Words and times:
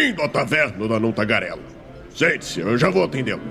Bem-vindo 0.00 0.22
à 0.22 0.28
taverna 0.30 0.88
da 0.88 0.98
Não 0.98 1.12
Tagarela. 1.12 1.60
Sente-se, 2.14 2.60
eu 2.60 2.78
já 2.78 2.88
vou 2.88 3.04
atendê-lo. 3.04 3.42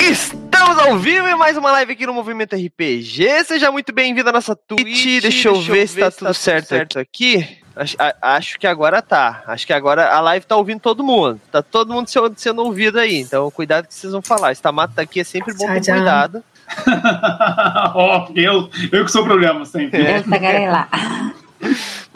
Estamos 0.00 0.78
ao 0.78 0.98
vivo 0.98 1.28
em 1.28 1.36
mais 1.36 1.58
uma 1.58 1.70
live 1.72 1.92
aqui 1.92 2.06
no 2.06 2.14
Movimento 2.14 2.56
RPG. 2.56 3.44
Seja 3.44 3.70
muito 3.70 3.92
bem-vindo 3.92 4.30
à 4.30 4.32
nossa 4.32 4.56
Twitch. 4.56 4.82
Twitch 4.82 5.20
deixa, 5.20 5.48
eu 5.48 5.60
ver, 5.60 5.86
se 5.88 6.00
tá, 6.00 6.10
tudo, 6.10 6.28
tá 6.28 6.32
certo, 6.32 6.68
certo 6.68 6.98
aqui. 6.98 7.58
Acho, 7.76 7.96
a, 7.98 8.14
acho, 8.36 8.58
que 8.58 8.66
agora 8.66 9.02
tá. 9.02 9.42
Acho 9.46 9.66
que 9.66 9.72
agora 9.74 10.08
a 10.08 10.18
live 10.20 10.46
tá 10.46 10.56
ouvindo 10.56 10.80
todo 10.80 11.04
mundo. 11.04 11.38
Tá 11.52 11.60
todo 11.60 11.92
mundo 11.92 12.08
sendo, 12.08 12.32
sendo 12.34 12.62
ouvido 12.64 12.98
aí. 12.98 13.20
Então, 13.20 13.50
cuidado 13.50 13.86
que 13.86 13.94
vocês 13.94 14.10
vão 14.10 14.22
falar. 14.22 14.52
Stamato 14.52 14.94
tá 14.94 15.02
aqui, 15.02 15.20
é 15.20 15.24
sempre 15.24 15.52
bom 15.52 15.66
ter 15.66 15.92
cuidado. 15.92 16.42
Ó, 17.94 18.26
oh, 18.26 18.32
eu, 18.34 18.70
eu 18.90 19.04
que 19.04 19.12
sou 19.12 19.22
o 19.22 19.24
problema 19.26 19.66
sempre. 19.66 20.00
É. 20.00 20.22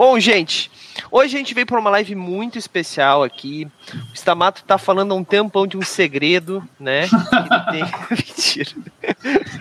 Bom, 0.05 0.19
gente, 0.19 0.69
Hoje 1.11 1.35
a 1.35 1.39
gente 1.39 1.55
veio 1.55 1.67
para 1.67 1.79
uma 1.79 1.91
live 1.91 2.15
muito 2.15 2.59
especial 2.59 3.23
aqui. 3.23 3.67
O 4.11 4.15
Stamato 4.15 4.65
tá 4.65 4.79
falando 4.79 5.13
há 5.13 5.15
um 5.15 5.25
tempão 5.25 5.67
de 5.67 5.77
um 5.77 5.83
segredo, 5.83 6.63
né? 6.79 7.07
Tem... 7.71 7.85
Mentira. 8.11 8.71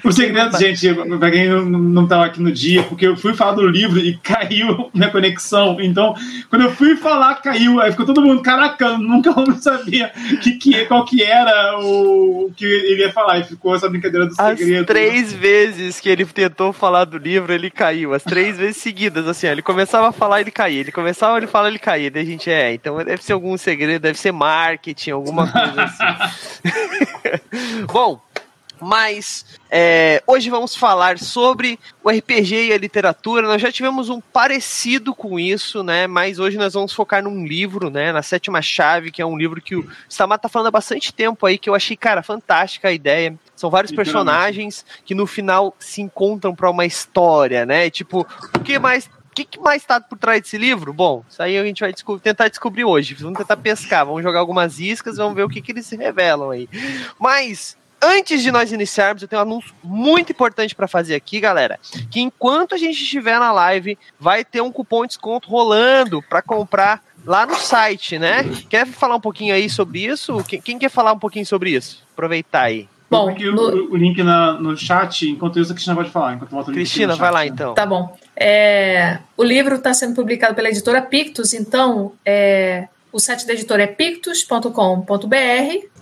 O 0.03 0.11
segredo, 0.13 0.57
gente, 0.57 0.93
pra 1.19 1.31
quem 1.31 1.49
não 1.49 2.07
tava 2.07 2.25
aqui 2.25 2.41
no 2.41 2.51
dia, 2.51 2.83
porque 2.83 3.07
eu 3.07 3.15
fui 3.15 3.33
falar 3.33 3.53
do 3.53 3.67
livro 3.67 3.99
e 3.99 4.17
caiu 4.17 4.89
minha 4.93 5.09
conexão. 5.09 5.77
Então, 5.79 6.15
quando 6.49 6.63
eu 6.63 6.71
fui 6.71 6.95
falar, 6.95 7.35
caiu. 7.35 7.79
Aí 7.79 7.91
ficou 7.91 8.05
todo 8.05 8.21
mundo, 8.21 8.41
caraca, 8.41 8.97
nunca 8.97 9.31
vamos 9.31 9.63
sabia 9.63 10.11
que, 10.41 10.53
que, 10.53 10.85
qual 10.85 11.05
que 11.05 11.23
era 11.23 11.79
o 11.79 12.51
que 12.55 12.65
ele 12.65 13.01
ia 13.01 13.11
falar. 13.11 13.39
E 13.39 13.43
ficou 13.43 13.75
essa 13.75 13.89
brincadeira 13.89 14.25
do 14.25 14.33
As 14.37 14.57
segredo. 14.57 14.81
As 14.81 14.87
três 14.87 15.33
vezes 15.33 15.99
que 15.99 16.09
ele 16.09 16.25
tentou 16.25 16.73
falar 16.73 17.05
do 17.05 17.17
livro, 17.17 17.53
ele 17.53 17.69
caiu. 17.69 18.13
As 18.13 18.23
três 18.23 18.57
vezes 18.57 18.77
seguidas, 18.77 19.27
assim, 19.27 19.47
ele 19.47 19.61
começava 19.61 20.09
a 20.09 20.11
falar, 20.11 20.41
ele 20.41 20.51
caía. 20.51 20.81
Ele 20.81 20.91
começava 20.91 21.20
ele 21.37 21.47
fala, 21.47 21.67
ele 21.67 21.79
cair. 21.79 22.09
Daí 22.09 22.23
a 22.23 22.25
gente 22.25 22.49
é, 22.49 22.73
então 22.73 22.97
deve 23.03 23.23
ser 23.23 23.33
algum 23.33 23.57
segredo, 23.57 24.01
deve 24.01 24.17
ser 24.17 24.31
marketing, 24.31 25.11
alguma 25.11 25.51
coisa 25.51 25.83
assim. 25.83 26.03
Bom, 27.91 28.21
mas 28.81 29.45
é, 29.69 30.23
hoje 30.25 30.49
vamos 30.49 30.75
falar 30.75 31.19
sobre 31.19 31.79
o 32.03 32.09
RPG 32.09 32.69
e 32.69 32.73
a 32.73 32.77
literatura. 32.77 33.47
Nós 33.47 33.61
já 33.61 33.71
tivemos 33.71 34.09
um 34.09 34.19
parecido 34.19 35.13
com 35.13 35.39
isso, 35.39 35.83
né? 35.83 36.07
Mas 36.07 36.39
hoje 36.39 36.57
nós 36.57 36.73
vamos 36.73 36.91
focar 36.91 37.23
num 37.23 37.45
livro, 37.45 37.91
né? 37.91 38.11
Na 38.11 38.23
Sétima 38.23 38.59
Chave, 38.59 39.11
que 39.11 39.21
é 39.21 39.25
um 39.25 39.37
livro 39.37 39.61
que 39.61 39.75
o 39.75 39.87
Samar 40.09 40.39
tá 40.39 40.49
falando 40.49 40.67
há 40.67 40.71
bastante 40.71 41.13
tempo 41.13 41.45
aí, 41.45 41.59
que 41.59 41.69
eu 41.69 41.75
achei, 41.75 41.95
cara, 41.95 42.23
fantástica 42.23 42.87
a 42.87 42.91
ideia. 42.91 43.37
São 43.55 43.69
vários 43.69 43.91
personagens 43.91 44.83
que 45.05 45.13
no 45.13 45.27
final 45.27 45.75
se 45.77 46.01
encontram 46.01 46.55
para 46.55 46.69
uma 46.69 46.85
história, 46.85 47.67
né? 47.67 47.91
Tipo, 47.91 48.25
o 48.55 48.59
que 48.61 48.79
mais 48.79 49.07
o 49.31 49.33
que, 49.33 49.45
que, 49.45 49.59
mais 49.59 49.81
está 49.81 49.99
por 50.01 50.17
trás 50.17 50.41
desse 50.41 50.57
livro? 50.57 50.91
Bom, 50.91 51.23
isso 51.29 51.41
aí 51.41 51.57
a 51.57 51.63
gente 51.63 51.79
vai 51.79 51.93
tentar 52.21 52.49
descobrir 52.49 52.83
hoje. 52.83 53.13
Vamos 53.13 53.37
tentar 53.37 53.55
pescar, 53.55 54.05
vamos 54.05 54.21
jogar 54.21 54.39
algumas 54.39 54.77
iscas, 54.77 55.15
vamos 55.15 55.35
ver 55.35 55.43
o 55.43 55.49
que, 55.49 55.61
que 55.61 55.71
eles 55.71 55.85
se 55.85 55.95
revelam 55.95 56.49
aí. 56.49 56.67
Mas, 57.17 57.77
antes 58.01 58.43
de 58.43 58.51
nós 58.51 58.73
iniciarmos, 58.73 59.21
eu 59.21 59.29
tenho 59.29 59.39
um 59.39 59.43
anúncio 59.43 59.73
muito 59.81 60.33
importante 60.33 60.75
para 60.75 60.85
fazer 60.85 61.15
aqui, 61.15 61.39
galera. 61.39 61.79
Que 62.11 62.19
enquanto 62.19 62.75
a 62.75 62.77
gente 62.77 63.01
estiver 63.01 63.39
na 63.39 63.53
live, 63.53 63.97
vai 64.19 64.43
ter 64.43 64.59
um 64.59 64.71
cupom 64.71 65.03
de 65.03 65.09
desconto 65.09 65.49
rolando 65.49 66.21
para 66.21 66.41
comprar 66.41 67.01
lá 67.25 67.45
no 67.45 67.55
site, 67.55 68.19
né? 68.19 68.43
Quer 68.69 68.85
falar 68.85 69.15
um 69.15 69.21
pouquinho 69.21 69.55
aí 69.55 69.69
sobre 69.69 70.05
isso? 70.05 70.43
Quem 70.43 70.77
quer 70.77 70.89
falar 70.89 71.13
um 71.13 71.19
pouquinho 71.19 71.45
sobre 71.45 71.69
isso? 71.69 72.03
Aproveitar 72.11 72.63
aí. 72.63 72.89
Bom, 73.11 73.27
aqui 73.27 73.43
no... 73.43 73.61
o, 73.61 73.91
o, 73.91 73.97
link 73.97 74.23
na, 74.23 74.53
no 74.53 74.77
chat, 74.77 75.29
enquanto 75.29 75.59
isso 75.59 75.69
a 75.69 75.75
Cristina 75.75 75.97
pode 75.97 76.09
falar. 76.09 76.35
Enquanto 76.35 76.71
Cristina, 76.71 77.13
vai 77.17 77.29
lá 77.29 77.45
então. 77.45 77.73
Tá 77.73 77.85
bom. 77.85 78.17
É, 78.33 79.19
o 79.35 79.43
livro 79.43 79.75
está 79.75 79.93
sendo 79.93 80.15
publicado 80.15 80.55
pela 80.55 80.69
editora 80.69 81.01
Pictus, 81.01 81.53
então 81.53 82.13
é, 82.25 82.87
o 83.11 83.19
site 83.19 83.45
da 83.45 83.51
editora 83.51 83.83
é 83.83 83.87
pictus.com.br 83.87 84.65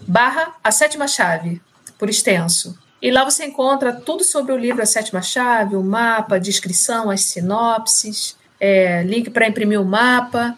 barra 0.07 0.53
a 0.63 0.71
sétima 0.71 1.07
chave, 1.07 1.59
por 1.97 2.09
extenso. 2.09 2.77
E 3.01 3.09
lá 3.09 3.23
você 3.23 3.45
encontra 3.45 3.91
tudo 3.91 4.23
sobre 4.23 4.51
o 4.51 4.57
livro 4.57 4.83
A 4.83 4.85
Sétima 4.85 5.21
Chave, 5.21 5.75
o 5.75 5.81
mapa, 5.81 6.35
a 6.35 6.39
descrição, 6.39 7.09
as 7.09 7.21
sinopses, 7.21 8.37
é, 8.59 9.03
link 9.03 9.29
para 9.29 9.47
imprimir 9.47 9.81
o 9.81 9.85
mapa 9.85 10.55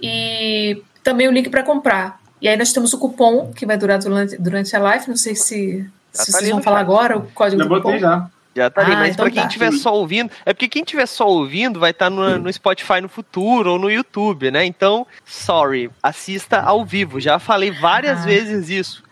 e 0.00 0.80
também 1.02 1.28
o 1.28 1.32
link 1.32 1.50
para 1.50 1.64
comprar. 1.64 2.20
E 2.40 2.48
aí 2.48 2.56
nós 2.56 2.72
temos 2.72 2.92
o 2.92 2.98
cupom 2.98 3.52
que 3.52 3.64
vai 3.64 3.76
durar 3.76 3.98
durante, 3.98 4.36
durante 4.36 4.74
a 4.76 4.78
live. 4.78 5.08
Não 5.08 5.16
sei 5.16 5.34
se, 5.34 5.88
se 6.12 6.32
tá 6.32 6.38
vocês 6.38 6.50
vão 6.50 6.62
falar 6.62 6.80
agora 6.80 7.16
o 7.16 7.22
código 7.32 7.62
já 7.62 7.68
do 7.68 7.74
cupom. 7.74 7.98
Já. 7.98 8.28
Já 8.54 8.70
tá 8.70 8.80
ali, 8.80 8.92
ah, 8.92 8.96
mas 8.96 9.10
então 9.12 9.26
para 9.26 9.34
quem 9.34 9.46
estiver 9.46 9.70
tá. 9.70 9.76
só 9.76 9.94
ouvindo, 9.94 10.30
é 10.46 10.54
porque 10.54 10.66
quem 10.66 10.82
estiver 10.82 11.04
só 11.04 11.28
ouvindo 11.28 11.78
vai 11.78 11.90
estar 11.90 12.06
tá 12.06 12.10
no, 12.10 12.38
no, 12.38 12.50
Spotify 12.50 13.02
no 13.02 13.08
futuro 13.08 13.72
ou 13.72 13.78
no 13.78 13.90
YouTube, 13.90 14.50
né? 14.50 14.64
Então, 14.64 15.06
sorry, 15.26 15.90
assista 16.02 16.60
ao 16.60 16.82
vivo. 16.82 17.20
Já 17.20 17.38
falei 17.38 17.70
várias 17.70 18.20
ah. 18.20 18.24
vezes 18.24 18.70
isso 18.70 19.05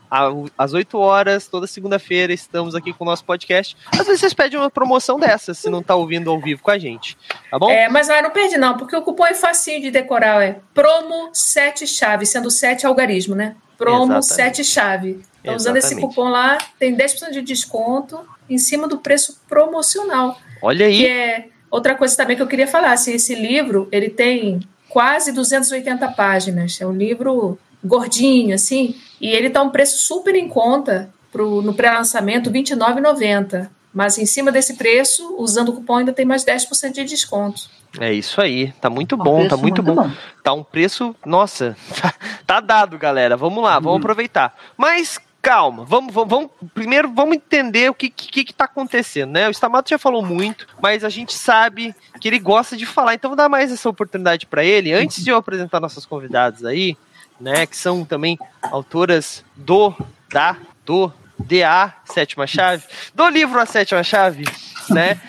às 0.57 0.73
8 0.73 0.99
horas, 0.99 1.47
toda 1.47 1.67
segunda-feira, 1.67 2.33
estamos 2.33 2.75
aqui 2.75 2.93
com 2.93 3.05
o 3.05 3.07
nosso 3.07 3.25
podcast. 3.25 3.77
Às 3.93 4.07
vezes 4.07 4.21
vocês 4.21 4.35
pedem 4.35 4.59
uma 4.59 4.71
promoção 4.71 5.19
dessa, 5.19 5.55
se 5.55 5.69
não 5.69 5.83
tá 5.83 5.95
ouvindo 5.95 6.31
ao 6.31 6.41
vivo 6.41 6.63
com 6.63 6.71
a 6.71 6.79
gente, 6.79 7.17
tá 7.51 7.59
bom? 7.59 7.71
É, 7.71 7.89
mas 7.89 8.09
não 8.09 8.31
perde 8.31 8.57
não, 8.57 8.77
porque 8.77 8.95
o 8.97 9.03
cupom 9.03 9.27
é 9.27 9.35
facinho 9.35 9.81
de 9.81 9.91
decorar, 9.91 10.43
é 10.43 10.61
promo 10.73 11.31
7 11.33 11.87
chave, 11.87 12.27
sendo 12.27 12.51
7 12.51 12.87
algarismo, 12.87 13.35
né? 13.35 13.57
Promo 13.77 14.17
Exatamente. 14.17 14.57
7 14.57 14.65
chave. 14.65 15.23
Então, 15.41 15.57
usando 15.57 15.77
esse 15.77 15.97
cupom 15.97 16.29
lá, 16.29 16.59
tem 16.79 16.97
10% 16.97 17.31
de 17.31 17.43
desconto 17.43 18.21
em 18.49 18.57
cima 18.57 18.89
do 18.89 18.99
preço 18.99 19.41
promocional. 19.49 20.39
Olha 20.63 20.87
aí. 20.87 20.99
Que 20.99 21.07
é 21.07 21.49
outra 21.71 21.95
coisa 21.95 22.17
também 22.17 22.37
que 22.37 22.43
eu 22.43 22.47
queria 22.47 22.67
falar, 22.67 22.93
assim, 22.93 23.13
esse 23.13 23.35
livro, 23.35 23.89
ele 23.93 24.09
tem 24.09 24.61
quase 24.89 25.33
280 25.33 26.09
páginas. 26.13 26.81
É 26.81 26.87
um 26.87 26.93
livro 26.93 27.59
gordinho, 27.85 28.55
assim, 28.55 28.95
e 29.25 29.29
ele 29.29 29.49
tá 29.49 29.63
um 29.63 29.71
preço 29.71 29.97
super 29.97 30.35
em 30.35 30.47
conta 30.47 31.09
pro, 31.33 31.63
no 31.63 31.73
pré-lançamento, 31.73 32.51
R$ 32.51 32.61
29,90. 32.61 33.71
Mas 33.91 34.19
em 34.19 34.27
cima 34.27 34.53
desse 34.53 34.75
preço, 34.75 35.37
usando 35.39 35.71
o 35.71 35.73
cupom, 35.73 35.97
ainda 35.97 36.13
tem 36.13 36.27
mais 36.27 36.45
10% 36.45 36.93
de 36.93 37.05
desconto. 37.05 37.71
É 37.99 38.13
isso 38.13 38.39
aí, 38.39 38.71
tá 38.83 38.91
muito 38.91 39.17
bom, 39.17 39.45
um 39.45 39.49
tá 39.49 39.57
muito, 39.57 39.83
muito 39.83 39.83
bom. 39.83 40.09
bom. 40.09 40.15
Tá 40.43 40.53
um 40.53 40.63
preço, 40.63 41.17
nossa, 41.25 41.75
tá 42.47 42.61
dado, 42.61 42.99
galera. 42.99 43.35
Vamos 43.35 43.65
lá, 43.65 43.77
vamos 43.77 43.93
uhum. 43.93 43.97
aproveitar. 43.97 44.55
Mas 44.77 45.19
calma, 45.41 45.87
vamos, 45.87 46.13
vamos, 46.13 46.29
vamos, 46.29 46.51
primeiro 46.75 47.11
vamos 47.11 47.37
entender 47.37 47.91
o 47.91 47.95
que 47.95 48.11
que, 48.11 48.45
que 48.45 48.53
tá 48.53 48.67
acontecendo, 48.67 49.31
né? 49.31 49.49
O 49.49 49.53
Stamato 49.53 49.89
já 49.89 49.99
falou 49.99 50.23
muito, 50.23 50.67
mas 50.83 51.03
a 51.03 51.09
gente 51.09 51.33
sabe 51.33 51.95
que 52.21 52.29
ele 52.29 52.39
gosta 52.39 52.77
de 52.77 52.85
falar, 52.85 53.15
então 53.15 53.31
vou 53.31 53.37
dar 53.37 53.49
mais 53.49 53.73
essa 53.73 53.89
oportunidade 53.89 54.45
para 54.45 54.63
ele. 54.63 54.93
Antes 54.93 55.25
de 55.25 55.31
eu 55.31 55.37
apresentar 55.37 55.81
nossos 55.81 56.05
convidados 56.05 56.63
aí, 56.63 56.95
né, 57.45 57.67
que 57.67 57.77
são 57.77 58.07
também 58.07 58.39
autoras 58.63 59.45
do, 59.55 59.95
da, 60.33 60.57
do, 60.87 61.13
DA, 61.39 61.93
sétima 62.07 62.47
chave, 62.47 62.85
do 63.15 63.29
livro 63.29 63.61
A 63.61 63.67
Sétima 63.67 64.03
Chave, 64.03 64.45
né? 64.89 65.21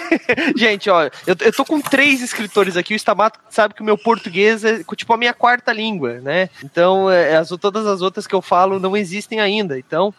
Gente, 0.56 0.90
ó, 0.90 1.04
eu, 1.04 1.36
eu 1.40 1.52
tô 1.52 1.64
com 1.64 1.80
três 1.80 2.20
escritores 2.20 2.76
aqui, 2.76 2.94
o 2.94 2.96
Stamato 2.96 3.38
sabe 3.48 3.72
que 3.72 3.80
o 3.80 3.84
meu 3.84 3.96
português 3.96 4.64
é 4.64 4.82
tipo 4.96 5.12
a 5.14 5.16
minha 5.16 5.32
quarta 5.32 5.72
língua, 5.72 6.20
né? 6.20 6.50
Então, 6.62 7.10
é, 7.10 7.36
as, 7.36 7.48
todas 7.48 7.86
as 7.86 8.02
outras 8.02 8.26
que 8.26 8.34
eu 8.34 8.42
falo 8.42 8.78
não 8.78 8.96
existem 8.96 9.40
ainda, 9.40 9.78
então 9.78 10.12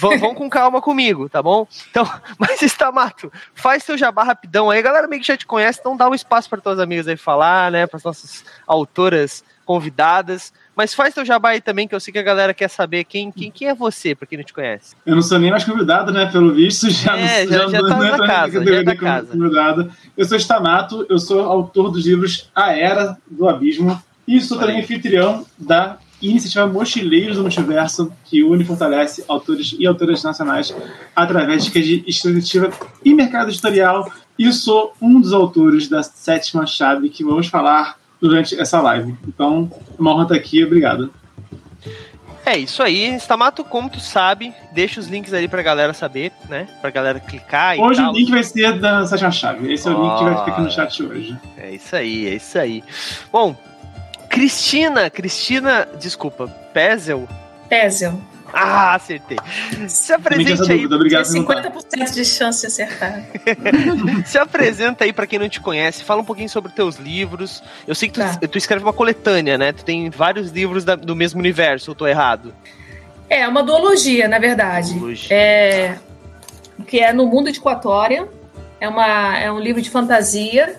vão, 0.00 0.18
vão 0.18 0.34
com 0.34 0.48
calma 0.48 0.80
comigo, 0.80 1.28
tá 1.28 1.42
bom? 1.42 1.68
Então, 1.90 2.10
mas 2.38 2.62
Stamato, 2.62 3.30
faz 3.54 3.84
seu 3.84 3.96
jabá 3.96 4.24
rapidão 4.24 4.70
aí, 4.70 4.78
a 4.78 4.82
galera 4.82 5.06
meio 5.06 5.20
que 5.20 5.28
já 5.28 5.36
te 5.36 5.46
conhece, 5.46 5.78
então 5.78 5.96
dá 5.96 6.08
um 6.08 6.14
espaço 6.14 6.48
para 6.48 6.60
tuas 6.60 6.80
amigas 6.80 7.06
aí 7.06 7.16
falar, 7.16 7.70
né, 7.70 7.86
para 7.86 7.98
as 7.98 8.02
nossas 8.02 8.44
autoras 8.66 9.44
convidadas, 9.64 10.52
mas 10.76 10.94
faz 10.94 11.14
teu 11.14 11.24
jabá 11.24 11.50
aí 11.50 11.60
também, 11.60 11.86
que 11.86 11.94
eu 11.94 12.00
sei 12.00 12.12
que 12.12 12.18
a 12.18 12.22
galera 12.22 12.54
quer 12.54 12.68
saber 12.68 13.04
quem, 13.04 13.30
quem, 13.30 13.50
quem 13.50 13.68
é 13.68 13.74
você, 13.74 14.14
pra 14.14 14.26
quem 14.26 14.38
não 14.38 14.44
te 14.44 14.52
conhece. 14.52 14.94
Eu 15.04 15.14
não 15.14 15.22
sou 15.22 15.38
nem 15.38 15.50
mais 15.50 15.64
convidado, 15.64 16.12
né? 16.12 16.26
Pelo 16.26 16.52
visto, 16.54 16.88
já 16.90 17.18
é, 17.18 17.44
não, 17.44 17.52
já, 17.52 17.58
já, 17.58 17.68
já 17.68 17.88
tá 17.88 17.96
na 17.96 18.26
casa, 18.26 18.64
já 18.64 18.84
tá 18.84 18.96
casa. 18.96 19.26
Convidado. 19.26 19.92
Eu 20.16 20.24
sou 20.24 20.38
Stamato, 20.38 21.06
eu 21.08 21.18
sou 21.18 21.40
autor 21.40 21.90
dos 21.90 22.06
livros 22.06 22.50
A 22.54 22.72
Era 22.72 23.16
do 23.30 23.48
Abismo 23.48 24.00
e 24.26 24.40
sou 24.40 24.58
também 24.58 24.80
anfitrião 24.80 25.44
da 25.58 25.98
iniciativa 26.22 26.66
Mochileiros 26.66 27.36
do 27.36 27.42
Multiverso, 27.42 28.12
que 28.24 28.42
une 28.42 28.62
e 28.62 28.66
fortalece 28.66 29.24
autores 29.26 29.74
e 29.78 29.86
autoras 29.86 30.22
nacionais 30.22 30.74
através 31.16 31.64
de 31.64 32.04
expositiva 32.06 32.70
e 33.04 33.14
mercado 33.14 33.50
editorial. 33.50 34.10
E 34.38 34.50
sou 34.52 34.94
um 35.00 35.20
dos 35.20 35.32
autores 35.32 35.88
da 35.88 36.02
sétima 36.02 36.66
chave 36.66 37.10
que 37.10 37.24
vamos 37.24 37.48
falar 37.48 37.99
durante 38.20 38.58
essa 38.60 38.80
live. 38.80 39.14
Então, 39.26 39.70
é 39.96 40.00
uma 40.00 40.12
honra 40.12 40.24
estar 40.24 40.34
aqui, 40.34 40.64
obrigado. 40.64 41.12
É 42.44 42.56
isso 42.58 42.82
aí, 42.82 43.14
Stamato, 43.16 43.62
como 43.62 43.88
tu 43.88 44.00
sabe, 44.00 44.52
deixa 44.72 44.98
os 44.98 45.06
links 45.06 45.32
ali 45.32 45.46
pra 45.46 45.62
galera 45.62 45.92
saber, 45.92 46.32
né? 46.48 46.66
Pra 46.80 46.90
galera 46.90 47.20
clicar 47.20 47.76
e 47.76 47.80
Hoje 47.80 48.00
tal. 48.00 48.12
o 48.12 48.16
link 48.16 48.30
vai 48.30 48.42
ser 48.42 48.78
da 48.78 49.06
sétima 49.06 49.30
chave. 49.30 49.72
Esse 49.72 49.86
é 49.86 49.90
o 49.90 50.02
link 50.02 50.18
que 50.18 50.24
vai 50.24 50.36
ficar 50.36 50.52
aqui 50.52 50.60
no 50.62 50.70
chat 50.70 51.02
hoje. 51.02 51.38
É 51.56 51.70
isso 51.70 51.94
aí, 51.94 52.26
é 52.26 52.34
isso 52.34 52.58
aí. 52.58 52.82
Bom, 53.30 53.54
Cristina, 54.28 55.10
Cristina, 55.10 55.86
desculpa, 56.00 56.48
Pezel. 56.72 57.28
Pezel. 57.68 58.18
Ah, 58.62 58.94
acertei. 58.94 59.38
Se 59.88 60.12
apresente 60.12 60.70
aí. 60.70 60.86
Obrigado, 60.86 61.24
50% 61.24 62.12
de 62.12 62.24
chance 62.24 62.60
de 62.60 62.66
acertar. 62.66 63.24
Se 64.26 64.38
apresenta 64.38 65.04
aí 65.04 65.12
para 65.12 65.26
quem 65.26 65.38
não 65.38 65.48
te 65.48 65.60
conhece, 65.60 66.04
fala 66.04 66.20
um 66.20 66.24
pouquinho 66.24 66.48
sobre 66.48 66.72
teus 66.72 66.96
livros. 66.96 67.62
Eu 67.86 67.94
sei 67.94 68.08
que 68.08 68.14
tu, 68.14 68.20
tá. 68.20 68.48
tu 68.48 68.58
escreve 68.58 68.82
uma 68.84 68.92
coletânea, 68.92 69.56
né? 69.56 69.72
Tu 69.72 69.84
tem 69.84 70.10
vários 70.10 70.50
livros 70.50 70.84
da, 70.84 70.94
do 70.94 71.14
mesmo 71.14 71.38
universo, 71.38 71.90
eu 71.90 71.94
tô 71.94 72.06
errado? 72.06 72.54
É, 73.28 73.46
uma 73.46 73.62
duologia, 73.62 74.26
na 74.26 74.38
verdade. 74.38 74.94
Duologia. 74.94 75.34
É, 75.34 75.98
que 76.86 76.98
é 76.98 77.12
No 77.12 77.26
Mundo 77.26 77.52
de 77.52 77.60
Quatória. 77.60 78.28
É, 78.80 78.88
uma, 78.88 79.38
é 79.38 79.52
um 79.52 79.60
livro 79.60 79.80
de 79.80 79.88
fantasia. 79.88 80.76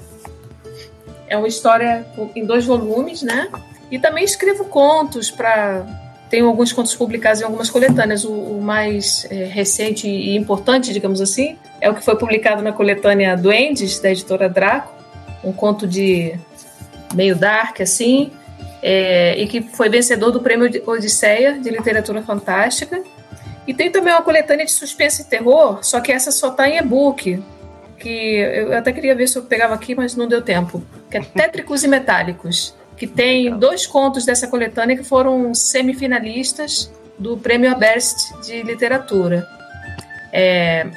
É 1.27 1.37
uma 1.37 1.47
história 1.47 2.05
em 2.35 2.45
dois 2.45 2.65
volumes, 2.65 3.21
né? 3.21 3.49
E 3.89 3.97
também 3.97 4.23
escrevo 4.23 4.65
contos 4.65 5.31
para 5.31 5.85
tenho 6.31 6.47
alguns 6.47 6.71
contos 6.71 6.95
publicados 6.95 7.41
em 7.41 7.43
algumas 7.43 7.69
coletâneas. 7.69 8.23
O, 8.23 8.31
o 8.31 8.61
mais 8.61 9.27
é, 9.29 9.43
recente 9.43 10.07
e 10.07 10.37
importante, 10.37 10.93
digamos 10.93 11.19
assim, 11.19 11.57
é 11.81 11.89
o 11.89 11.93
que 11.93 12.03
foi 12.03 12.15
publicado 12.15 12.63
na 12.63 12.71
coletânea 12.71 13.35
Duendes, 13.35 13.99
da 13.99 14.09
editora 14.09 14.47
Draco. 14.47 14.93
Um 15.43 15.51
conto 15.51 15.85
de 15.85 16.33
meio 17.13 17.35
dark, 17.35 17.81
assim, 17.81 18.31
é, 18.81 19.35
e 19.37 19.45
que 19.45 19.61
foi 19.61 19.89
vencedor 19.89 20.31
do 20.31 20.39
prêmio 20.39 20.69
Odisseia 20.87 21.59
de 21.59 21.69
Literatura 21.69 22.21
Fantástica. 22.21 23.03
E 23.67 23.73
tem 23.73 23.91
também 23.91 24.13
uma 24.13 24.21
coletânea 24.21 24.65
de 24.65 24.71
suspense 24.71 25.23
e 25.23 25.25
terror, 25.25 25.83
só 25.83 25.99
que 25.99 26.11
essa 26.11 26.31
só 26.31 26.49
está 26.49 26.67
em 26.69 26.77
e-book. 26.77 27.43
Que 27.97 28.37
eu 28.37 28.75
até 28.75 28.91
queria 28.91 29.13
ver 29.13 29.27
se 29.27 29.37
eu 29.37 29.43
pegava 29.43 29.75
aqui, 29.75 29.93
mas 29.93 30.15
não 30.15 30.27
deu 30.27 30.41
tempo. 30.41 30.81
Que 31.09 31.17
é 31.17 31.21
Tétricos 31.21 31.83
e 31.83 31.87
Metálicos 31.87 32.73
que 32.97 33.07
tem 33.07 33.57
dois 33.57 33.87
contos 33.87 34.25
dessa 34.25 34.47
coletânea 34.47 34.95
que 34.95 35.03
foram 35.03 35.53
semifinalistas 35.53 36.91
do 37.17 37.37
Prêmio 37.37 37.71
Aberst 37.71 38.33
de 38.45 38.61
Literatura. 38.63 39.47
É, 40.33 40.87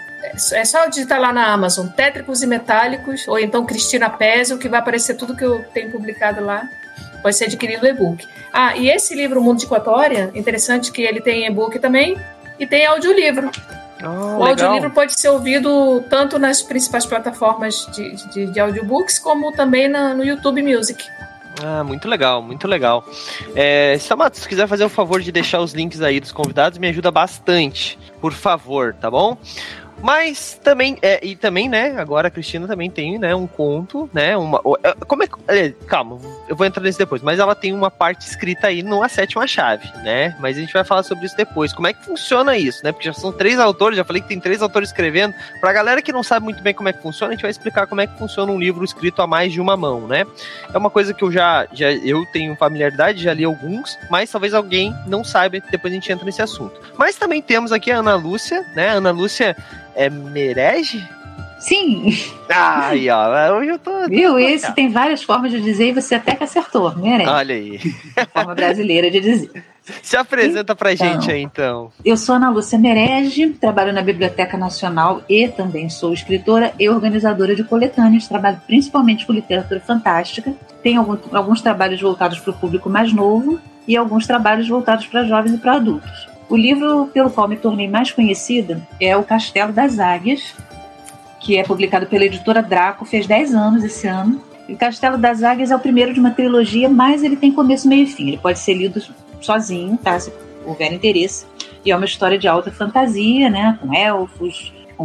é 0.53 0.65
só 0.65 0.87
digitar 0.87 1.21
lá 1.21 1.33
na 1.33 1.53
Amazon, 1.53 1.89
Tétricos 1.89 2.43
e 2.43 2.47
Metálicos, 2.47 3.27
ou 3.29 3.39
então 3.39 3.67
Cristina 3.67 4.09
Pézio, 4.09 4.59
que 4.59 4.69
vai 4.69 4.81
aparecer 4.81 5.15
tudo 5.15 5.37
que 5.37 5.45
eu 5.45 5.63
tenho 5.75 5.91
publicado 5.91 6.43
lá. 6.43 6.69
Pode 7.23 7.37
ser 7.37 7.45
adquirido 7.45 7.87
e-book. 7.87 8.27
Ah, 8.53 8.77
e 8.77 8.91
esse 8.91 9.15
livro, 9.15 9.43
Mundo 9.43 9.59
de 9.59 9.67
Equatória, 9.67 10.31
interessante 10.35 10.93
que 10.93 11.03
ele 11.03 11.21
tem 11.21 11.47
e-book 11.47 11.79
também 11.79 12.17
e 12.59 12.67
tem 12.67 12.87
audiolivro. 12.87 13.51
Oh, 14.03 14.07
o 14.07 14.33
legal. 14.33 14.49
audiolivro 14.49 14.91
pode 14.91 15.19
ser 15.19 15.29
ouvido 15.29 16.03
tanto 16.11 16.39
nas 16.39 16.63
principais 16.63 17.07
plataformas 17.07 17.87
de, 17.93 18.15
de, 18.29 18.47
de 18.47 18.61
audiobooks, 18.61 19.19
como 19.19 19.53
também 19.53 19.89
na, 19.89 20.15
no 20.15 20.25
YouTube 20.25 20.63
Music. 20.63 21.05
Ah, 21.63 21.85
muito 21.85 22.09
legal, 22.09 22.43
muito 22.43 22.67
legal. 22.67 23.05
É, 23.55 23.97
Samato, 23.99 24.39
se 24.39 24.49
quiser 24.49 24.67
fazer 24.67 24.85
o 24.85 24.89
favor 24.89 25.21
de 25.21 25.31
deixar 25.31 25.61
os 25.61 25.73
links 25.73 26.01
aí 26.01 26.19
dos 26.19 26.33
convidados, 26.33 26.79
me 26.79 26.89
ajuda 26.89 27.11
bastante, 27.11 27.99
por 28.21 28.33
favor, 28.33 28.95
tá 28.95 29.11
bom? 29.11 29.39
Mas 30.05 30.61
também, 30.63 30.99
é, 31.01 31.19
e 31.25 31.35
também, 31.35 31.67
né, 31.67 31.95
agora 31.97 32.29
a 32.29 32.31
Cristina 32.31 32.67
também 32.67 32.91
tem, 32.91 33.19
né, 33.19 33.35
um 33.35 33.47
conto, 33.47 34.07
né, 34.13 34.37
uma... 34.37 34.61
É, 34.83 34.93
como 35.07 35.23
é 35.23 35.27
que... 35.27 35.73
Calma, 35.87 36.19
eu 36.47 36.55
vou 36.55 36.67
entrar 36.67 36.83
nesse 36.83 36.99
depois, 36.99 37.23
mas 37.23 37.39
ela 37.39 37.55
tem 37.55 37.73
uma 37.73 37.91
parte 37.91 38.29
escrita 38.29 38.67
aí 38.67 38.83
no 38.83 39.03
A 39.03 39.09
Sétima 39.09 39.47
Chave, 39.47 39.91
né, 40.03 40.37
mas 40.41 40.59
a 40.59 40.61
gente 40.61 40.75
vai 40.75 40.85
falar 40.85 41.05
sobre 41.05 41.25
isso 41.25 41.35
depois. 41.35 41.73
Como 41.73 41.87
é 41.87 41.95
que 41.95 42.05
funciona 42.05 42.55
isso, 42.55 42.85
né, 42.85 42.93
porque 42.93 43.07
já 43.07 43.15
são 43.15 43.33
três 43.33 43.59
autores, 43.59 43.97
já 43.97 44.05
falei 44.05 44.21
que 44.21 44.29
tem 44.29 44.39
três 44.39 44.61
autores 44.61 44.91
escrevendo. 44.91 45.33
Pra 45.59 45.73
galera 45.73 46.03
que 46.03 46.13
não 46.13 46.23
sabe 46.23 46.45
muito 46.45 46.63
bem 46.63 46.75
como 46.75 46.91
é 46.91 46.93
que 46.93 47.01
funciona, 47.01 47.33
a 47.33 47.35
gente 47.35 47.43
vai 47.43 47.51
explicar 47.51 47.87
como 47.87 48.03
é 48.03 48.07
que 48.07 48.19
funciona 48.19 48.53
um 48.53 48.59
livro 48.59 48.85
escrito 48.85 49.23
a 49.23 49.27
mais 49.27 49.55
de 49.55 49.61
uma 49.61 49.75
mão, 49.75 50.07
né. 50.07 50.27
É 50.71 50.77
uma 50.77 50.91
coisa 50.91 51.15
que 51.15 51.25
eu 51.25 51.33
já, 51.33 51.67
já 51.73 51.91
eu 51.91 52.27
tenho 52.31 52.55
familiaridade, 52.57 53.23
já 53.23 53.33
li 53.33 53.45
alguns, 53.45 53.99
mas 54.11 54.31
talvez 54.31 54.53
alguém 54.53 54.95
não 55.07 55.25
saiba, 55.25 55.61
depois 55.71 55.95
a 55.95 55.97
gente 55.97 56.13
entra 56.13 56.27
nesse 56.27 56.43
assunto. 56.43 56.79
Mas 56.99 57.17
também 57.17 57.41
temos 57.41 57.73
aqui 57.73 57.91
a 57.91 58.01
Ana 58.01 58.17
Lúcia, 58.17 58.63
né, 58.77 58.91
a 58.91 58.93
Ana 58.93 59.11
Lúcia 59.11 59.57
é 59.95 60.11
Merege? 60.11 61.03
Sim. 61.59 62.15
Ah, 62.51 62.89
aí, 62.89 63.09
ó. 63.09 63.57
Hoje 63.57 63.71
eu 63.71 63.79
tô. 63.79 63.91
Viu? 64.07 64.39
Esse 64.39 64.71
tem 64.73 64.91
várias 64.91 65.23
formas 65.23 65.51
de 65.51 65.61
dizer 65.61 65.89
e 65.89 65.93
você 65.93 66.15
até 66.15 66.35
que 66.35 66.45
acertou. 66.45 66.95
Merege. 66.97 67.31
Olha 67.31 67.55
aí. 67.55 67.79
Forma 68.33 68.55
brasileira 68.55 69.11
de 69.11 69.21
dizer. 69.21 69.65
Se 70.03 70.17
apresenta 70.17 70.75
pra 70.75 70.93
então, 70.93 71.07
gente 71.07 71.31
aí, 71.31 71.43
então. 71.43 71.93
Eu 72.05 72.17
sou 72.17 72.35
Ana 72.35 72.49
Lúcia 72.49 72.79
Merege, 72.79 73.51
trabalho 73.51 73.93
na 73.93 74.01
Biblioteca 74.01 74.57
Nacional 74.57 75.23
e 75.29 75.47
também 75.49 75.91
sou 75.91 76.13
escritora 76.13 76.73
e 76.79 76.89
organizadora 76.89 77.55
de 77.55 77.65
coletâneas. 77.65 78.27
Trabalho 78.27 78.61
principalmente 78.67 79.27
com 79.27 79.33
literatura 79.33 79.81
fantástica. 79.81 80.55
Tenho 80.83 81.01
alguns, 81.01 81.21
alguns 81.35 81.61
trabalhos 81.61 82.01
voltados 82.01 82.39
para 82.41 82.51
o 82.51 82.55
público 82.55 82.89
mais 82.89 83.13
novo 83.13 83.61
e 83.87 83.97
alguns 83.97 84.27
trabalhos 84.27 84.69
voltados 84.69 85.07
para 85.07 85.25
jovens 85.25 85.55
e 85.55 85.59
para 85.59 85.75
adultos. 85.75 86.34
O 86.49 86.57
livro 86.57 87.09
pelo 87.13 87.31
qual 87.31 87.49
me 87.49 87.57
tornei 87.57 87.89
mais 87.89 88.13
conhecida 88.13 88.87
é 89.01 89.17
O 89.17 89.25
Castelo 89.25 89.73
das 89.73 89.99
Águias, 89.99 90.55
que 91.41 91.57
é 91.57 91.63
publicado 91.63 92.07
pela 92.07 92.25
editora 92.25 92.63
Draco, 92.63 93.05
fez 93.05 93.27
10 93.27 93.55
anos 93.55 93.85
esse 93.85 94.07
ano. 94.07 94.41
O 94.69 94.77
Castelo 94.77 95.19
das 95.19 95.43
Águias 95.43 95.71
é 95.71 95.77
o 95.77 95.79
primeiro 95.79 96.15
de 96.15 96.21
uma 96.21 96.31
trilogia, 96.31 96.89
mas 96.89 97.23
ele 97.23 97.37
tem 97.37 97.53
começo, 97.53 97.89
meio 97.89 98.05
e 98.05 98.07
fim. 98.07 98.29
Ele 98.29 98.39
pode 98.39 98.59
ser 98.59 98.75
lido 98.75 99.03
sozinho, 99.41 99.99
tá? 100.03 100.19
Se 100.19 100.33
houver 100.65 100.93
interesse. 100.93 101.47
E 101.85 101.91
é 101.91 101.97
uma 101.97 102.07
história 102.07 102.39
de 102.39 102.49
alta 102.49 102.71
fantasia, 102.73 103.51
né? 103.51 103.79
Com 103.81 103.93
elfos, 103.93 104.73
com 104.97 105.05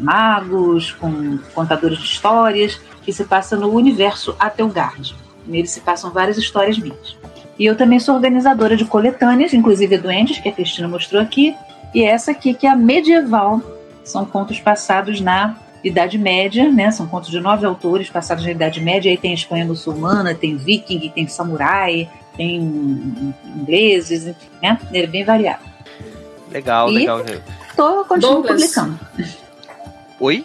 magos, 0.00 0.92
com 0.92 1.38
contadores 1.54 1.98
de 1.98 2.04
histórias, 2.04 2.80
que 3.02 3.12
se 3.12 3.24
passa 3.24 3.56
no 3.56 3.68
universo 3.68 4.36
Atelgard. 4.38 5.14
Nele 5.46 5.66
se 5.66 5.80
passam 5.80 6.10
várias 6.10 6.38
histórias 6.38 6.78
minhas. 6.78 7.16
E 7.58 7.64
eu 7.66 7.76
também 7.76 8.00
sou 8.00 8.14
organizadora 8.14 8.76
de 8.76 8.84
coletâneas, 8.84 9.54
inclusive 9.54 9.96
Duendes, 9.98 10.38
que 10.38 10.48
a 10.48 10.52
Cristina 10.52 10.88
mostrou 10.88 11.20
aqui, 11.22 11.54
e 11.94 12.02
essa 12.02 12.32
aqui 12.32 12.52
que 12.52 12.66
é 12.66 12.70
a 12.70 12.76
medieval. 12.76 13.60
São 14.02 14.24
contos 14.24 14.60
passados 14.60 15.20
na 15.20 15.56
Idade 15.82 16.18
Média, 16.18 16.70
né? 16.70 16.90
São 16.90 17.06
contos 17.06 17.30
de 17.30 17.40
nove 17.40 17.64
autores 17.64 18.10
passados 18.10 18.44
na 18.44 18.50
Idade 18.50 18.80
Média. 18.80 19.10
Aí 19.10 19.16
tem 19.16 19.32
Espanha 19.32 19.64
muçulmana, 19.64 20.34
tem 20.34 20.56
viking, 20.56 21.10
tem 21.14 21.26
samurai, 21.26 22.10
tem 22.36 22.56
ingleses, 23.56 24.26
enfim, 24.26 24.48
né? 24.62 24.78
Ele 24.92 25.04
é 25.04 25.06
bem 25.06 25.24
variado. 25.24 25.62
Legal, 26.50 26.90
e 26.90 26.94
legal. 26.94 27.22
Tô, 27.76 28.04
continuo 28.04 28.42
publicando. 28.42 28.98
Oi? 30.20 30.44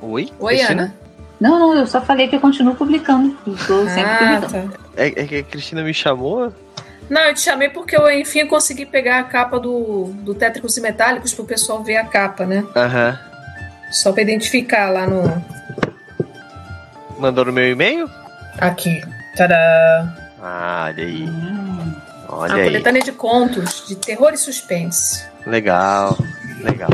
Oi? 0.00 0.32
Oi, 0.38 0.60
Ana. 0.60 0.94
Não, 1.40 1.58
não, 1.58 1.76
eu 1.76 1.86
só 1.86 2.00
falei 2.00 2.28
que 2.28 2.36
eu 2.36 2.40
continuo 2.40 2.74
publicando. 2.74 3.36
Estou 3.46 3.86
sempre 3.88 4.02
ah, 4.02 4.40
publicando. 4.40 4.72
Tá. 4.72 4.78
É, 4.96 5.06
é, 5.06 5.26
que 5.26 5.36
a 5.38 5.42
Cristina 5.42 5.82
me 5.82 5.92
chamou? 5.92 6.52
Não, 7.10 7.20
eu 7.22 7.34
te 7.34 7.40
chamei 7.40 7.68
porque 7.68 7.96
eu, 7.96 8.10
enfim, 8.10 8.46
consegui 8.46 8.86
pegar 8.86 9.18
a 9.18 9.24
capa 9.24 9.58
do, 9.58 10.12
do 10.22 10.34
Tétricos 10.34 10.76
e 10.76 10.80
Metálicos 10.80 11.34
pro 11.34 11.44
pessoal 11.44 11.82
ver 11.82 11.96
a 11.96 12.04
capa, 12.04 12.46
né? 12.46 12.64
Aham. 12.74 13.10
Uhum. 13.10 13.34
Só 13.92 14.12
pra 14.12 14.22
identificar 14.22 14.90
lá 14.90 15.06
no. 15.06 15.22
Mandou 17.18 17.44
no 17.44 17.52
meu 17.52 17.70
e-mail? 17.70 18.10
Aqui. 18.58 19.00
Tadá! 19.36 20.14
Ah, 20.42 20.86
olha 20.88 21.04
aí. 21.04 21.24
Hum. 21.24 21.94
Olha 22.28 22.54
a 22.54 22.56
aí. 22.56 22.64
coletânea 22.64 23.02
de 23.02 23.12
contos 23.12 23.86
de 23.86 23.96
terror 23.96 24.32
e 24.32 24.36
suspense. 24.36 25.24
Legal, 25.46 26.18
legal. 26.60 26.90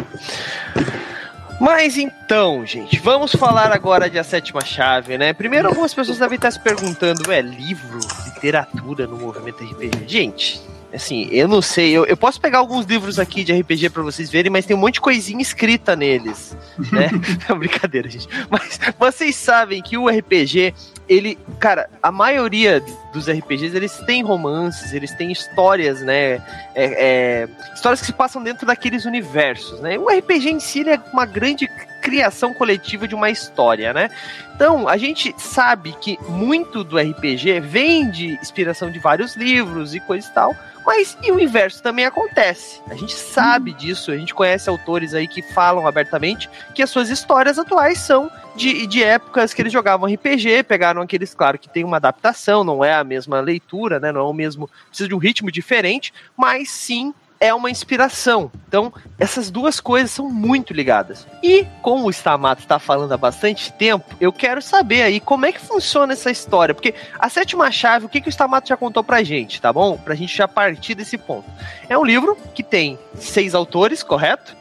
Mas 1.61 1.99
então, 1.99 2.65
gente, 2.65 2.99
vamos 3.01 3.33
falar 3.33 3.71
agora 3.71 4.09
de 4.09 4.19
A 4.19 4.25
Sétima 4.25 4.63
Chave, 4.63 5.19
né? 5.19 5.35
Primeiro, 5.35 5.69
algumas 5.69 5.93
pessoas 5.93 6.19
devem 6.19 6.37
estar 6.37 6.51
se 6.51 6.59
perguntando: 6.59 7.31
é 7.31 7.43
livro, 7.43 7.99
literatura 8.35 9.07
no 9.07 9.19
movimento 9.19 9.63
RPG? 9.63 10.09
Gente, 10.09 10.59
assim, 10.91 11.29
eu 11.31 11.47
não 11.47 11.61
sei, 11.61 11.91
eu, 11.93 12.07
eu 12.07 12.17
posso 12.17 12.41
pegar 12.41 12.59
alguns 12.59 12.87
livros 12.87 13.19
aqui 13.19 13.45
de 13.45 13.53
RPG 13.53 13.91
para 13.91 14.03
vocês 14.03 14.31
verem, 14.31 14.51
mas 14.51 14.65
tem 14.65 14.75
um 14.75 14.81
monte 14.81 14.95
de 14.95 15.01
coisinha 15.03 15.43
escrita 15.43 15.95
neles, 15.95 16.57
né? 16.91 17.11
é 17.47 17.53
brincadeira, 17.55 18.09
gente. 18.09 18.27
Mas 18.49 18.81
vocês 18.99 19.37
sabem 19.37 19.83
que 19.83 19.99
o 19.99 20.09
RPG, 20.09 20.75
ele, 21.11 21.37
cara, 21.59 21.91
a 22.01 22.13
maioria 22.13 22.81
dos 23.13 23.29
RPGs, 23.29 23.77
eles 23.77 23.97
têm 24.07 24.23
romances, 24.23 24.93
eles 24.93 25.13
têm 25.13 25.33
histórias, 25.33 26.01
né? 26.03 26.35
É, 26.35 26.39
é, 26.77 27.49
histórias 27.75 27.99
que 27.99 28.07
se 28.07 28.13
passam 28.13 28.41
dentro 28.41 28.65
daqueles 28.65 29.05
universos, 29.05 29.81
né? 29.81 29.99
O 29.99 30.07
RPG 30.07 30.49
em 30.49 30.61
si 30.61 30.89
é 30.89 31.01
uma 31.13 31.27
grande 31.27 31.67
criação 32.01 32.55
coletiva 32.55 33.09
de 33.09 33.17
uma 33.17 33.29
história, 33.29 33.93
né? 33.93 34.09
Então, 34.55 34.87
a 34.89 34.97
gente 34.97 35.35
sabe 35.37 35.97
que 36.01 36.17
muito 36.29 36.85
do 36.85 36.97
RPG 36.97 37.59
vem 37.59 38.09
de 38.09 38.35
inspiração 38.35 38.89
de 38.89 39.01
vários 39.01 39.35
livros 39.35 39.97
e 39.97 40.01
coisa 40.01 40.29
e 40.29 40.33
tal, 40.33 40.55
mas 40.87 41.19
e 41.23 41.33
o 41.33 41.41
inverso 41.41 41.83
também 41.83 42.05
acontece. 42.07 42.81
A 42.89 42.95
gente 42.95 43.15
sabe 43.15 43.73
disso, 43.73 44.13
a 44.13 44.17
gente 44.17 44.33
conhece 44.33 44.71
autores 44.71 45.13
aí 45.13 45.27
que 45.27 45.43
falam 45.43 45.89
abertamente 45.89 46.49
que 46.73 46.83
as 46.85 46.91
suas 46.91 47.11
histórias 47.11 47.59
atuais 47.59 47.99
são 47.99 48.31
de, 48.57 48.87
de 48.87 49.03
épocas 49.03 49.55
que 49.55 49.63
eles 49.63 49.73
jogavam 49.73 50.13
RPG, 50.13 50.65
pegaram 50.65 51.03
aqueles, 51.03 51.35
claro, 51.35 51.59
que 51.59 51.69
tem 51.69 51.85
uma 51.85 51.97
adaptação, 51.97 52.65
não 52.65 52.85
é 52.85 52.95
a 52.95 53.05
mesma 53.05 53.41
leitura, 53.41 54.01
né? 54.01 54.13
Não 54.13 54.21
é 54.21 54.25
o 54.25 54.33
mesmo. 54.33 54.69
Precisa 54.89 55.09
de 55.09 55.15
um 55.15 55.19
ritmo 55.19 55.51
diferente, 55.51 56.13
mas 56.37 56.71
sim 56.71 57.15
é 57.41 57.55
uma 57.55 57.71
inspiração. 57.71 58.53
Então, 58.69 58.93
essas 59.19 59.51
duas 59.51 59.81
coisas 59.81 60.11
são 60.11 60.29
muito 60.29 60.75
ligadas. 60.75 61.27
E, 61.43 61.67
como 61.81 62.07
o 62.07 62.11
Stamato 62.11 62.61
está 62.61 62.79
falando 62.79 63.13
há 63.13 63.17
bastante 63.17 63.73
tempo, 63.73 64.15
eu 64.21 64.31
quero 64.31 64.61
saber 64.61 65.03
aí 65.03 65.19
como 65.19 65.47
é 65.47 65.53
que 65.53 65.61
funciona 65.61 66.13
essa 66.13 66.31
história. 66.31 66.75
Porque 66.75 66.95
a 67.19 67.31
sétima 67.31 67.73
chave, 67.73 68.05
o 68.05 68.09
que, 68.11 68.21
que 68.21 68.29
o 68.29 68.31
Stamato 68.31 68.69
já 68.69 68.77
contou 68.77 69.03
pra 69.03 69.23
gente, 69.23 69.61
tá 69.61 69.73
bom? 69.73 69.97
Pra 69.97 70.15
gente 70.15 70.37
já 70.37 70.47
partir 70.47 70.95
desse 70.95 71.17
ponto. 71.17 71.51
É 71.89 71.97
um 71.97 72.05
livro 72.05 72.37
que 72.55 72.63
tem 72.63 72.99
seis 73.15 73.55
autores, 73.55 74.03
correto? 74.03 74.55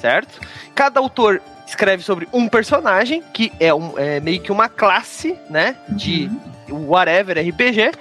Certo? 0.00 0.40
Cada 0.74 1.00
autor 1.00 1.42
escreve 1.72 2.02
sobre 2.02 2.28
um 2.32 2.48
personagem, 2.48 3.22
que 3.32 3.52
é, 3.58 3.72
um, 3.74 3.98
é 3.98 4.20
meio 4.20 4.40
que 4.40 4.52
uma 4.52 4.68
classe, 4.68 5.36
né? 5.50 5.76
De 5.88 6.30
Uhum. 6.70 6.86
whatever 6.88 7.38
RPG. 7.38 7.92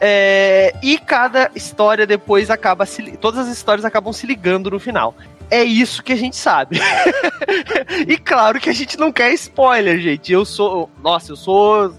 É, 0.00 0.74
e 0.82 0.98
cada 0.98 1.50
história 1.54 2.06
depois 2.06 2.50
acaba 2.50 2.84
se. 2.86 3.16
Todas 3.18 3.46
as 3.46 3.56
histórias 3.56 3.84
acabam 3.84 4.12
se 4.12 4.26
ligando 4.26 4.70
no 4.70 4.78
final. 4.78 5.14
É 5.50 5.62
isso 5.64 6.02
que 6.02 6.12
a 6.12 6.16
gente 6.16 6.36
sabe. 6.36 6.78
e 8.06 8.18
claro 8.18 8.60
que 8.60 8.68
a 8.68 8.74
gente 8.74 8.98
não 8.98 9.10
quer 9.10 9.32
spoiler, 9.32 9.98
gente. 9.98 10.32
Eu 10.32 10.44
sou. 10.44 10.90
Nossa, 11.02 11.32
eu 11.32 11.36
sou 11.36 11.94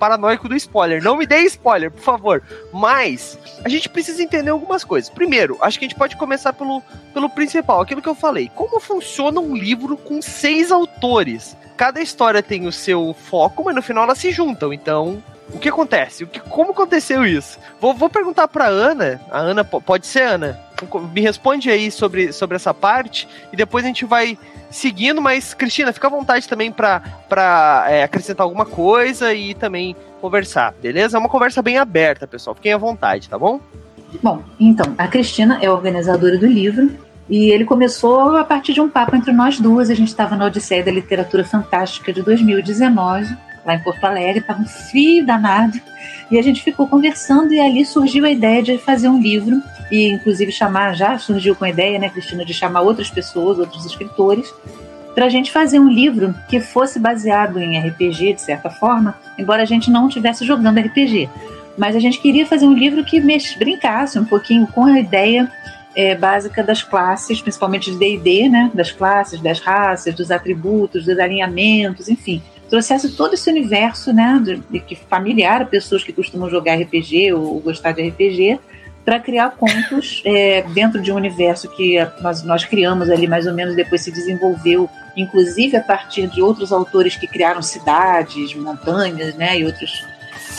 paranoico 0.00 0.48
do 0.48 0.56
spoiler. 0.56 1.02
Não 1.02 1.18
me 1.18 1.26
dê 1.26 1.40
spoiler, 1.42 1.90
por 1.90 2.00
favor. 2.00 2.42
Mas 2.72 3.38
a 3.62 3.68
gente 3.68 3.88
precisa 3.90 4.22
entender 4.22 4.50
algumas 4.50 4.82
coisas. 4.82 5.10
Primeiro, 5.10 5.58
acho 5.60 5.78
que 5.78 5.84
a 5.84 5.88
gente 5.88 5.98
pode 5.98 6.16
começar 6.16 6.54
pelo, 6.54 6.82
pelo 7.12 7.28
principal, 7.28 7.82
aquilo 7.82 8.00
que 8.00 8.08
eu 8.08 8.14
falei. 8.14 8.50
Como 8.54 8.80
funciona 8.80 9.38
um 9.38 9.54
livro 9.54 9.98
com 9.98 10.22
seis 10.22 10.72
autores? 10.72 11.54
Cada 11.80 12.02
história 12.02 12.42
tem 12.42 12.66
o 12.66 12.72
seu 12.72 13.16
foco, 13.18 13.64
mas 13.64 13.74
no 13.74 13.80
final 13.80 14.04
elas 14.04 14.18
se 14.18 14.30
juntam. 14.30 14.70
Então, 14.70 15.22
o 15.48 15.58
que 15.58 15.70
acontece? 15.70 16.24
O 16.24 16.26
que, 16.26 16.38
como 16.38 16.72
aconteceu 16.72 17.24
isso? 17.24 17.58
Vou, 17.80 17.94
vou 17.94 18.10
perguntar 18.10 18.48
pra 18.48 18.66
Ana. 18.66 19.18
A 19.30 19.38
Ana, 19.38 19.64
po- 19.64 19.80
pode 19.80 20.06
ser 20.06 20.24
Ana? 20.24 20.60
Me 21.14 21.22
responde 21.22 21.70
aí 21.70 21.90
sobre, 21.90 22.34
sobre 22.34 22.56
essa 22.56 22.74
parte 22.74 23.26
e 23.50 23.56
depois 23.56 23.82
a 23.82 23.88
gente 23.88 24.04
vai 24.04 24.38
seguindo, 24.70 25.22
mas 25.22 25.54
Cristina, 25.54 25.90
fica 25.90 26.06
à 26.06 26.10
vontade 26.10 26.46
também 26.46 26.70
pra 26.70 27.02
é, 27.88 28.02
acrescentar 28.02 28.44
alguma 28.44 28.66
coisa 28.66 29.32
e 29.32 29.54
também 29.54 29.96
conversar, 30.20 30.74
beleza? 30.82 31.16
É 31.16 31.18
uma 31.18 31.30
conversa 31.30 31.62
bem 31.62 31.78
aberta, 31.78 32.26
pessoal. 32.26 32.54
Fiquem 32.54 32.74
à 32.74 32.78
vontade, 32.78 33.26
tá 33.26 33.38
bom? 33.38 33.58
Bom, 34.22 34.42
então, 34.60 34.94
a 34.98 35.08
Cristina 35.08 35.58
é 35.62 35.70
organizadora 35.70 36.36
do 36.36 36.46
livro 36.46 36.90
e 37.30 37.50
ele 37.50 37.64
começou 37.64 38.36
a 38.36 38.44
partir 38.44 38.72
de 38.72 38.80
um 38.80 38.90
papo 38.90 39.14
entre 39.14 39.30
nós 39.30 39.60
duas. 39.60 39.88
A 39.88 39.94
gente 39.94 40.08
estava 40.08 40.34
na 40.34 40.46
Odisseia 40.46 40.82
da 40.82 40.90
Literatura 40.90 41.44
Fantástica 41.44 42.12
de 42.12 42.22
2019, 42.22 43.36
lá 43.64 43.76
em 43.76 43.78
Porto 43.78 44.04
Alegre, 44.04 44.40
estava 44.40 44.60
um 44.60 44.66
frio 44.66 45.24
danado. 45.24 45.80
E 46.28 46.36
a 46.38 46.42
gente 46.42 46.60
ficou 46.60 46.88
conversando 46.88 47.54
e 47.54 47.60
ali 47.60 47.86
surgiu 47.86 48.24
a 48.24 48.30
ideia 48.30 48.62
de 48.62 48.78
fazer 48.78 49.08
um 49.08 49.20
livro 49.20 49.62
e 49.92 50.08
inclusive 50.08 50.50
chamar, 50.50 50.94
já 50.94 51.18
surgiu 51.18 51.54
com 51.54 51.64
a 51.64 51.70
ideia, 51.70 51.98
né, 51.98 52.08
Cristina, 52.08 52.44
de 52.44 52.52
chamar 52.52 52.80
outras 52.80 53.10
pessoas, 53.10 53.58
outros 53.58 53.84
escritores, 53.84 54.52
para 55.14 55.26
a 55.26 55.28
gente 55.28 55.52
fazer 55.52 55.78
um 55.78 55.88
livro 55.88 56.34
que 56.48 56.60
fosse 56.60 56.98
baseado 56.98 57.60
em 57.60 57.78
RPG, 57.78 58.34
de 58.34 58.40
certa 58.40 58.70
forma, 58.70 59.16
embora 59.38 59.62
a 59.62 59.66
gente 59.66 59.90
não 59.90 60.08
estivesse 60.08 60.44
jogando 60.44 60.80
RPG. 60.80 61.28
Mas 61.78 61.94
a 61.94 62.00
gente 62.00 62.20
queria 62.20 62.46
fazer 62.46 62.66
um 62.66 62.74
livro 62.74 63.04
que 63.04 63.20
brincasse 63.56 64.18
um 64.18 64.24
pouquinho 64.24 64.66
com 64.68 64.84
a 64.84 64.98
ideia 64.98 65.50
é, 66.00 66.14
básica 66.14 66.62
das 66.62 66.82
classes, 66.82 67.42
principalmente 67.42 67.90
de 67.90 67.98
D&D, 67.98 68.48
né? 68.48 68.70
Das 68.72 68.90
classes, 68.90 69.40
das 69.40 69.60
raças, 69.60 70.14
dos 70.14 70.30
atributos, 70.30 71.04
dos 71.04 71.18
alinhamentos, 71.18 72.08
enfim. 72.08 72.42
Trouxesse 72.70 73.10
todo 73.10 73.34
esse 73.34 73.50
universo, 73.50 74.12
né? 74.12 74.42
De, 74.70 74.80
que 74.80 74.96
familiar 74.96 75.60
a 75.60 75.64
pessoas 75.66 76.02
que 76.02 76.12
costumam 76.12 76.48
jogar 76.48 76.76
RPG 76.76 77.34
ou, 77.34 77.54
ou 77.54 77.60
gostar 77.60 77.92
de 77.92 78.08
RPG, 78.08 78.58
para 79.04 79.20
criar 79.20 79.50
contos 79.50 80.22
é, 80.24 80.62
dentro 80.74 81.02
de 81.02 81.12
um 81.12 81.16
universo 81.16 81.68
que 81.68 81.96
nós, 82.22 82.42
nós 82.42 82.64
criamos 82.64 83.10
ali 83.10 83.26
mais 83.26 83.46
ou 83.46 83.52
menos, 83.52 83.74
depois 83.74 84.00
se 84.02 84.10
desenvolveu, 84.10 84.88
inclusive 85.16 85.76
a 85.76 85.82
partir 85.82 86.28
de 86.28 86.40
outros 86.40 86.72
autores 86.72 87.16
que 87.16 87.26
criaram 87.26 87.60
cidades, 87.60 88.54
montanhas, 88.54 89.34
né? 89.34 89.58
E 89.58 89.64
outros 89.64 90.02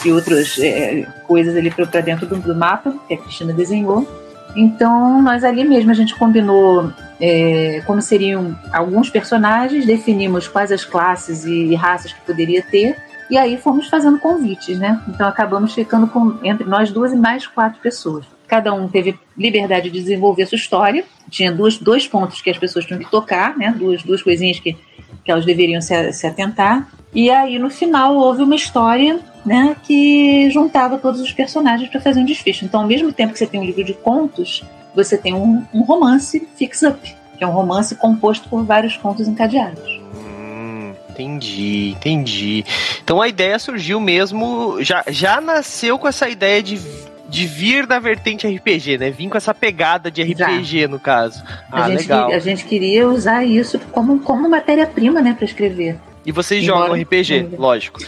e 0.04 0.12
outras 0.12 0.58
é, 0.58 1.06
coisas 1.26 1.56
ali 1.56 1.70
para 1.70 2.00
dentro 2.00 2.26
do, 2.26 2.36
do 2.36 2.54
mapa 2.54 2.94
que 3.08 3.14
a 3.14 3.16
Cristina 3.16 3.52
desenhou. 3.52 4.21
Então, 4.54 5.22
nós 5.22 5.44
ali 5.44 5.64
mesmo 5.64 5.90
a 5.90 5.94
gente 5.94 6.14
combinou 6.14 6.92
é, 7.20 7.82
como 7.86 8.02
seriam 8.02 8.58
alguns 8.72 9.08
personagens, 9.08 9.86
definimos 9.86 10.48
quais 10.48 10.70
as 10.70 10.84
classes 10.84 11.44
e 11.44 11.74
raças 11.74 12.12
que 12.12 12.20
poderia 12.20 12.62
ter, 12.62 12.96
e 13.30 13.38
aí 13.38 13.56
fomos 13.56 13.88
fazendo 13.88 14.18
convites, 14.18 14.78
né? 14.78 15.00
Então 15.08 15.26
acabamos 15.26 15.72
ficando 15.72 16.06
com 16.06 16.38
entre 16.42 16.68
nós 16.68 16.90
duas 16.90 17.12
e 17.12 17.16
mais 17.16 17.46
quatro 17.46 17.80
pessoas. 17.80 18.26
Cada 18.46 18.74
um 18.74 18.88
teve 18.88 19.18
liberdade 19.38 19.88
de 19.88 19.98
desenvolver 19.98 20.44
sua 20.44 20.56
história. 20.56 21.04
Tinha 21.30 21.50
dois, 21.50 21.78
dois 21.78 22.06
pontos 22.06 22.42
que 22.42 22.50
as 22.50 22.58
pessoas 22.58 22.84
tinham 22.84 23.00
que 23.00 23.10
tocar, 23.10 23.56
né? 23.56 23.74
Duas, 23.74 24.02
duas 24.02 24.22
coisinhas 24.22 24.60
que, 24.60 24.76
que 25.24 25.30
elas 25.30 25.46
deveriam 25.46 25.80
se, 25.80 26.12
se 26.12 26.26
atentar. 26.26 26.86
E 27.14 27.30
aí, 27.30 27.58
no 27.58 27.68
final, 27.70 28.16
houve 28.16 28.42
uma 28.42 28.54
história 28.54 29.20
né, 29.44 29.76
que 29.82 30.48
juntava 30.50 30.98
todos 30.98 31.20
os 31.20 31.32
personagens 31.32 31.90
para 31.90 32.00
fazer 32.00 32.20
um 32.20 32.24
desfecho. 32.24 32.64
Então, 32.64 32.80
ao 32.80 32.86
mesmo 32.86 33.12
tempo 33.12 33.32
que 33.32 33.38
você 33.38 33.46
tem 33.46 33.60
um 33.60 33.64
livro 33.64 33.84
de 33.84 33.92
contos, 33.92 34.64
você 34.94 35.16
tem 35.18 35.34
um, 35.34 35.64
um 35.74 35.82
romance 35.82 36.46
fix-up, 36.56 37.14
que 37.36 37.44
é 37.44 37.46
um 37.46 37.50
romance 37.50 37.94
composto 37.96 38.48
por 38.48 38.62
vários 38.64 38.96
contos 38.96 39.26
encadeados. 39.28 39.82
Hum, 40.14 40.92
entendi, 41.10 41.90
entendi. 41.90 42.64
Então 43.02 43.20
a 43.20 43.28
ideia 43.28 43.58
surgiu 43.58 44.00
mesmo, 44.00 44.82
já, 44.82 45.04
já 45.08 45.40
nasceu 45.40 45.98
com 45.98 46.06
essa 46.08 46.28
ideia 46.28 46.62
de, 46.62 46.80
de 47.28 47.46
vir 47.46 47.86
da 47.86 47.98
vertente 47.98 48.46
RPG, 48.46 48.98
né? 48.98 49.10
Vim 49.10 49.28
com 49.28 49.36
essa 49.36 49.52
pegada 49.52 50.10
de 50.10 50.22
RPG, 50.22 50.86
no 50.88 51.00
caso. 51.00 51.42
A, 51.70 51.84
Ah, 51.84 51.90
gente, 51.90 52.00
legal. 52.02 52.30
a 52.30 52.38
gente 52.38 52.64
queria 52.64 53.08
usar 53.08 53.44
isso 53.44 53.78
como, 53.90 54.20
como 54.20 54.48
matéria-prima 54.48 55.20
né, 55.20 55.34
para 55.34 55.44
escrever. 55.44 55.98
E 56.24 56.30
vocês 56.32 56.62
Embora- 56.64 56.86
jogam 56.86 57.02
RPG, 57.02 57.42
Não. 57.52 57.58
lógico. 57.58 58.00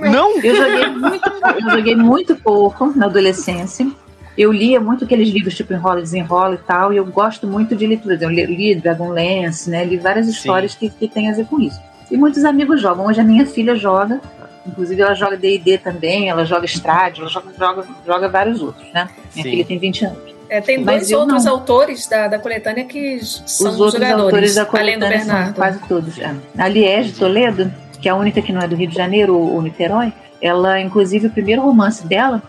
Não? 0.00 0.38
Eu 0.42 0.56
joguei 0.56 0.86
muito, 0.88 1.32
eu 1.64 1.70
joguei 1.70 1.96
muito 1.96 2.36
pouco 2.36 2.86
na 2.96 3.06
adolescência. 3.06 3.86
Eu 4.36 4.50
lia 4.52 4.80
muito 4.80 5.04
aqueles 5.04 5.28
livros 5.28 5.54
tipo 5.54 5.72
Enrola, 5.72 6.00
Desenrola 6.00 6.54
e 6.56 6.66
tal, 6.66 6.92
e 6.92 6.96
eu 6.96 7.04
gosto 7.06 7.46
muito 7.46 7.76
de 7.76 7.86
leituras. 7.86 8.20
Eu 8.20 8.28
li, 8.28 8.44
li 8.46 8.74
Dragonlance, 8.74 9.70
né? 9.70 9.84
Li 9.84 9.96
várias 9.96 10.26
histórias 10.26 10.74
que, 10.74 10.90
que 10.90 11.06
têm 11.06 11.30
a 11.30 11.34
ver 11.34 11.46
com 11.46 11.60
isso. 11.60 11.80
E 12.10 12.16
muitos 12.16 12.44
amigos 12.44 12.80
jogam. 12.80 13.06
Hoje 13.06 13.20
a 13.20 13.24
minha 13.24 13.46
filha 13.46 13.76
joga, 13.76 14.20
inclusive 14.66 15.00
ela 15.00 15.14
joga 15.14 15.36
D&D 15.36 15.78
também, 15.78 16.28
ela 16.28 16.44
joga 16.44 16.66
Strade, 16.66 17.20
ela 17.20 17.30
joga, 17.30 17.52
joga, 17.56 17.84
joga 18.04 18.28
vários 18.28 18.60
outros, 18.60 18.84
né? 18.92 19.08
Minha 19.34 19.44
Sim. 19.44 19.50
filha 19.50 19.64
tem 19.64 19.78
20 19.78 20.04
anos. 20.06 20.33
É, 20.54 20.60
tem 20.60 20.78
Mas 20.84 21.08
dois 21.08 21.12
outros 21.20 21.44
não. 21.44 21.52
autores 21.52 22.06
da, 22.06 22.28
da 22.28 22.38
coletânea 22.38 22.84
que 22.84 23.18
são 23.24 23.72
Os 23.72 23.80
outros 23.80 23.92
jogadores, 23.94 24.24
autores 24.24 24.54
da 24.54 24.62
além 24.62 24.94
do 24.94 25.00
coletânea 25.00 25.18
Bernardo. 25.18 25.54
quase 25.54 25.78
todos. 25.88 26.18
É. 26.18 26.34
A 26.56 26.68
Liege 26.68 27.12
de 27.12 27.18
Toledo, 27.18 27.72
que 28.00 28.08
é 28.08 28.12
a 28.12 28.14
única 28.14 28.40
que 28.40 28.52
não 28.52 28.60
é 28.60 28.68
do 28.68 28.76
Rio 28.76 28.88
de 28.88 28.94
Janeiro 28.94 29.36
ou, 29.36 29.54
ou 29.54 29.62
Niterói, 29.62 30.12
ela, 30.40 30.80
inclusive, 30.80 31.26
o 31.26 31.30
primeiro 31.30 31.62
romance 31.62 32.06
dela, 32.06 32.42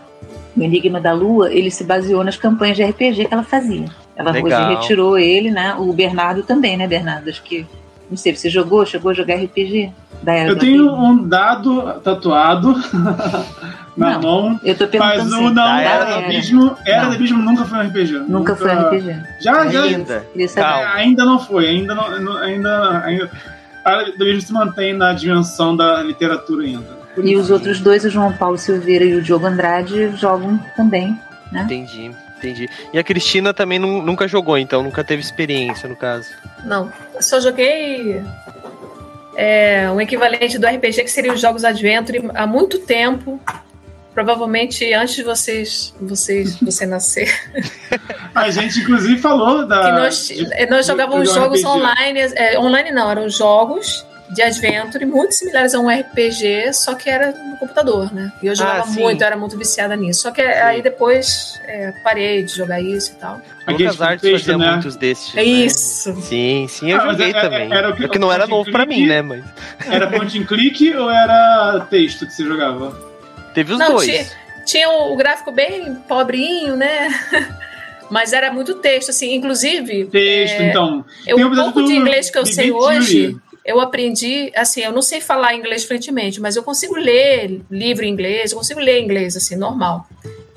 O 0.56 0.62
Enigma 0.62 1.00
da 1.00 1.12
Lua, 1.12 1.52
ele 1.52 1.70
se 1.70 1.82
baseou 1.84 2.22
nas 2.22 2.36
campanhas 2.36 2.76
de 2.76 2.84
RPG 2.84 3.24
que 3.26 3.34
ela 3.34 3.42
fazia. 3.42 3.86
Ela 4.14 4.30
Legal. 4.30 4.70
hoje 4.70 4.74
retirou 4.80 5.18
ele, 5.18 5.50
né? 5.50 5.74
O 5.78 5.92
Bernardo 5.92 6.42
também, 6.42 6.76
né, 6.76 6.86
Bernardo? 6.86 7.28
Acho 7.28 7.42
que. 7.42 7.66
Não 8.10 8.16
sei, 8.16 8.34
você 8.36 8.48
jogou? 8.48 8.84
Chegou 8.86 9.10
a 9.10 9.14
jogar 9.14 9.34
RPG? 9.36 9.92
Da 10.22 10.32
era 10.32 10.50
Eu 10.50 10.58
tenho 10.58 10.94
um 10.94 11.26
dado 11.28 12.00
tatuado 12.02 12.74
na 13.96 14.12
Não. 14.12 14.20
mão, 14.22 14.60
Eu 14.62 14.74
tô 14.76 14.86
perguntando 14.86 15.18
mas 15.24 15.28
se 15.30 15.34
o 15.38 15.40
não 15.42 15.54
Da 15.54 15.80
Era 15.80 15.90
Era. 15.90 16.04
do 16.04 16.24
Abismo, 16.24 16.76
Era 16.86 17.02
Não. 17.02 17.08
do 17.10 17.14
Abismo 17.16 17.42
nunca 17.42 17.64
foi 17.64 17.78
um 17.78 17.82
RPG. 17.82 18.12
Nunca 18.28 18.56
foi 18.56 18.72
RPG. 18.72 19.16
Já, 19.40 19.66
já. 19.68 19.82
Ainda. 19.82 20.26
Calma. 20.54 20.94
Ainda 20.94 21.24
não 21.24 21.38
foi, 21.38 21.66
ainda 21.68 21.94
não, 21.94 22.36
ainda, 22.38 23.00
ainda. 23.04 23.30
A 23.84 24.02
do 24.02 24.10
Abismo 24.14 24.40
se 24.42 24.52
mantém 24.52 24.92
na 24.94 25.12
dimensão 25.12 25.76
da 25.76 26.02
literatura 26.02 26.64
ainda. 26.64 26.96
E 27.22 27.34
os 27.36 27.50
outros 27.50 27.80
dois, 27.80 28.04
o 28.04 28.10
João 28.10 28.32
Paulo 28.32 28.58
Silveira 28.58 29.04
e 29.04 29.14
o 29.14 29.22
Diogo 29.22 29.46
Andrade, 29.46 30.10
jogam 30.16 30.58
também. 30.76 31.18
Entendi, 31.52 32.10
entendi. 32.36 32.68
E 32.92 32.98
a 32.98 33.04
Cristina 33.04 33.54
também 33.54 33.78
nu- 33.78 34.02
nunca 34.02 34.28
jogou, 34.28 34.58
então 34.58 34.82
nunca 34.82 35.02
teve 35.02 35.22
experiência, 35.22 35.88
no 35.88 35.96
caso. 35.96 36.28
Não, 36.64 36.92
só 37.20 37.40
joguei 37.40 38.22
é, 39.36 39.90
um 39.90 40.00
equivalente 40.00 40.58
do 40.58 40.66
RPG 40.66 41.04
que 41.04 41.10
seria 41.10 41.32
os 41.32 41.40
jogos 41.40 41.64
Adventure 41.64 42.30
há 42.34 42.46
muito 42.46 42.78
tempo. 42.80 43.40
Provavelmente 44.14 44.94
antes 44.94 45.14
de 45.16 45.22
vocês, 45.22 45.94
vocês 46.00 46.56
você 46.62 46.86
nascer. 46.86 47.28
A 48.34 48.48
gente, 48.50 48.80
inclusive, 48.80 49.18
falou 49.20 49.66
da. 49.66 49.84
que 49.84 49.92
nós, 49.92 50.28
de- 50.28 50.66
nós 50.66 50.86
jogávamos 50.86 51.32
jogos 51.32 51.60
RPG. 51.60 51.66
online. 51.68 52.20
é, 52.34 52.58
online 52.58 52.90
não, 52.92 53.10
eram 53.10 53.28
jogos 53.28 54.06
de 54.30 54.42
Adventure 54.42 55.06
muito 55.06 55.32
similares 55.34 55.72
a 55.74 55.78
um 55.78 55.88
RPG, 55.88 56.72
só 56.72 56.94
que 56.94 57.08
era 57.08 57.30
no 57.32 57.56
computador, 57.58 58.12
né? 58.12 58.32
E 58.42 58.46
eu 58.46 58.54
jogava 58.56 58.80
Ah, 58.80 58.86
sim. 58.86 59.00
muito, 59.00 59.20
eu 59.20 59.26
era 59.26 59.36
muito 59.36 59.56
viciada 59.56 59.94
nisso. 59.96 60.22
Só 60.22 60.30
que 60.32 60.40
aí 60.42 60.82
depois 60.82 61.60
é, 61.64 61.92
parei 62.02 62.42
de 62.42 62.52
jogar 62.56 62.80
isso 62.80 63.12
e 63.12 63.14
tal. 63.16 63.40
Aqueles 63.66 63.92
Lucas 63.92 64.02
Arts 64.02 64.30
fazia 64.30 64.58
né? 64.58 64.70
muitos 64.72 64.96
desses. 64.96 65.32
É 65.34 65.36
né? 65.38 65.44
isso. 65.44 66.14
Sim, 66.22 66.66
sim, 66.68 66.90
eu 66.90 67.00
Ah, 67.00 67.10
joguei 67.12 67.26
é- 67.26 67.30
é- 67.36 67.40
também. 67.40 67.72
era 67.72 67.90
o 67.90 67.96
que- 67.96 68.04
É 68.04 68.08
que 68.08 68.18
não 68.18 68.32
era 68.32 68.46
novo 68.46 68.70
pra 68.70 68.84
click? 68.84 69.00
mim, 69.00 69.06
né? 69.06 69.22
Mas 69.22 69.44
Era 69.88 70.06
point 70.08 70.38
and 70.38 70.44
click 70.44 70.94
ou 70.96 71.08
era 71.10 71.86
texto 71.88 72.26
que 72.26 72.32
você 72.32 72.44
jogava? 72.44 72.96
teve 73.54 73.72
os 73.72 73.78
Não, 73.78 73.92
dois. 73.94 74.06
tinha- 74.06 74.26
Tinha 74.66 74.90
o, 74.90 75.14
gráfico 75.16 75.52
bem 75.52 75.94
pobrinho, 76.08 76.74
né? 76.76 77.08
Mas 78.10 78.32
era 78.32 78.52
muito 78.52 78.74
texto, 78.74 79.10
assim, 79.10 79.34
inclusive. 79.34 80.06
Texto, 80.06 80.60
é, 80.60 80.68
então. 80.70 81.04
Eu, 81.26 81.36
Tem 81.36 81.44
um 81.44 81.54
pouco 81.54 81.84
de 81.84 81.92
inglês 81.94 82.30
que 82.30 82.38
eu 82.38 82.44
sei 82.46 82.70
hoje, 82.70 83.20
Theory. 83.28 83.40
Eu 83.66 83.80
aprendi, 83.80 84.52
assim, 84.54 84.80
eu 84.82 84.92
não 84.92 85.02
sei 85.02 85.20
falar 85.20 85.56
inglês 85.56 85.84
fluentemente, 85.84 86.40
mas 86.40 86.54
eu 86.54 86.62
consigo 86.62 86.94
ler 86.94 87.60
livro 87.68 88.04
em 88.04 88.08
inglês, 88.08 88.52
eu 88.52 88.58
consigo 88.58 88.78
ler 88.78 89.02
inglês, 89.02 89.36
assim, 89.36 89.56
normal. 89.56 90.06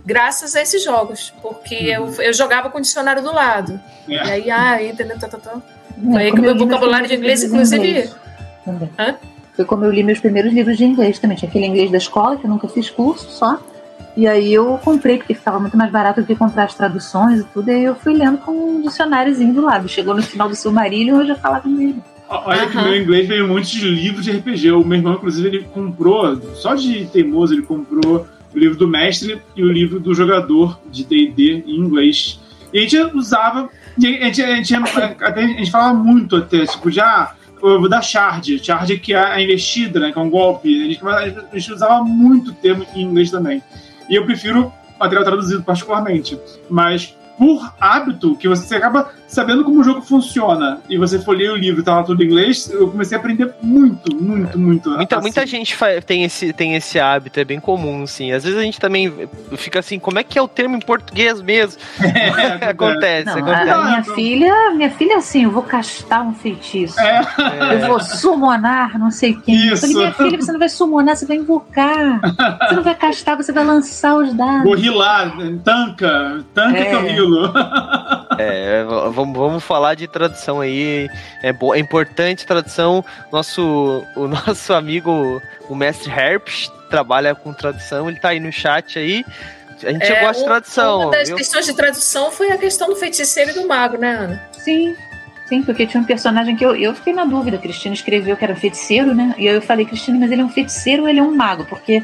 Graças 0.05 0.55
a 0.55 0.61
esses 0.61 0.83
jogos, 0.83 1.33
porque 1.41 1.73
eu, 1.73 2.13
eu 2.21 2.31
jogava 2.33 2.69
com 2.69 2.77
o 2.77 2.81
dicionário 2.81 3.23
do 3.23 3.33
lado. 3.33 3.79
É. 4.07 4.13
E 4.13 4.19
aí, 4.19 4.51
ah, 4.51 4.83
entendeu? 4.83 5.17
Tá, 5.17 5.27
tá, 5.27 5.39
tá. 5.39 5.59
É, 5.97 6.11
Foi 6.11 6.21
aí 6.21 6.25
que 6.25 6.37
como 6.37 6.43
meu 6.43 6.57
vocabulário 6.57 7.07
de 7.07 7.15
inglês, 7.15 7.43
inclusive. 7.43 7.87
inglês 7.87 8.15
também. 8.63 8.89
Hã? 8.97 9.15
Foi 9.55 9.65
como 9.65 9.83
eu 9.85 9.91
li 9.91 10.03
meus 10.03 10.19
primeiros 10.19 10.53
livros 10.53 10.77
de 10.77 10.85
inglês 10.85 11.17
também. 11.17 11.35
Tinha 11.35 11.49
aquele 11.49 11.65
inglês 11.65 11.91
da 11.91 11.97
escola, 11.97 12.37
que 12.37 12.45
eu 12.45 12.49
nunca 12.49 12.67
fiz 12.67 12.91
curso 12.91 13.29
só. 13.29 13.59
E 14.15 14.27
aí 14.27 14.53
eu 14.53 14.79
comprei, 14.83 15.17
porque 15.17 15.33
ficava 15.33 15.59
muito 15.59 15.75
mais 15.75 15.91
barato 15.91 16.21
do 16.21 16.27
que 16.27 16.35
comprar 16.35 16.65
as 16.65 16.75
traduções 16.75 17.41
e 17.41 17.43
tudo. 17.45 17.69
E 17.69 17.73
aí 17.73 17.83
eu 17.83 17.95
fui 17.95 18.13
lendo 18.13 18.37
com 18.37 18.51
um 18.51 18.81
dicionáriozinho 18.81 19.53
do 19.53 19.61
lado. 19.61 19.87
Chegou 19.87 20.15
no 20.15 20.21
final 20.21 20.47
do 20.47 20.55
Silmarillion, 20.55 21.21
eu 21.21 21.27
já 21.27 21.35
falava 21.35 21.67
inglês. 21.67 21.95
Olha 22.29 22.67
que 22.67 22.77
o 22.77 22.79
Aham. 22.79 22.89
meu 22.89 23.01
inglês 23.01 23.27
veio 23.27 23.45
um 23.45 23.47
monte 23.47 23.79
de 23.79 23.89
livros 23.89 24.23
de 24.23 24.31
RPG. 24.31 24.71
O 24.71 24.85
meu 24.85 24.99
irmão, 24.99 25.13
inclusive, 25.15 25.47
ele 25.47 25.63
comprou, 25.73 26.39
só 26.53 26.75
de 26.75 27.05
teimoso, 27.05 27.55
ele 27.55 27.63
comprou 27.63 28.27
o 28.53 28.57
livro 28.57 28.77
do 28.77 28.87
mestre 28.87 29.41
e 29.55 29.63
o 29.63 29.71
livro 29.71 29.99
do 29.99 30.13
jogador 30.13 30.79
de 30.91 31.03
D&D 31.03 31.63
em 31.65 31.75
inglês. 31.75 32.39
E 32.71 32.77
a 32.77 32.81
gente 32.81 32.97
usava, 33.15 33.69
a 33.97 33.99
gente, 33.99 34.43
a 34.43 34.55
gente, 34.55 34.75
até, 34.75 35.43
a 35.43 35.47
gente 35.47 35.71
falava 35.71 35.93
muito 35.95 36.35
até, 36.35 36.67
tipo, 36.67 36.91
de, 36.91 36.99
ah, 36.99 37.33
eu 37.61 37.79
vou 37.79 37.89
dar 37.89 38.01
shard, 38.01 38.63
shard 38.63 38.97
que 38.99 39.13
é 39.13 39.19
a 39.19 39.41
investida, 39.41 39.99
né, 39.99 40.11
que 40.11 40.19
é 40.19 40.21
um 40.21 40.29
golpe. 40.29 40.83
A 40.83 40.85
gente, 40.85 41.07
a 41.51 41.57
gente 41.57 41.73
usava 41.73 42.03
muito 42.03 42.53
termo 42.53 42.85
em 42.95 43.01
inglês 43.01 43.31
também. 43.31 43.61
E 44.07 44.15
eu 44.15 44.25
prefiro 44.25 44.71
material 44.99 45.25
traduzido, 45.25 45.63
particularmente. 45.63 46.37
Mas 46.69 47.15
por 47.39 47.73
hábito, 47.79 48.35
que 48.35 48.47
você 48.49 48.75
acaba 48.75 49.09
sabendo 49.27 49.63
como 49.63 49.79
o 49.79 49.83
jogo 49.83 50.01
funciona, 50.01 50.81
e 50.89 50.97
você 50.97 51.19
folheia 51.19 51.53
o 51.53 51.55
livro 51.55 51.81
e 51.81 51.83
tá 51.83 52.03
tudo 52.03 52.21
em 52.21 52.25
inglês, 52.25 52.69
eu 52.69 52.89
comecei 52.89 53.15
a 53.15 53.19
aprender 53.19 53.53
muito, 53.61 54.13
muito, 54.15 54.59
muito. 54.59 54.89
Muita, 54.89 55.15
assim. 55.15 55.21
muita 55.23 55.45
gente 55.45 55.77
tem, 56.05 56.23
esse, 56.23 56.51
tem 56.51 56.75
esse 56.75 56.99
hábito, 56.99 57.39
é 57.39 57.45
bem 57.45 57.59
comum, 57.59 58.03
assim. 58.03 58.31
Às 58.33 58.43
vezes 58.43 58.59
a 58.59 58.63
gente 58.63 58.79
também 58.79 59.29
fica 59.55 59.79
assim, 59.79 59.97
como 59.99 60.19
é 60.19 60.23
que 60.23 60.37
é 60.37 60.41
o 60.41 60.47
termo 60.47 60.75
em 60.75 60.79
português 60.81 61.41
mesmo? 61.41 61.79
É, 62.19 62.65
acontece, 62.69 63.25
Não, 63.27 63.33
acontece. 63.37 63.69
a 63.69 63.83
minha 63.85 63.97
Não, 64.05 64.15
filha, 64.15 64.71
minha 64.75 64.89
filha 64.91 65.13
é 65.13 65.15
assim, 65.17 65.43
eu 65.43 65.51
vou 65.51 65.63
castar 65.63 66.21
um 66.25 66.33
feitiço. 66.33 66.99
É, 66.99 67.21
Eu 67.75 67.87
vou 67.87 67.99
summonar 67.99 68.97
não 68.99 69.11
sei 69.11 69.33
quem. 69.35 69.67
Eu 69.67 69.73
Isso. 69.73 69.81
falei, 69.81 69.95
minha 69.95 70.13
filha, 70.13 70.41
você 70.41 70.51
não 70.51 70.59
vai 70.59 70.69
summonar, 70.69 71.15
você 71.15 71.25
vai 71.25 71.37
invocar. 71.37 72.19
Você 72.67 72.75
não 72.75 72.83
vai 72.83 72.95
castar, 72.95 73.37
você 73.37 73.51
vai 73.51 73.63
lançar 73.63 74.15
os 74.15 74.33
dados. 74.33 74.63
vou 74.63 74.75
rilar, 74.75 75.31
tanca, 75.63 76.43
tanca 76.53 76.77
É. 76.77 76.85
que 76.85 76.95
eu 76.95 77.28
É, 78.37 78.83
vamos, 79.11 79.37
vamos 79.37 79.63
falar 79.63 79.95
de 79.95 80.07
tradução 80.07 80.61
aí. 80.61 81.09
É, 81.43 81.51
bo- 81.51 81.75
é 81.75 81.79
importante 81.79 82.45
tradução. 82.45 83.03
Nosso, 83.31 84.05
o 84.15 84.27
nosso 84.29 84.73
amigo, 84.73 85.41
o 85.67 85.75
mestre 85.75 86.11
Herpes, 86.11 86.71
trabalha 86.89 87.35
com 87.35 87.53
tradução, 87.53 88.09
ele 88.09 88.19
tá 88.19 88.29
aí 88.29 88.39
no 88.39 88.51
chat 88.51 88.97
aí. 88.97 89.25
A 89.83 89.91
gente 89.91 90.03
É, 90.11 90.21
gosta 90.21 90.41
de 90.41 90.47
tradução. 90.47 91.01
Uma 91.03 91.11
das 91.11 91.27
viu? 91.29 91.37
questões 91.37 91.65
de 91.65 91.73
tradução 91.73 92.31
foi 92.31 92.51
a 92.51 92.57
questão 92.57 92.89
do 92.89 92.95
feiticeiro 92.95 93.51
e 93.51 93.53
do 93.53 93.67
mago, 93.67 93.97
né, 93.97 94.09
Ana? 94.11 94.41
Sim. 94.51 94.95
Sim, 95.47 95.63
porque 95.63 95.87
tinha 95.87 95.99
um 96.01 96.05
personagem 96.05 96.55
que 96.55 96.63
eu, 96.63 96.75
eu 96.75 96.93
fiquei 96.93 97.11
na 97.11 97.25
dúvida. 97.25 97.57
A 97.57 97.59
Cristina 97.59 97.95
escreveu 97.95 98.37
que 98.37 98.43
era 98.43 98.55
feiticeiro, 98.55 99.15
né? 99.15 99.33
E 99.37 99.49
aí 99.49 99.55
eu 99.55 99.61
falei, 99.61 99.83
Cristina, 99.83 100.19
mas 100.19 100.31
ele 100.31 100.41
é 100.41 100.45
um 100.45 100.49
feiticeiro 100.49 101.03
ou 101.03 101.09
ele 101.09 101.19
é 101.19 101.23
um 101.23 101.35
mago? 101.35 101.65
Porque, 101.65 102.03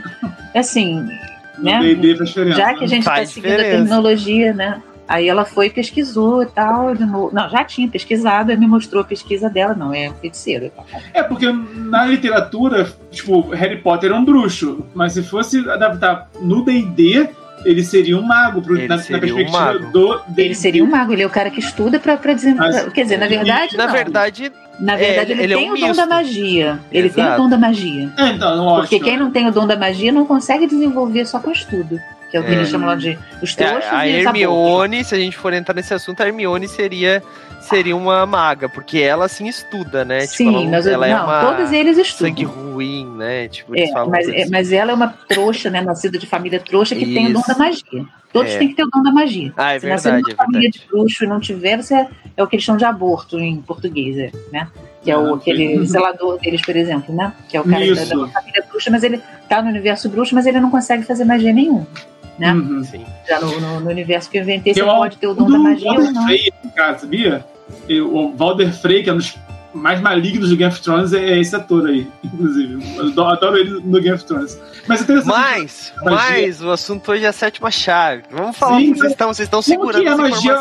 assim, 0.55 1.05
né? 1.59 1.79
Já 2.55 2.73
que 2.73 2.83
a 2.85 2.87
gente 2.87 3.01
está 3.01 3.23
seguindo 3.25 3.53
a 3.53 3.57
terminologia, 3.63 4.51
né? 4.53 4.81
Aí 5.07 5.29
ela 5.29 5.45
foi 5.45 5.67
e 5.67 5.69
pesquisou 5.69 6.41
e 6.43 6.47
tal. 6.47 6.95
De 6.95 7.05
novo. 7.05 7.29
Não, 7.33 7.47
já 7.49 7.63
tinha 7.63 7.87
pesquisado, 7.87 8.51
aí 8.51 8.57
me 8.57 8.67
mostrou 8.67 9.01
a 9.01 9.05
pesquisa 9.05 9.49
dela. 9.49 9.73
Não, 9.75 9.93
é 9.93 10.09
um 10.09 10.13
feiticeiro. 10.15 10.71
É, 11.13 11.21
porque 11.23 11.51
na 11.51 12.05
literatura, 12.05 12.87
tipo, 13.11 13.41
Harry 13.51 13.77
Potter 13.77 14.11
é 14.11 14.15
um 14.15 14.25
bruxo, 14.25 14.85
mas 14.95 15.13
se 15.13 15.21
fosse 15.23 15.59
adaptar 15.69 16.27
no 16.41 16.63
D&D, 16.65 17.29
ele 17.63 17.83
seria 17.83 18.17
um 18.17 18.21
mago, 18.21 18.61
pro, 18.61 18.77
Ele 18.77 18.87
na, 18.87 18.97
na 18.97 19.01
seria 19.01 19.17
um 19.33 19.37
perspectiva 19.37 19.59
mago. 19.73 19.91
do 19.91 20.15
D&D. 20.27 20.41
Ele 20.43 20.55
seria 20.55 20.83
um 20.83 20.89
mago, 20.89 21.13
ele 21.13 21.21
é 21.23 21.25
o 21.25 21.29
cara 21.29 21.49
que 21.49 21.59
estuda 21.59 21.99
pra, 21.99 22.17
pra 22.17 22.33
dizer. 22.33 22.53
Mas- 22.55 22.89
quer 22.89 23.03
dizer, 23.03 23.17
na 23.17 23.27
verdade. 23.27 23.77
Na 23.77 23.85
não. 23.87 23.93
verdade, 23.93 24.51
Na 24.79 24.95
verdade, 24.97 25.31
É, 25.31 25.35
ele, 25.35 25.43
ele 25.43 25.53
é 25.53 25.57
tem 25.57 25.69
um 25.71 25.73
o 25.73 25.79
dom 25.79 25.87
misto. 25.87 25.95
da 25.95 26.05
magia. 26.05 26.79
Ele 26.91 27.09
tem 27.09 27.23
o 27.23 27.27
Exato. 27.27 27.41
dom 27.43 27.49
da 27.49 27.57
magia. 27.57 28.11
É, 28.17 28.27
então, 28.31 28.55
lógico. 28.65 28.89
Porque 28.89 28.99
quem 28.99 29.17
não 29.17 29.31
tem 29.31 29.47
o 29.47 29.51
dom 29.51 29.65
da 29.65 29.77
magia 29.77 30.11
não 30.11 30.25
consegue 30.25 30.67
desenvolver 30.67 31.25
só 31.25 31.39
com 31.39 31.49
estudo. 31.51 31.97
Que 32.35 32.39
é 32.39 32.41
o 32.41 32.43
que 32.43 32.51
É. 32.51 32.55
eles 32.55 32.67
chamam 32.69 32.87
lá 32.89 32.95
de 32.95 33.17
os 33.41 33.57
é, 33.57 33.63
trouxas 33.65 33.93
a 33.93 34.05
e 34.05 34.19
os 34.19 34.25
abortos. 34.27 34.41
Hermione, 34.41 35.03
se 35.05 35.15
a 35.15 35.17
gente 35.17 35.37
for 35.37 35.53
entrar 35.53 35.73
nesse 35.73 35.93
assunto, 35.93 36.19
a 36.21 36.27
Hermione 36.27 36.67
seria, 36.67 37.23
seria 37.61 37.95
uma 37.95 38.25
maga, 38.25 38.67
porque 38.67 38.99
ela 38.99 39.29
sim 39.29 39.47
estuda, 39.47 40.03
né? 40.03 40.21
Tipo, 40.27 40.35
Sim, 40.35 40.47
ela, 40.55 40.65
mas 40.69 40.85
eu- 40.85 40.93
ela 40.95 41.07
não, 41.07 41.17
é 41.17 41.23
uma 41.23 41.55
todos 41.55 41.71
eles 41.71 41.95
sangue 42.13 42.43
estudam. 42.43 42.73
ruim, 42.73 43.05
né? 43.15 43.47
Tipo, 43.47 43.73
É, 43.77 43.89
mas, 44.05 44.27
assim. 44.27 44.37
é, 44.37 44.49
mas 44.49 44.71
ela 44.73 44.91
é 44.91 44.95
uma 44.95 45.07
trouxa, 45.29 45.69
né? 45.69 45.79
Nascida 45.79 46.17
de 46.19 46.27
família 46.27 46.59
trouxa 46.59 46.93
que 46.93 47.05
tem 47.05 47.27
o 47.29 47.33
dom 47.33 47.39
Isso. 47.39 47.47
da 47.47 47.57
magia. 47.57 48.05
Todos 48.33 48.51
É. 48.51 48.57
têm 48.57 48.67
que 48.67 48.73
ter 48.75 48.83
o 48.83 48.89
dom 48.93 49.01
da 49.01 49.13
magia. 49.13 49.53
Ah, 49.55 49.75
é 49.75 49.79
Se 49.79 49.87
nascer 49.87 50.11
verdade, 50.11 50.23
numa 50.23 50.33
é 50.33 50.35
família 50.35 50.61
verdade. 50.63 50.83
de 50.83 50.87
bruxo 50.91 51.23
e 51.23 51.27
não 51.27 51.39
tiver, 51.39 51.77
você 51.81 51.93
é, 51.95 52.07
é 52.35 52.43
o 52.43 52.47
que 52.47 52.57
eles 52.57 52.65
chamam 52.65 52.77
de 52.77 52.83
aborto 52.83 53.39
em 53.39 53.61
português, 53.61 54.17
é, 54.17 54.29
né? 54.51 54.67
Que 55.01 55.09
é 55.11 55.17
o, 55.17 55.33
Ah, 55.33 55.37
aquele 55.37 55.75
ok. 55.75 55.85
zelador 55.85 56.37
deles, 56.41 56.61
por 56.61 56.75
exemplo, 56.75 57.15
né? 57.15 57.31
Que 57.47 57.55
é 57.55 57.61
o 57.61 57.63
cara 57.63 57.79
da, 57.79 57.85
Isso. 57.85 58.09
da 58.19 58.27
família 58.27 58.63
bruxa, 58.69 58.89
mas 58.91 59.03
ele 59.03 59.21
tá 59.47 59.61
no 59.61 59.69
universo 59.69 60.09
bruxo, 60.09 60.35
mas 60.35 60.45
ele 60.47 60.59
não 60.59 60.69
consegue 60.71 61.03
fazer 61.03 61.23
magia 61.23 61.53
nenhuma. 61.53 61.87
Né? 62.37 62.53
Uhum. 62.53 62.83
Sim. 62.83 63.05
Já 63.27 63.39
no, 63.39 63.59
no- 63.59 63.79
no 63.79 63.89
universo 63.89 64.29
que 64.29 64.37
eu 64.37 64.41
inventei, 64.43 64.73
você 64.73 64.81
Tem 64.81 64.89
o 64.89 64.95
pode 64.95 65.17
ter 65.17 65.27
o 65.27 65.33
dom 65.33 65.45
do 65.45 65.51
da 65.53 65.59
magia 65.59 65.87
ou 65.89 65.95
Walder 65.95 66.13
não. 66.13 66.23
Frey, 66.25 66.51
cara, 66.75 66.97
sabia? 66.97 67.45
O 68.11 68.31
Valder 68.35 68.73
Frey, 68.73 69.03
que 69.03 69.09
é 69.09 69.13
um 69.13 69.17
dos 69.17 69.35
mais 69.75 69.99
malignos 70.01 70.49
do 70.49 70.55
Game 70.57 70.71
of 70.71 70.81
Thrones, 70.81 71.13
é 71.13 71.39
esse 71.39 71.55
ator 71.55 71.85
aí, 71.87 72.07
inclusive. 72.23 72.79
Eu 72.97 73.27
adoro- 73.27 73.57
ele 73.57 73.71
no 73.81 73.99
Game 73.99 74.13
of 74.13 74.23
Thrones. 74.25 74.59
Mas 74.87 75.07
é. 75.07 75.13
Mas, 75.23 75.93
Magia. 76.03 76.15
mas 76.45 76.61
o 76.61 76.71
assunto 76.71 77.11
hoje 77.11 77.25
é 77.25 77.27
a 77.27 77.33
sétima 77.33 77.69
chave. 77.71 78.23
Vamos 78.31 78.55
falar 78.57 78.77
Sim, 78.77 78.91
o 78.91 78.93
que 78.93 78.99
vocês 78.99 79.11
estão, 79.11 79.27
vocês 79.33 79.45
estão 79.47 79.61
Como 79.61 79.91
segurando 79.93 80.01
que 80.03 80.07
é 80.07 80.11
a 80.11 80.17
magia? 80.17 80.55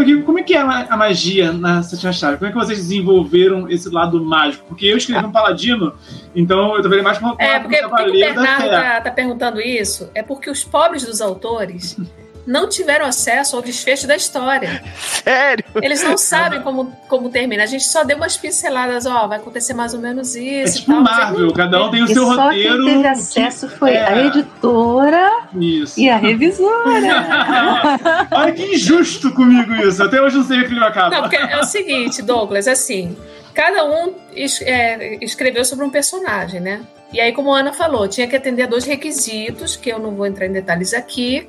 aqui, 0.00 0.22
como 0.22 0.38
é 0.38 0.42
que 0.42 0.54
é 0.54 0.60
a 0.60 0.96
magia 0.96 1.52
na 1.52 1.82
sétima 1.82 2.12
chave? 2.12 2.36
Como 2.38 2.48
é 2.48 2.52
que 2.52 2.58
vocês 2.58 2.78
desenvolveram 2.78 3.68
esse 3.68 3.88
lado 3.90 4.22
mágico? 4.24 4.64
Porque 4.68 4.86
eu 4.86 4.96
escrevi 4.96 5.24
um 5.26 5.32
paladino, 5.32 5.92
então 6.34 6.76
eu 6.76 6.82
tô 6.82 6.88
vendo 6.88 7.02
mais 7.02 7.18
como 7.18 7.36
É, 7.38 7.58
porque, 7.60 7.76
porque 7.82 8.08
o 8.10 8.12
Bernardo 8.12 8.70
tá, 8.70 9.00
tá 9.00 9.10
perguntando 9.10 9.60
isso, 9.60 10.08
é 10.14 10.22
porque 10.22 10.48
os 10.50 10.62
pobres 10.64 11.04
dos 11.04 11.20
autores 11.20 11.96
não 12.48 12.66
tiveram 12.68 13.04
acesso 13.04 13.56
ao 13.56 13.62
desfecho 13.62 14.06
da 14.06 14.16
história. 14.16 14.82
Sério? 15.22 15.64
Eles 15.82 16.02
não 16.02 16.16
sabem 16.16 16.62
como, 16.62 16.90
como 17.06 17.28
termina. 17.28 17.62
A 17.62 17.66
gente 17.66 17.84
só 17.84 18.04
deu 18.04 18.16
umas 18.16 18.38
pinceladas, 18.38 19.04
ó, 19.04 19.26
vai 19.28 19.36
acontecer 19.38 19.74
mais 19.74 19.92
ou 19.92 20.00
menos 20.00 20.34
É 20.34 20.40
isso. 20.40 20.78
e 20.78 20.80
tipo 20.80 20.92
tal, 20.92 21.02
mas 21.02 21.12
aí 21.18 21.24
Marvel, 21.26 21.52
cada 21.52 21.84
um 21.84 21.90
tem 21.90 22.02
o 22.02 22.06
E 22.06 22.14
seu 22.14 22.24
só 22.26 22.44
roteiro. 22.46 22.76
quem 22.76 22.84
teve 22.86 23.00
que- 23.02 23.06
acesso 23.08 23.68
foi 23.68 23.90
é. 23.92 24.06
a 24.06 24.24
editora 24.26 25.30
Isso. 25.60 26.00
e 26.00 26.08
a 26.08 26.16
revisora. 26.16 28.28
Olha 28.32 28.52
que 28.52 28.74
injusto 28.74 29.30
comigo 29.32 29.74
isso. 29.74 30.02
Até 30.02 30.20
hoje 30.22 30.36
não 30.38 30.44
sei 30.44 30.60
o 30.62 30.66
que 30.66 30.72
ele 30.74 30.84
acaba. 30.84 31.10
Não, 31.14 31.22
porque 31.22 31.36
é 31.36 31.58
o 31.60 31.64
seguinte, 31.64 32.22
Douglas, 32.22 32.66
assim, 32.66 33.16
cada 33.54 33.84
um 33.84 34.14
es- 34.34 34.62
é, 34.62 35.18
escreveu 35.22 35.64
sobre 35.64 35.84
um 35.84 35.90
personagem, 35.90 36.60
né? 36.60 36.80
E 37.12 37.20
aí, 37.20 37.32
como 37.32 37.54
a 37.54 37.60
Ana 37.60 37.72
falou, 37.72 38.06
tinha 38.06 38.26
que 38.26 38.36
atender 38.36 38.64
a 38.64 38.66
dois 38.66 38.84
requisitos, 38.84 39.76
que 39.76 39.90
eu 39.90 39.98
não 39.98 40.10
vou 40.14 40.26
entrar 40.26 40.46
em 40.46 40.52
detalhes 40.52 40.92
aqui. 40.92 41.48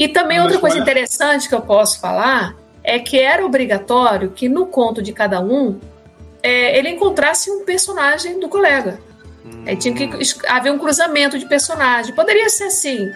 E 0.00 0.08
também 0.08 0.40
outra 0.40 0.58
coisa 0.58 0.78
interessante 0.78 1.46
que 1.46 1.54
eu 1.54 1.60
posso 1.60 2.00
falar 2.00 2.56
é 2.82 2.98
que 2.98 3.20
era 3.20 3.44
obrigatório 3.44 4.30
que 4.30 4.48
no 4.48 4.64
conto 4.64 5.02
de 5.02 5.12
cada 5.12 5.42
um 5.42 5.78
é, 6.42 6.78
ele 6.78 6.88
encontrasse 6.88 7.50
um 7.50 7.66
personagem 7.66 8.40
do 8.40 8.48
colega. 8.48 8.98
Aí 9.66 9.76
tinha 9.76 9.94
que 9.94 10.08
haver 10.48 10.72
um 10.72 10.78
cruzamento 10.78 11.38
de 11.38 11.46
personagem. 11.46 12.14
Poderia 12.14 12.48
ser 12.48 12.64
assim, 12.64 13.10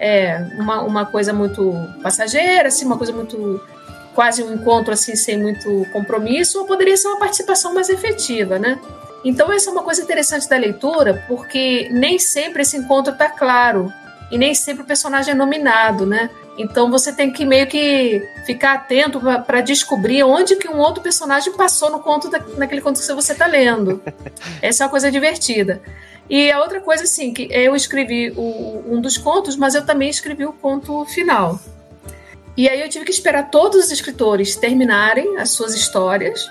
é, 0.00 0.46
uma, 0.58 0.80
uma 0.80 1.04
coisa 1.04 1.30
muito 1.30 1.74
passageira, 2.02 2.68
assim, 2.68 2.86
uma 2.86 2.96
coisa 2.96 3.12
muito 3.12 3.62
quase 4.14 4.42
um 4.42 4.54
encontro 4.54 4.94
assim 4.94 5.14
sem 5.14 5.38
muito 5.38 5.86
compromisso, 5.92 6.58
ou 6.58 6.64
poderia 6.64 6.96
ser 6.96 7.08
uma 7.08 7.18
participação 7.18 7.74
mais 7.74 7.90
efetiva, 7.90 8.58
né? 8.58 8.80
Então 9.22 9.52
essa 9.52 9.68
é 9.68 9.72
uma 9.74 9.82
coisa 9.82 10.00
interessante 10.00 10.48
da 10.48 10.56
leitura, 10.56 11.22
porque 11.28 11.90
nem 11.92 12.18
sempre 12.18 12.62
esse 12.62 12.78
encontro 12.78 13.12
está 13.12 13.28
claro 13.28 13.92
e 14.30 14.38
nem 14.38 14.54
sempre 14.54 14.82
o 14.82 14.86
personagem 14.86 15.32
é 15.32 15.34
nominado, 15.34 16.06
né? 16.06 16.30
Então 16.58 16.90
você 16.90 17.12
tem 17.12 17.32
que 17.32 17.44
meio 17.44 17.66
que 17.66 18.22
ficar 18.44 18.74
atento 18.74 19.20
para 19.46 19.60
descobrir 19.60 20.22
onde 20.24 20.56
que 20.56 20.68
um 20.68 20.78
outro 20.78 21.02
personagem 21.02 21.52
passou 21.54 21.90
no 21.90 22.00
conto 22.00 22.28
da, 22.28 22.38
naquele 22.56 22.80
conto 22.80 23.00
que 23.00 23.12
você 23.12 23.32
está 23.32 23.46
lendo. 23.46 24.02
Essa 24.60 24.82
é 24.82 24.86
uma 24.86 24.90
coisa 24.90 25.10
divertida. 25.10 25.80
E 26.28 26.50
a 26.52 26.60
outra 26.60 26.80
coisa, 26.80 27.04
assim, 27.04 27.32
que 27.32 27.48
eu 27.50 27.74
escrevi 27.74 28.32
o- 28.36 28.84
um 28.88 29.00
dos 29.00 29.16
contos, 29.18 29.56
mas 29.56 29.74
eu 29.74 29.84
também 29.84 30.08
escrevi 30.08 30.44
o 30.44 30.52
conto 30.52 31.04
final. 31.06 31.58
E 32.56 32.68
aí 32.68 32.80
eu 32.80 32.88
tive 32.88 33.04
que 33.04 33.10
esperar 33.10 33.50
todos 33.50 33.86
os 33.86 33.90
escritores 33.90 34.54
terminarem 34.54 35.38
as 35.38 35.50
suas 35.52 35.74
histórias, 35.74 36.46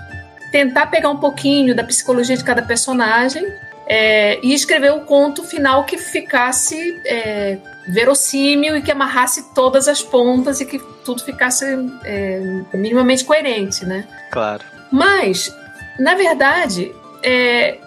tentar 0.51 0.87
pegar 0.87 1.09
um 1.09 1.17
pouquinho 1.17 1.75
da 1.75 1.83
psicologia 1.83 2.35
de 2.35 2.43
cada 2.43 2.61
personagem 2.61 3.45
é, 3.89 4.39
e 4.45 4.53
escrever 4.53 4.93
o 4.93 5.01
conto 5.01 5.43
final 5.43 5.83
que 5.83 5.97
ficasse 5.97 6.95
é, 7.05 7.57
verossímil 7.87 8.77
e 8.77 8.83
que 8.83 8.91
amarrasse 8.91 9.51
todas 9.55 9.87
as 9.87 10.03
pontas 10.03 10.61
e 10.61 10.65
que 10.65 10.77
tudo 11.03 11.23
ficasse 11.23 11.65
é, 12.03 12.61
minimamente 12.71 13.25
coerente, 13.25 13.83
né? 13.83 14.07
Claro. 14.29 14.63
Mas, 14.91 15.51
na 15.99 16.13
verdade, 16.13 16.93
é, 17.23 17.79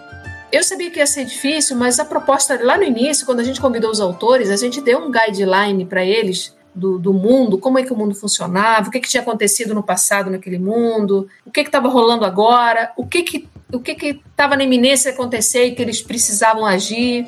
eu 0.51 0.61
sabia 0.61 0.91
que 0.91 0.99
ia 0.99 1.07
ser 1.07 1.23
difícil, 1.23 1.77
mas 1.77 1.97
a 1.99 2.05
proposta 2.05 2.59
lá 2.61 2.77
no 2.77 2.83
início, 2.83 3.25
quando 3.25 3.39
a 3.39 3.43
gente 3.43 3.61
convidou 3.61 3.89
os 3.89 4.01
autores, 4.01 4.49
a 4.49 4.57
gente 4.57 4.81
deu 4.81 4.99
um 4.99 5.09
guideline 5.09 5.85
para 5.85 6.03
eles 6.03 6.53
do, 6.75 6.99
do, 6.99 7.13
mundo, 7.13 7.57
como 7.57 7.79
é 7.79 7.83
que 7.83 7.93
o 7.93 7.95
mundo 7.95 8.13
funcionava, 8.13 8.89
o 8.89 8.91
que, 8.91 8.99
que 8.99 9.07
tinha 9.07 9.21
acontecido 9.21 9.73
no 9.73 9.83
passado 9.83 10.29
naquele 10.29 10.59
mundo, 10.59 11.29
o 11.45 11.51
que 11.51 11.61
estava 11.61 11.87
rolando 11.87 12.25
agora, 12.25 12.91
o 12.97 13.05
que 13.05 13.21
que 13.21 13.47
o 13.73 13.79
que 13.79 14.21
estava 14.29 14.55
na 14.55 14.63
iminência 14.63 15.11
de 15.11 15.17
acontecer 15.17 15.65
e 15.65 15.71
que 15.75 15.81
eles 15.81 16.01
precisavam 16.01 16.65
agir. 16.65 17.27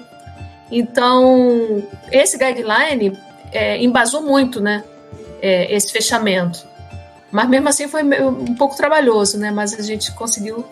Então, 0.71 1.83
esse 2.11 2.37
guideline 2.37 3.17
é, 3.51 3.81
embasou 3.83 4.21
muito, 4.21 4.61
né, 4.61 4.83
é, 5.41 5.73
esse 5.75 5.91
fechamento. 5.91 6.65
Mas 7.31 7.49
mesmo 7.49 7.67
assim 7.67 7.87
foi 7.87 8.03
um 8.03 8.55
pouco 8.55 8.77
trabalhoso, 8.77 9.37
né, 9.37 9.51
mas 9.51 9.73
a 9.73 9.81
gente 9.81 10.11
conseguiu 10.13 10.65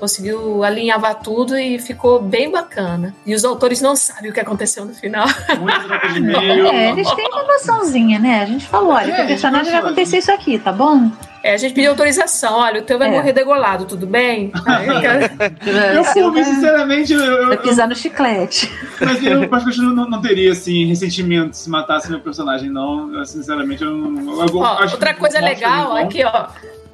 conseguiu 0.00 0.64
alinhavar 0.64 1.16
tudo 1.16 1.58
e 1.58 1.78
ficou 1.78 2.22
bem 2.22 2.50
bacana. 2.50 3.14
E 3.26 3.34
os 3.34 3.44
autores 3.44 3.82
não 3.82 3.94
sabem 3.94 4.30
o 4.30 4.32
que 4.34 4.40
aconteceu 4.40 4.82
no 4.86 4.94
final. 4.94 5.26
é, 6.72 6.88
eles 6.88 7.10
têm 7.12 7.28
uma 7.28 7.44
noçãozinha, 7.44 8.18
né? 8.18 8.40
A 8.40 8.46
gente 8.46 8.66
falou, 8.66 8.94
olha, 8.94 9.12
é, 9.12 9.16
que 9.16 9.22
o 9.22 9.26
personagem 9.26 9.70
vai 9.70 9.80
acontecer 9.82 10.16
isso 10.16 10.32
aqui, 10.32 10.58
tá 10.58 10.72
bom? 10.72 11.12
É, 11.42 11.54
a 11.54 11.56
gente 11.56 11.74
pediu 11.74 11.90
autorização. 11.90 12.54
Olha, 12.54 12.80
o 12.80 12.84
teu 12.84 12.98
vai 12.98 13.08
é. 13.08 13.12
morrer 13.12 13.32
degolado, 13.32 13.86
tudo 13.86 14.06
bem? 14.06 14.52
eu, 15.94 16.04
fui, 16.04 16.44
sinceramente. 16.44 17.12
Eu, 17.12 17.48
vai 17.48 17.56
pisar 17.56 17.88
no 17.88 17.96
chiclete. 17.96 18.70
Mas 19.00 19.24
eu, 19.24 19.48
particularmente, 19.48 19.96
não, 19.96 20.08
não 20.08 20.20
teria, 20.20 20.52
assim, 20.52 20.86
ressentimento 20.86 21.56
se 21.56 21.70
matasse 21.70 22.10
meu 22.10 22.20
personagem, 22.20 22.68
não. 22.70 23.14
Eu, 23.14 23.24
sinceramente, 23.24 23.82
eu 23.82 23.96
não. 23.96 24.46
Eu, 24.46 24.56
ó, 24.58 24.82
outra 24.82 25.14
coisa 25.14 25.40
legal, 25.40 25.96
aqui, 25.96 26.22
ó 26.24 26.48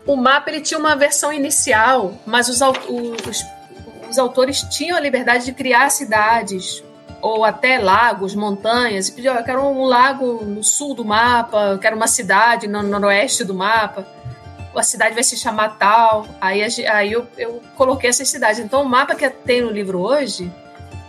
o 0.06 0.16
mapa 0.16 0.50
ele 0.50 0.60
tinha 0.60 0.78
uma 0.78 0.94
versão 0.94 1.32
inicial, 1.32 2.14
mas 2.24 2.48
os, 2.48 2.60
os, 2.60 3.44
os 4.08 4.18
autores 4.18 4.62
tinham 4.62 4.96
a 4.96 5.00
liberdade 5.00 5.44
de 5.44 5.52
criar 5.52 5.90
cidades 5.90 6.82
ou 7.20 7.44
até 7.44 7.78
lagos, 7.78 8.34
montanhas, 8.34 9.08
e 9.08 9.12
pediu, 9.12 9.32
eu 9.32 9.42
quero 9.42 9.60
um 9.62 9.84
lago 9.84 10.44
no 10.44 10.62
sul 10.62 10.94
do 10.94 11.04
mapa, 11.04 11.72
eu 11.72 11.78
quero 11.78 11.96
uma 11.96 12.06
cidade 12.06 12.68
no 12.68 12.82
noroeste 12.82 13.42
do 13.42 13.54
mapa, 13.54 14.06
a 14.76 14.82
cidade 14.82 15.14
vai 15.14 15.24
se 15.24 15.36
chamar 15.36 15.78
tal. 15.78 16.26
Aí, 16.40 16.62
aí 16.62 17.12
eu, 17.12 17.26
eu 17.36 17.62
coloquei 17.74 18.10
essas 18.10 18.28
cidades. 18.28 18.60
Então, 18.60 18.82
o 18.82 18.88
mapa 18.88 19.14
que 19.14 19.28
tem 19.28 19.60
no 19.60 19.70
livro 19.70 20.00
hoje, 20.00 20.52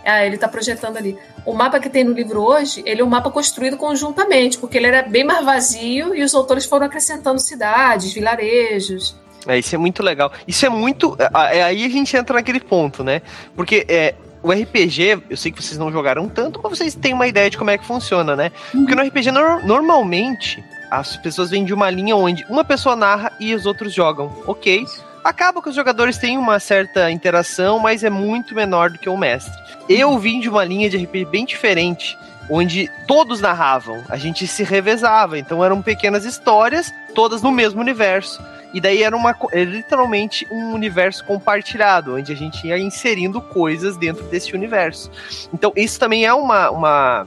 ah, 0.04 0.24
ele 0.24 0.36
está 0.36 0.48
projetando 0.48 0.96
ali. 0.96 1.18
O 1.44 1.52
mapa 1.52 1.78
que 1.78 1.88
tem 1.88 2.04
no 2.04 2.12
livro 2.12 2.42
hoje, 2.42 2.82
ele 2.86 3.00
é 3.00 3.04
um 3.04 3.08
mapa 3.08 3.30
construído 3.30 3.76
conjuntamente, 3.76 4.58
porque 4.58 4.76
ele 4.78 4.86
era 4.86 5.02
bem 5.02 5.24
mais 5.24 5.44
vazio 5.44 6.14
e 6.14 6.22
os 6.22 6.34
autores 6.34 6.64
foram 6.64 6.86
acrescentando 6.86 7.38
cidades, 7.40 8.12
vilarejos. 8.12 9.16
É, 9.46 9.58
isso 9.58 9.74
é 9.74 9.78
muito 9.78 10.02
legal. 10.02 10.32
Isso 10.46 10.64
é 10.66 10.68
muito. 10.68 11.16
É, 11.18 11.62
aí 11.62 11.84
a 11.84 11.88
gente 11.88 12.16
entra 12.16 12.34
naquele 12.34 12.60
ponto, 12.60 13.04
né? 13.04 13.22
Porque 13.54 13.86
é, 13.88 14.14
o 14.42 14.52
RPG, 14.52 15.22
eu 15.30 15.36
sei 15.36 15.52
que 15.52 15.62
vocês 15.62 15.78
não 15.78 15.90
jogaram 15.90 16.28
tanto, 16.28 16.60
mas 16.62 16.78
vocês 16.78 16.94
têm 16.94 17.14
uma 17.14 17.26
ideia 17.26 17.50
de 17.50 17.58
como 17.58 17.70
é 17.70 17.78
que 17.78 17.84
funciona, 17.84 18.36
né? 18.36 18.50
Porque 18.72 18.94
no 18.94 19.02
RPG, 19.02 19.30
no, 19.30 19.62
normalmente, 19.66 20.62
as 20.90 21.16
pessoas 21.16 21.50
vêm 21.50 21.64
de 21.64 21.74
uma 21.74 21.90
linha 21.90 22.16
onde 22.16 22.44
uma 22.48 22.64
pessoa 22.64 22.96
narra 22.96 23.32
e 23.38 23.54
os 23.54 23.66
outros 23.66 23.92
jogam. 23.92 24.32
Ok. 24.46 24.84
Acaba 25.24 25.60
que 25.60 25.68
os 25.68 25.74
jogadores 25.74 26.16
têm 26.16 26.38
uma 26.38 26.58
certa 26.58 27.10
interação, 27.10 27.78
mas 27.78 28.02
é 28.02 28.10
muito 28.10 28.54
menor 28.54 28.90
do 28.90 28.98
que 28.98 29.08
o 29.08 29.16
mestre. 29.16 29.52
Eu 29.88 30.18
vim 30.18 30.40
de 30.40 30.48
uma 30.48 30.64
linha 30.64 30.88
de 30.88 30.96
RPG 30.96 31.26
bem 31.26 31.44
diferente, 31.44 32.16
onde 32.48 32.90
todos 33.06 33.40
narravam, 33.40 34.02
a 34.08 34.16
gente 34.16 34.46
se 34.46 34.62
revezava, 34.62 35.38
então 35.38 35.62
eram 35.62 35.82
pequenas 35.82 36.24
histórias, 36.24 36.92
todas 37.14 37.42
no 37.42 37.50
mesmo 37.50 37.80
universo. 37.80 38.42
E 38.72 38.80
daí 38.80 39.02
era 39.02 39.16
uma 39.16 39.34
era 39.50 39.64
literalmente 39.64 40.46
um 40.50 40.74
universo 40.74 41.24
compartilhado, 41.24 42.16
onde 42.16 42.32
a 42.32 42.36
gente 42.36 42.66
ia 42.66 42.78
inserindo 42.78 43.40
coisas 43.40 43.96
dentro 43.96 44.24
desse 44.24 44.54
universo. 44.54 45.10
Então, 45.52 45.72
isso 45.74 45.98
também 45.98 46.26
é 46.26 46.34
uma, 46.34 46.70
uma 46.70 47.26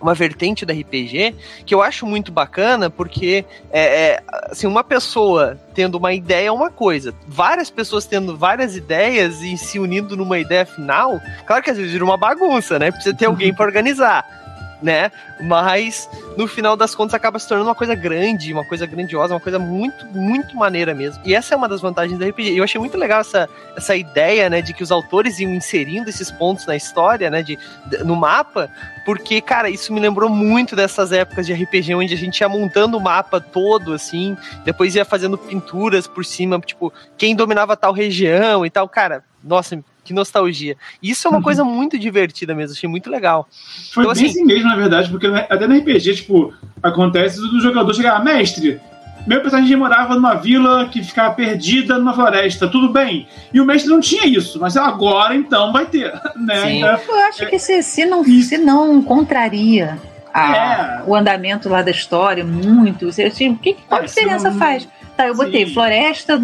uma 0.00 0.14
vertente 0.14 0.64
da 0.64 0.72
RPG 0.72 1.34
que 1.64 1.74
eu 1.74 1.82
acho 1.82 2.06
muito 2.06 2.32
bacana, 2.32 2.88
porque 2.90 3.44
é, 3.70 3.80
é, 3.80 4.22
assim, 4.50 4.66
uma 4.66 4.82
pessoa 4.82 5.58
tendo 5.74 5.96
uma 5.96 6.12
ideia 6.12 6.48
é 6.48 6.52
uma 6.52 6.70
coisa, 6.70 7.14
várias 7.26 7.70
pessoas 7.70 8.06
tendo 8.06 8.36
várias 8.36 8.76
ideias 8.76 9.40
e 9.42 9.56
se 9.56 9.78
unindo 9.78 10.16
numa 10.16 10.38
ideia 10.38 10.66
final, 10.66 11.20
claro 11.46 11.62
que 11.62 11.70
às 11.70 11.76
vezes 11.76 11.92
vira 11.92 12.04
uma 12.04 12.16
bagunça, 12.16 12.78
né? 12.78 12.90
Precisa 12.90 13.14
ter 13.14 13.26
alguém 13.26 13.54
para 13.54 13.66
organizar 13.66 14.39
né? 14.82 15.10
Mas 15.40 16.08
no 16.36 16.46
final 16.46 16.76
das 16.76 16.94
contas 16.94 17.14
acaba 17.14 17.38
se 17.38 17.48
tornando 17.48 17.68
uma 17.68 17.74
coisa 17.74 17.94
grande, 17.94 18.52
uma 18.52 18.64
coisa 18.64 18.86
grandiosa, 18.86 19.34
uma 19.34 19.40
coisa 19.40 19.58
muito, 19.58 20.06
muito 20.06 20.56
maneira 20.56 20.94
mesmo. 20.94 21.22
E 21.24 21.34
essa 21.34 21.54
é 21.54 21.56
uma 21.56 21.68
das 21.68 21.80
vantagens 21.80 22.18
da 22.18 22.26
RPG. 22.26 22.56
Eu 22.56 22.64
achei 22.64 22.78
muito 22.80 22.96
legal 22.96 23.20
essa, 23.20 23.48
essa 23.76 23.96
ideia, 23.96 24.48
né, 24.48 24.62
de 24.62 24.72
que 24.72 24.82
os 24.82 24.90
autores 24.90 25.38
iam 25.38 25.52
inserindo 25.52 26.08
esses 26.08 26.30
pontos 26.30 26.66
na 26.66 26.76
história, 26.76 27.30
né, 27.30 27.42
de, 27.42 27.58
de 27.86 28.04
no 28.04 28.16
mapa, 28.16 28.70
porque, 29.04 29.40
cara, 29.40 29.70
isso 29.70 29.92
me 29.92 30.00
lembrou 30.00 30.28
muito 30.28 30.76
dessas 30.76 31.12
épocas 31.12 31.46
de 31.46 31.52
RPG 31.52 31.94
onde 31.94 32.14
a 32.14 32.16
gente 32.16 32.40
ia 32.40 32.48
montando 32.48 32.96
o 32.96 33.00
mapa 33.00 33.40
todo, 33.40 33.92
assim, 33.92 34.36
depois 34.64 34.94
ia 34.94 35.04
fazendo 35.04 35.38
pinturas 35.38 36.06
por 36.06 36.24
cima, 36.24 36.60
tipo, 36.60 36.92
quem 37.16 37.34
dominava 37.34 37.76
tal 37.76 37.92
região 37.92 38.64
e 38.64 38.70
tal. 38.70 38.88
Cara, 38.88 39.24
nossa, 39.42 39.82
que 40.04 40.12
nostalgia. 40.12 40.76
Isso 41.02 41.26
é 41.26 41.30
uma 41.30 41.38
uhum. 41.38 41.42
coisa 41.42 41.64
muito 41.64 41.98
divertida 41.98 42.54
mesmo, 42.54 42.76
achei 42.76 42.88
muito 42.88 43.10
legal. 43.10 43.48
Foi 43.92 44.04
então, 44.04 44.14
bem 44.14 44.24
assim, 44.26 44.40
assim 44.40 44.44
mesmo, 44.44 44.68
na 44.68 44.76
verdade, 44.76 45.10
porque 45.10 45.26
até 45.26 45.66
no 45.66 45.76
RPG, 45.76 46.14
tipo, 46.14 46.52
acontece 46.82 47.40
do 47.40 47.60
jogador 47.60 47.94
chegar, 47.94 48.16
ah, 48.16 48.24
mestre, 48.24 48.80
meu 49.26 49.40
personagem 49.40 49.76
morava 49.76 50.14
numa 50.14 50.34
vila 50.34 50.88
que 50.88 51.02
ficava 51.02 51.34
perdida 51.34 51.98
numa 51.98 52.14
floresta, 52.14 52.68
tudo 52.68 52.90
bem. 52.90 53.28
E 53.52 53.60
o 53.60 53.64
mestre 53.64 53.90
não 53.90 54.00
tinha 54.00 54.26
isso, 54.26 54.58
mas 54.58 54.76
agora 54.76 55.34
então 55.34 55.72
vai 55.72 55.86
ter, 55.86 56.12
né? 56.36 56.62
Sim. 56.62 56.78
Então, 56.78 56.98
Eu 57.08 57.24
acho 57.28 57.44
é, 57.44 57.46
que 57.46 57.58
se, 57.58 57.82
se, 57.82 58.06
não, 58.06 58.24
se 58.24 58.58
não 58.58 59.02
contraria 59.02 59.98
a, 60.32 60.56
é. 60.56 61.02
o 61.06 61.14
andamento 61.14 61.68
lá 61.68 61.82
da 61.82 61.90
história 61.90 62.44
muito, 62.44 63.12
você, 63.12 63.28
tipo, 63.30 63.58
que, 63.58 63.74
qual 63.88 64.00
é, 64.00 64.04
diferença 64.06 64.50
não... 64.50 64.58
faz? 64.58 64.88
Tá, 65.20 65.26
eu 65.26 65.34
botei 65.34 65.66
Sim. 65.66 65.74
floresta 65.74 66.42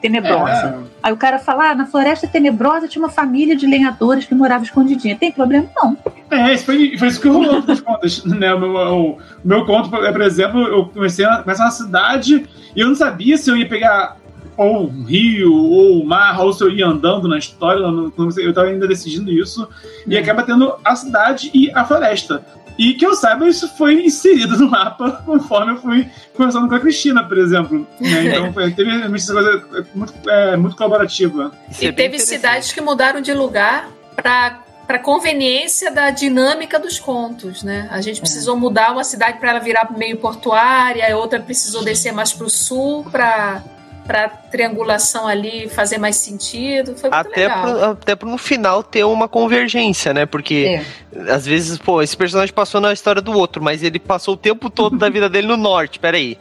tenebrosa. 0.00 0.50
É. 0.50 0.78
Aí 1.02 1.12
o 1.12 1.16
cara 1.16 1.38
fala, 1.38 1.72
ah, 1.72 1.74
na 1.74 1.84
floresta 1.84 2.26
tenebrosa 2.26 2.88
tinha 2.88 3.04
uma 3.04 3.10
família 3.10 3.54
de 3.54 3.66
lenhadores 3.66 4.24
que 4.24 4.34
morava 4.34 4.64
escondidinha. 4.64 5.14
Tem 5.14 5.30
problema? 5.30 5.68
Não. 5.76 5.94
É, 6.30 6.54
isso 6.54 6.64
foi, 6.64 6.96
foi 6.96 7.08
isso 7.08 7.20
que 7.20 7.28
rolou 7.28 7.62
nas 7.62 7.82
contas. 7.82 8.24
Né? 8.24 8.54
O, 8.54 8.58
meu, 8.58 8.70
o, 8.72 9.18
meu 9.44 9.66
conto, 9.66 9.90
por 9.90 10.22
exemplo, 10.22 10.58
eu 10.62 10.86
comecei 10.86 11.26
a, 11.26 11.42
comecei 11.42 11.64
na 11.66 11.70
cidade 11.70 12.46
e 12.74 12.80
eu 12.80 12.88
não 12.88 12.94
sabia 12.94 13.36
se 13.36 13.50
eu 13.50 13.58
ia 13.58 13.68
pegar 13.68 14.16
ou 14.56 14.86
um 14.86 15.04
rio, 15.04 15.52
ou 15.52 16.00
o 16.00 16.06
mar, 16.06 16.40
ou 16.40 16.52
se 16.52 16.64
eu 16.64 16.70
ia 16.70 16.86
andando 16.86 17.28
na 17.28 17.36
história, 17.36 17.82
eu 17.82 18.50
estava 18.50 18.68
ainda 18.68 18.86
decidindo 18.86 19.30
isso, 19.30 19.68
e 20.06 20.14
uhum. 20.14 20.22
acaba 20.22 20.44
tendo 20.44 20.74
a 20.82 20.96
cidade 20.96 21.50
e 21.52 21.70
a 21.72 21.84
floresta. 21.84 22.42
E 22.76 22.94
que 22.94 23.06
eu 23.06 23.14
saiba, 23.14 23.48
isso 23.48 23.68
foi 23.76 24.04
inserido 24.04 24.56
no 24.58 24.70
mapa 24.70 25.22
conforme 25.26 25.72
eu 25.72 25.76
fui 25.76 26.10
conversando 26.36 26.68
com 26.68 26.74
a 26.74 26.80
Cristina, 26.80 27.22
por 27.24 27.38
exemplo. 27.38 27.86
Né? 28.00 28.26
Então 28.26 28.52
foi, 28.52 28.70
teve 28.72 28.90
essa 28.90 29.32
coisa 29.32 29.64
muito, 29.94 30.30
é, 30.30 30.56
muito 30.56 30.76
colaborativa. 30.76 31.52
E 31.80 31.92
teve 31.92 32.18
cidades 32.18 32.72
que 32.72 32.80
mudaram 32.80 33.20
de 33.20 33.32
lugar 33.32 33.88
para 34.16 34.64
para 34.86 34.98
conveniência 34.98 35.90
da 35.90 36.10
dinâmica 36.10 36.78
dos 36.78 36.98
contos, 36.98 37.62
né? 37.62 37.88
A 37.90 38.02
gente 38.02 38.20
precisou 38.20 38.54
mudar 38.54 38.92
uma 38.92 39.02
cidade 39.02 39.38
para 39.38 39.50
ela 39.50 39.58
virar 39.58 39.90
meio 39.96 40.18
portuária, 40.18 41.10
a 41.10 41.16
outra 41.16 41.40
precisou 41.40 41.82
descer 41.82 42.12
mais 42.12 42.34
para 42.34 42.46
o 42.46 42.50
sul 42.50 43.02
para 43.10 43.62
para 44.06 44.28
triangulação 44.28 45.26
ali 45.26 45.68
fazer 45.68 45.98
mais 45.98 46.16
sentido. 46.16 46.94
Foi 46.96 47.10
muito 47.10 47.14
até 47.14 47.40
legal. 47.42 47.62
Pro, 47.62 47.84
até 47.84 48.14
para 48.14 48.28
no 48.28 48.38
final 48.38 48.82
ter 48.82 49.04
uma 49.04 49.28
convergência, 49.28 50.12
né? 50.14 50.26
Porque 50.26 50.80
é. 51.14 51.32
às 51.32 51.46
vezes, 51.46 51.78
pô, 51.78 52.02
esse 52.02 52.16
personagem 52.16 52.54
passou 52.54 52.80
na 52.80 52.92
história 52.92 53.22
do 53.22 53.32
outro, 53.32 53.62
mas 53.62 53.82
ele 53.82 53.98
passou 53.98 54.34
o 54.34 54.36
tempo 54.36 54.70
todo 54.70 54.96
da 54.96 55.08
vida 55.08 55.28
dele 55.28 55.46
no 55.46 55.56
norte. 55.56 55.98
Peraí. 55.98 56.38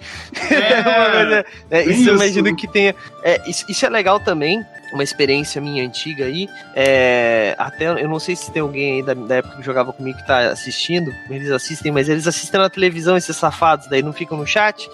É, 0.52 1.45
é, 1.80 1.82
isso, 1.84 1.91
isso 1.91 2.10
eu 2.10 2.15
imagino 2.15 2.56
que 2.56 2.67
tenha. 2.67 2.95
É, 3.23 3.41
isso, 3.49 3.65
isso 3.69 3.86
é 3.86 3.89
legal 3.89 4.19
também 4.19 4.63
uma 4.93 5.03
experiência 5.03 5.60
minha 5.60 5.84
antiga 5.84 6.25
aí. 6.25 6.47
É, 6.75 7.56
até 7.58 7.88
eu 7.88 8.08
não 8.08 8.19
sei 8.19 8.36
se 8.36 8.51
tem 8.51 8.62
alguém 8.62 8.95
aí 8.95 9.03
da, 9.03 9.13
da, 9.13 9.36
época 9.36 9.58
que 9.58 9.63
jogava 9.63 9.91
comigo 9.91 10.17
que 10.17 10.27
tá 10.27 10.51
assistindo. 10.51 11.12
Eles 11.29 11.49
assistem, 11.51 11.91
mas 11.91 12.08
eles 12.08 12.27
assistem 12.27 12.62
na 12.62 12.69
televisão, 12.69 13.17
esses 13.17 13.36
safados, 13.36 13.88
daí 13.88 14.03
não 14.03 14.13
ficam 14.13 14.38
no 14.38 14.45
chat. 14.45 14.88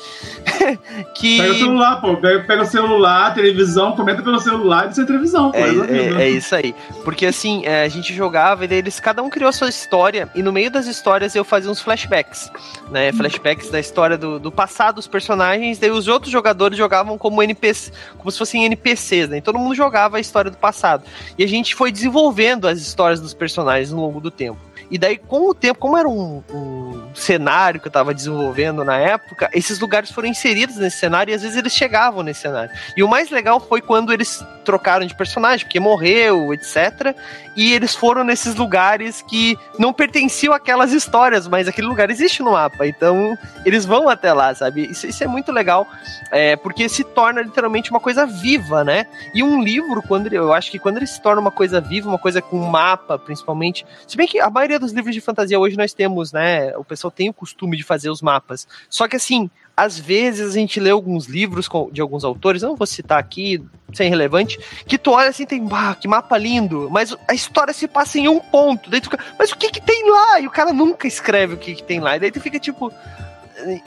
que... 1.13 1.37
Pega 1.37 1.51
o 1.51 1.57
celular, 1.57 2.01
pô. 2.01 2.17
Pega, 2.17 2.43
pega 2.45 2.61
o 2.63 2.65
celular, 2.65 3.33
televisão, 3.33 3.91
comenta 3.91 4.23
pelo 4.23 4.39
celular 4.39 4.89
e 4.89 4.95
sem 4.95 5.05
televisão, 5.05 5.51
pô. 5.51 5.57
É, 5.57 5.69
é, 5.69 6.23
é, 6.23 6.29
isso 6.29 6.55
aí. 6.55 6.73
Porque 7.03 7.25
assim, 7.25 7.65
é, 7.65 7.83
a 7.83 7.89
gente 7.89 8.13
jogava 8.13 8.63
e 8.63 8.67
daí 8.67 8.77
eles, 8.77 8.99
cada 8.99 9.21
um 9.21 9.29
criou 9.29 9.49
a 9.49 9.53
sua 9.53 9.67
história, 9.67 10.29
e 10.33 10.41
no 10.41 10.53
meio 10.53 10.71
das 10.71 10.87
histórias 10.87 11.35
eu 11.35 11.43
fazia 11.43 11.69
uns 11.69 11.81
flashbacks. 11.81 12.49
Né? 12.89 13.11
Flashbacks 13.11 13.69
da 13.69 13.79
história 13.79 14.17
do, 14.17 14.39
do 14.39 14.51
passado 14.51 14.95
dos 14.95 15.07
personagens, 15.07 15.77
daí 15.77 15.91
os 15.91 16.07
outros 16.07 16.31
jogadores 16.31 16.77
jogavam 16.77 17.17
como 17.17 17.43
NPC, 17.43 17.91
como 18.17 18.31
se 18.31 18.37
fossem 18.37 18.65
NPCs, 18.65 19.29
né? 19.29 19.37
E 19.37 19.41
todo 19.41 19.59
mundo 19.59 19.75
jogava 19.75 19.88
jogava 19.89 20.17
a 20.17 20.19
história 20.19 20.51
do 20.51 20.57
passado. 20.57 21.03
E 21.37 21.43
a 21.43 21.47
gente 21.47 21.73
foi 21.73 21.91
desenvolvendo 21.91 22.67
as 22.67 22.79
histórias 22.79 23.19
dos 23.19 23.33
personagens 23.33 23.91
ao 23.91 23.99
longo 23.99 24.21
do 24.21 24.29
tempo. 24.29 24.59
E 24.91 24.97
daí, 24.97 25.17
com 25.17 25.49
o 25.49 25.53
tempo, 25.53 25.79
como 25.79 25.97
era 25.97 26.07
um, 26.07 26.43
um 26.51 26.98
cenário 27.13 27.79
que 27.79 27.87
eu 27.87 27.91
tava 27.91 28.13
desenvolvendo 28.13 28.83
na 28.83 28.97
época, 28.97 29.49
esses 29.53 29.79
lugares 29.79 30.11
foram 30.11 30.27
inseridos 30.27 30.77
nesse 30.77 30.97
cenário 30.97 31.31
e 31.31 31.35
às 31.35 31.41
vezes 31.41 31.57
eles 31.57 31.73
chegavam 31.73 32.23
nesse 32.23 32.41
cenário. 32.41 32.71
E 32.95 33.03
o 33.03 33.07
mais 33.07 33.29
legal 33.29 33.59
foi 33.59 33.81
quando 33.81 34.13
eles 34.13 34.43
trocaram 34.63 35.05
de 35.05 35.15
personagem, 35.15 35.65
porque 35.65 35.79
morreu, 35.79 36.53
etc. 36.53 37.15
E 37.55 37.73
eles 37.73 37.95
foram 37.95 38.23
nesses 38.23 38.53
lugares 38.55 39.23
que 39.23 39.57
não 39.79 39.91
pertenciam 39.91 40.53
àquelas 40.53 40.93
histórias, 40.93 41.47
mas 41.47 41.67
aquele 41.67 41.87
lugar 41.87 42.09
existe 42.11 42.43
no 42.43 42.51
mapa. 42.51 42.85
Então 42.85 43.37
eles 43.65 43.85
vão 43.85 44.07
até 44.07 44.31
lá, 44.31 44.53
sabe? 44.53 44.85
Isso, 44.85 45.07
isso 45.07 45.23
é 45.23 45.27
muito 45.27 45.51
legal, 45.51 45.87
é, 46.31 46.55
porque 46.55 46.87
se 46.87 47.03
torna 47.03 47.41
literalmente 47.41 47.89
uma 47.89 47.99
coisa 47.99 48.25
viva, 48.25 48.83
né? 48.83 49.07
E 49.33 49.41
um 49.41 49.61
livro, 49.61 50.03
quando 50.03 50.27
ele, 50.27 50.37
eu 50.37 50.53
acho 50.53 50.69
que 50.69 50.77
quando 50.77 50.97
ele 50.97 51.07
se 51.07 51.19
torna 51.19 51.41
uma 51.41 51.51
coisa 51.51 51.81
viva, 51.81 52.07
uma 52.07 52.19
coisa 52.19 52.41
com 52.41 52.57
mapa, 52.57 53.17
principalmente. 53.17 53.85
Se 54.07 54.15
bem 54.15 54.27
que 54.27 54.39
a 54.39 54.49
maioria 54.49 54.79
dos 54.79 54.91
livros 54.91 55.15
de 55.15 55.21
fantasia 55.21 55.59
hoje 55.59 55.75
nós 55.75 55.93
temos, 55.93 56.31
né? 56.31 56.77
O 56.77 56.83
pessoal 56.83 57.08
tem 57.11 57.29
o 57.29 57.33
costume 57.33 57.77
de 57.77 57.83
fazer 57.83 58.09
os 58.09 58.21
mapas. 58.21 58.67
Só 58.89 59.07
que 59.07 59.15
assim, 59.15 59.49
às 59.79 59.97
vezes 59.97 60.49
a 60.49 60.59
gente 60.59 60.77
lê 60.77 60.89
alguns 60.89 61.25
livros 61.27 61.69
de 61.91 62.01
alguns 62.01 62.25
autores, 62.25 62.61
não 62.61 62.75
vou 62.75 62.85
citar 62.85 63.17
aqui, 63.17 63.63
sem 63.93 64.09
relevante, 64.09 64.59
que 64.85 64.97
tu 64.97 65.11
olha 65.11 65.29
assim, 65.29 65.45
tem, 65.45 65.65
ah, 65.71 65.95
que 65.95 66.05
mapa 66.05 66.37
lindo, 66.37 66.89
mas 66.91 67.15
a 67.27 67.33
história 67.33 67.73
se 67.73 67.87
passa 67.87 68.19
em 68.19 68.27
um 68.27 68.41
ponto, 68.41 68.89
daí 68.89 68.99
tu 68.99 69.09
fica, 69.09 69.23
mas 69.37 69.51
o 69.51 69.57
que 69.57 69.71
que 69.71 69.81
tem 69.81 70.11
lá? 70.11 70.41
E 70.41 70.47
o 70.47 70.51
cara 70.51 70.73
nunca 70.73 71.07
escreve 71.07 71.53
o 71.53 71.57
que 71.57 71.75
que 71.75 71.83
tem 71.83 72.01
lá, 72.01 72.17
e 72.17 72.19
daí 72.19 72.29
tu 72.29 72.41
fica 72.41 72.59
tipo, 72.59 72.91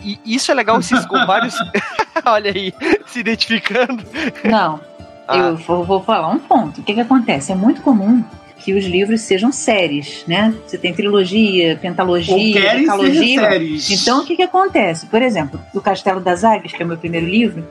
e 0.01 0.19
isso 0.25 0.51
é 0.51 0.55
legal, 0.55 0.81
esses 0.81 1.05
com 1.05 1.25
vários, 1.27 1.55
olha 2.25 2.51
aí, 2.51 2.73
se 3.07 3.21
identificando. 3.21 4.03
Não, 4.45 4.81
ah. 5.29 5.37
eu 5.37 5.57
vou, 5.59 5.85
vou 5.85 6.03
falar 6.03 6.29
um 6.31 6.39
ponto, 6.39 6.81
o 6.81 6.85
que 6.85 6.95
que 6.95 7.01
acontece? 7.01 7.53
É 7.53 7.55
muito 7.55 7.83
comum 7.83 8.25
que 8.63 8.73
os 8.75 8.85
livros 8.85 9.23
sejam 9.23 9.51
séries, 9.51 10.25
né? 10.27 10.55
Você 10.67 10.79
tem 10.79 10.95
trilogia, 10.95 11.77
pentalogia, 11.77 12.77
decalogia. 12.77 13.61
Então, 13.91 14.23
o 14.23 14.25
que, 14.25 14.37
que 14.37 14.43
acontece? 14.43 15.07
Por 15.07 15.21
exemplo, 15.21 15.61
o 15.75 15.81
Castelo 15.81 16.21
das 16.21 16.45
Águias, 16.45 16.73
que 16.73 16.83
é 16.83 16.85
o 16.85 16.89
meu 16.89 16.97
primeiro 16.97 17.27
livro, 17.27 17.67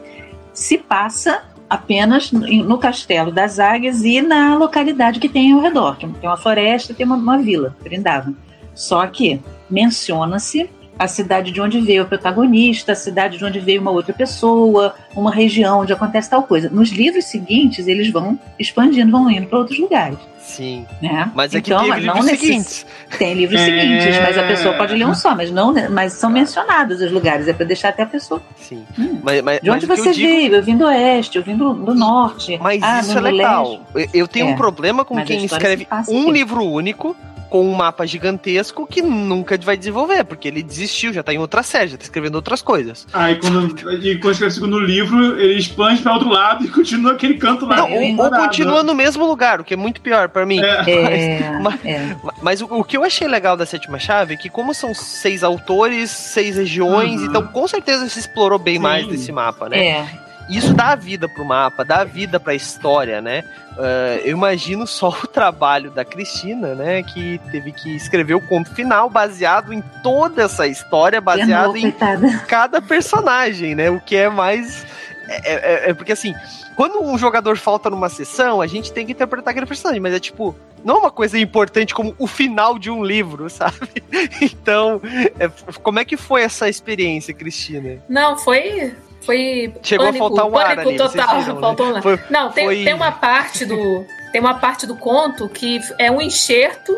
se 0.53 0.77
passa 0.77 1.43
apenas 1.69 2.31
no 2.31 2.77
Castelo 2.77 3.31
das 3.31 3.57
Águias 3.57 4.03
e 4.03 4.21
na 4.21 4.57
localidade 4.57 5.19
que 5.19 5.29
tem 5.29 5.53
ao 5.53 5.61
redor. 5.61 5.95
Tem 5.95 6.09
uma 6.21 6.37
floresta, 6.37 6.93
tem 6.93 7.05
uma, 7.05 7.15
uma 7.15 7.37
vila, 7.37 7.75
Brindavan. 7.81 8.33
Só 8.75 9.07
que 9.07 9.39
menciona-se 9.69 10.69
a 10.97 11.07
cidade 11.07 11.51
de 11.51 11.59
onde 11.59 11.81
veio 11.81 12.03
o 12.03 12.05
protagonista, 12.05 12.91
a 12.91 12.95
cidade 12.95 13.37
de 13.37 13.45
onde 13.45 13.59
veio 13.59 13.81
uma 13.81 13.91
outra 13.91 14.13
pessoa, 14.13 14.93
uma 15.15 15.31
região 15.31 15.81
onde 15.81 15.93
acontece 15.93 16.29
tal 16.29 16.43
coisa. 16.43 16.69
Nos 16.69 16.89
livros 16.89 17.25
seguintes, 17.25 17.87
eles 17.87 18.11
vão 18.11 18.39
expandindo, 18.59 19.11
vão 19.11 19.29
indo 19.29 19.47
para 19.47 19.59
outros 19.59 19.79
lugares. 19.79 20.17
Sim. 20.51 20.85
Né? 21.01 21.31
Mas 21.33 21.55
aqui 21.55 21.71
então, 21.71 21.83
tem 21.83 21.99
livros 21.99 22.25
seguintes. 22.25 22.85
Tem 23.17 23.33
livros 23.33 23.59
é... 23.59 23.65
seguintes, 23.65 24.21
mas 24.21 24.37
a 24.37 24.43
pessoa 24.43 24.73
pode 24.75 24.95
ler 24.95 25.05
um 25.05 25.15
só, 25.15 25.35
mas 25.35 25.49
não, 25.49 25.73
mas 25.89 26.13
são 26.13 26.29
mencionados 26.29 27.01
os 27.01 27.11
lugares, 27.11 27.47
é 27.47 27.53
para 27.53 27.65
deixar 27.65 27.89
até 27.89 28.03
a 28.03 28.07
pessoa. 28.07 28.41
Sim. 28.57 28.83
Hum, 28.99 29.19
mas, 29.23 29.41
mas, 29.41 29.61
de 29.61 29.69
onde 29.69 29.85
você 29.85 30.09
eu 30.09 30.13
veio? 30.13 30.41
Digo... 30.43 30.55
Eu 30.55 30.63
vim 30.63 30.77
do 30.77 30.85
oeste, 30.85 31.37
eu 31.37 31.43
vim 31.43 31.55
do, 31.55 31.73
do 31.73 31.95
norte. 31.95 32.59
Mas 32.61 32.81
ah, 32.83 32.99
isso 32.99 33.17
é 33.17 33.21
legal. 33.21 33.81
Leste. 33.93 34.17
Eu 34.17 34.27
tenho 34.27 34.47
é. 34.47 34.51
um 34.51 34.55
problema 34.55 35.05
com 35.05 35.15
mas 35.15 35.27
quem 35.27 35.45
escreve 35.45 35.87
um 36.09 36.23
aqui. 36.23 36.31
livro 36.31 36.63
único 36.63 37.15
com 37.51 37.67
um 37.67 37.75
mapa 37.75 38.07
gigantesco 38.07 38.87
que 38.87 39.01
nunca 39.01 39.57
vai 39.57 39.75
desenvolver, 39.75 40.23
porque 40.23 40.47
ele 40.47 40.63
desistiu, 40.63 41.11
já 41.11 41.21
tá 41.21 41.33
em 41.33 41.37
outra 41.37 41.61
série, 41.61 41.89
já 41.89 41.97
tá 41.97 42.03
escrevendo 42.03 42.35
outras 42.35 42.61
coisas. 42.61 43.05
Ah, 43.11 43.29
e 43.29 43.35
quando, 43.35 43.91
e 44.01 44.17
quando 44.19 44.31
escreve 44.31 44.51
o 44.51 44.55
segundo 44.55 44.79
livro, 44.79 45.37
ele 45.37 45.59
expande 45.59 46.01
para 46.01 46.13
outro 46.13 46.29
lado 46.29 46.63
e 46.65 46.69
continua 46.69 47.11
aquele 47.11 47.33
canto 47.33 47.65
lá. 47.65 47.75
Não, 47.75 47.91
ou, 47.91 48.23
ou 48.23 48.31
continua 48.31 48.83
no 48.83 48.95
mesmo 48.95 49.27
lugar, 49.27 49.59
o 49.59 49.65
que 49.65 49.73
é 49.73 49.77
muito 49.77 49.99
pior 49.99 50.29
para 50.29 50.45
mim. 50.45 50.61
É. 50.91 51.59
Mas, 51.59 51.85
é. 51.85 52.15
mas, 52.23 52.35
mas 52.41 52.61
o, 52.61 52.65
o, 52.65 52.83
que 52.83 52.95
eu 52.95 53.03
achei 53.03 53.27
legal 53.27 53.57
da 53.57 53.65
sétima 53.65 53.99
chave 53.99 54.35
é 54.35 54.37
que, 54.37 54.49
como 54.49 54.73
são 54.73 54.93
seis 54.93 55.43
autores, 55.43 56.09
seis 56.09 56.55
regiões, 56.55 57.21
uhum. 57.21 57.27
então 57.27 57.47
com 57.47 57.67
certeza 57.67 58.07
se 58.07 58.19
explorou 58.19 58.57
bem 58.57 58.75
Sim. 58.75 58.81
mais 58.81 59.07
desse 59.07 59.31
mapa, 59.31 59.67
né? 59.67 59.85
É. 59.85 60.30
Isso 60.49 60.73
dá 60.73 60.95
vida 60.95 61.29
pro 61.29 61.45
mapa, 61.45 61.83
dá 61.83 62.03
vida 62.03 62.39
pra 62.39 62.53
história, 62.53 63.21
né? 63.21 63.43
Uh, 63.71 64.19
eu 64.25 64.31
imagino 64.31 64.85
só 64.85 65.09
o 65.23 65.27
trabalho 65.27 65.91
da 65.91 66.03
Cristina, 66.03 66.75
né? 66.75 67.03
Que 67.03 67.39
teve 67.51 67.71
que 67.71 67.95
escrever 67.95 68.33
o 68.33 68.47
conto 68.47 68.73
final 68.73 69.09
baseado 69.09 69.73
em 69.73 69.81
toda 70.03 70.43
essa 70.43 70.67
história, 70.67 71.21
baseado 71.21 71.75
em 71.77 71.91
cada 72.47 72.81
personagem, 72.81 73.75
né? 73.75 73.89
O 73.89 73.99
que 73.99 74.15
é 74.15 74.29
mais. 74.29 74.85
É, 75.27 75.53
é, 75.53 75.89
é, 75.89 75.93
porque 75.93 76.11
assim, 76.11 76.35
quando 76.75 77.01
um 77.01 77.17
jogador 77.17 77.57
falta 77.57 77.89
numa 77.89 78.09
sessão, 78.09 78.59
a 78.59 78.67
gente 78.67 78.91
tem 78.91 79.05
que 79.05 79.13
interpretar 79.13 79.51
aquele 79.51 79.65
personagem, 79.65 80.01
mas 80.01 80.13
é 80.13 80.19
tipo, 80.19 80.53
não 80.83 80.95
é 80.95 80.99
uma 80.99 81.11
coisa 81.11 81.39
importante 81.39 81.93
como 81.93 82.13
o 82.17 82.27
final 82.27 82.77
de 82.77 82.89
um 82.89 83.03
livro, 83.03 83.47
sabe? 83.51 84.03
Então, 84.41 84.99
é, 85.39 85.49
como 85.81 85.99
é 85.99 86.05
que 86.05 86.17
foi 86.17 86.43
essa 86.43 86.67
experiência, 86.67 87.33
Cristina? 87.33 87.99
Não, 88.09 88.37
foi 88.37 88.93
foi 89.21 89.73
Chegou 89.83 90.07
pânico, 90.07 90.25
a 90.25 90.27
faltar 90.27 90.45
um 90.45 90.57
ar 90.57 90.79
ali, 90.79 90.97
total. 90.97 91.39
Viram, 91.39 91.55
né? 91.55 91.61
faltou 91.61 91.93
né? 91.93 92.01
Foi, 92.01 92.19
não, 92.29 92.51
tem, 92.51 92.65
foi... 92.65 92.83
tem 92.83 92.93
uma 92.93 93.11
parte 93.11 93.65
do 93.65 94.05
tem 94.31 94.39
uma 94.39 94.55
parte 94.55 94.87
do 94.87 94.95
conto 94.95 95.47
que 95.49 95.79
é 95.99 96.09
um 96.09 96.21
enxerto 96.21 96.95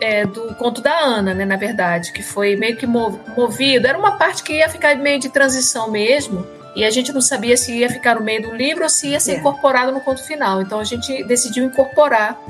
é, 0.00 0.26
do 0.26 0.54
conto 0.56 0.80
da 0.80 0.98
Ana, 0.98 1.32
né, 1.32 1.44
na 1.44 1.56
verdade, 1.56 2.12
que 2.12 2.22
foi 2.22 2.56
meio 2.56 2.76
que 2.76 2.86
movido. 2.86 3.86
Era 3.86 3.98
uma 3.98 4.16
parte 4.16 4.42
que 4.42 4.54
ia 4.54 4.68
ficar 4.68 4.96
meio 4.96 5.20
de 5.20 5.28
transição 5.28 5.90
mesmo. 5.90 6.46
E 6.74 6.84
a 6.84 6.90
gente 6.90 7.12
não 7.12 7.20
sabia 7.20 7.56
se 7.56 7.72
ia 7.78 7.88
ficar 7.88 8.16
no 8.16 8.22
meio 8.22 8.42
do 8.42 8.54
livro 8.54 8.82
ou 8.82 8.88
se 8.88 9.08
ia 9.08 9.20
ser 9.20 9.32
é. 9.32 9.36
incorporado 9.36 9.92
no 9.92 10.00
conto 10.00 10.24
final. 10.24 10.60
Então 10.60 10.80
a 10.80 10.84
gente 10.84 11.22
decidiu 11.24 11.64
incorporar 11.64 12.40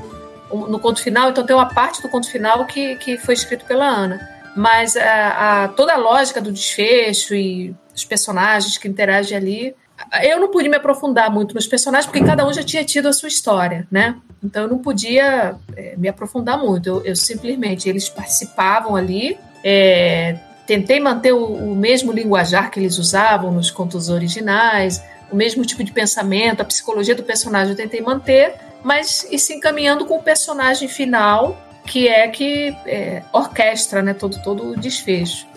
no 0.51 0.79
conto 0.79 1.01
final. 1.01 1.29
Então 1.29 1.45
tem 1.45 1.55
uma 1.55 1.73
parte 1.73 2.01
do 2.01 2.09
conto 2.09 2.29
final 2.31 2.65
que, 2.65 2.95
que 2.95 3.17
foi 3.17 3.33
escrito 3.33 3.65
pela 3.65 3.85
Ana. 3.85 4.29
Mas 4.55 4.95
a, 4.95 5.63
a 5.63 5.67
toda 5.67 5.93
a 5.93 5.97
lógica 5.97 6.39
do 6.39 6.51
desfecho 6.51 7.35
e 7.35 7.75
os 7.95 8.03
personagens 8.05 8.77
que 8.77 8.87
interagem 8.87 9.37
ali. 9.37 9.75
Eu 10.23 10.39
não 10.39 10.49
pude 10.49 10.67
me 10.67 10.75
aprofundar 10.75 11.31
muito 11.31 11.53
nos 11.53 11.67
personagens, 11.67 12.05
porque 12.09 12.25
cada 12.25 12.45
um 12.45 12.51
já 12.51 12.63
tinha 12.63 12.83
tido 12.83 13.07
a 13.07 13.13
sua 13.13 13.29
história, 13.29 13.87
né? 13.91 14.15
Então 14.43 14.63
eu 14.63 14.67
não 14.67 14.79
podia 14.79 15.55
é, 15.75 15.95
me 15.95 16.07
aprofundar 16.07 16.57
muito. 16.57 16.87
Eu, 16.87 17.05
eu, 17.05 17.15
simplesmente, 17.15 17.87
eles 17.87 18.09
participavam 18.09 18.95
ali, 18.95 19.37
é, 19.63 20.37
tentei 20.67 20.99
manter 20.99 21.31
o, 21.31 21.45
o, 21.45 21.75
mesmo 21.75 22.11
linguajar 22.11 22.69
que 22.69 22.79
eles 22.79 22.97
usavam 22.97 23.51
nos 23.51 23.71
contos 23.71 24.09
originais, 24.09 25.01
o 25.31 25.35
mesmo 25.35 25.63
tipo 25.63 25.83
de 25.83 25.91
pensamento, 25.91 26.61
a 26.61 26.65
psicologia 26.65 27.15
do 27.15 27.23
personagem 27.23 27.71
eu 27.71 27.77
tentei 27.77 28.01
manter, 28.01 28.55
mas 28.83 29.25
e 29.31 29.39
se 29.39 29.53
encaminhando 29.53 30.05
com 30.05 30.17
o 30.17 30.23
personagem 30.23 30.87
final, 30.87 31.57
que 31.85 32.07
é 32.07 32.27
que 32.27 32.75
é, 32.85 33.23
orquestra 33.31 34.01
né, 34.01 34.13
todo, 34.13 34.41
todo 34.41 34.71
o 34.71 34.77
desfecho. 34.77 35.47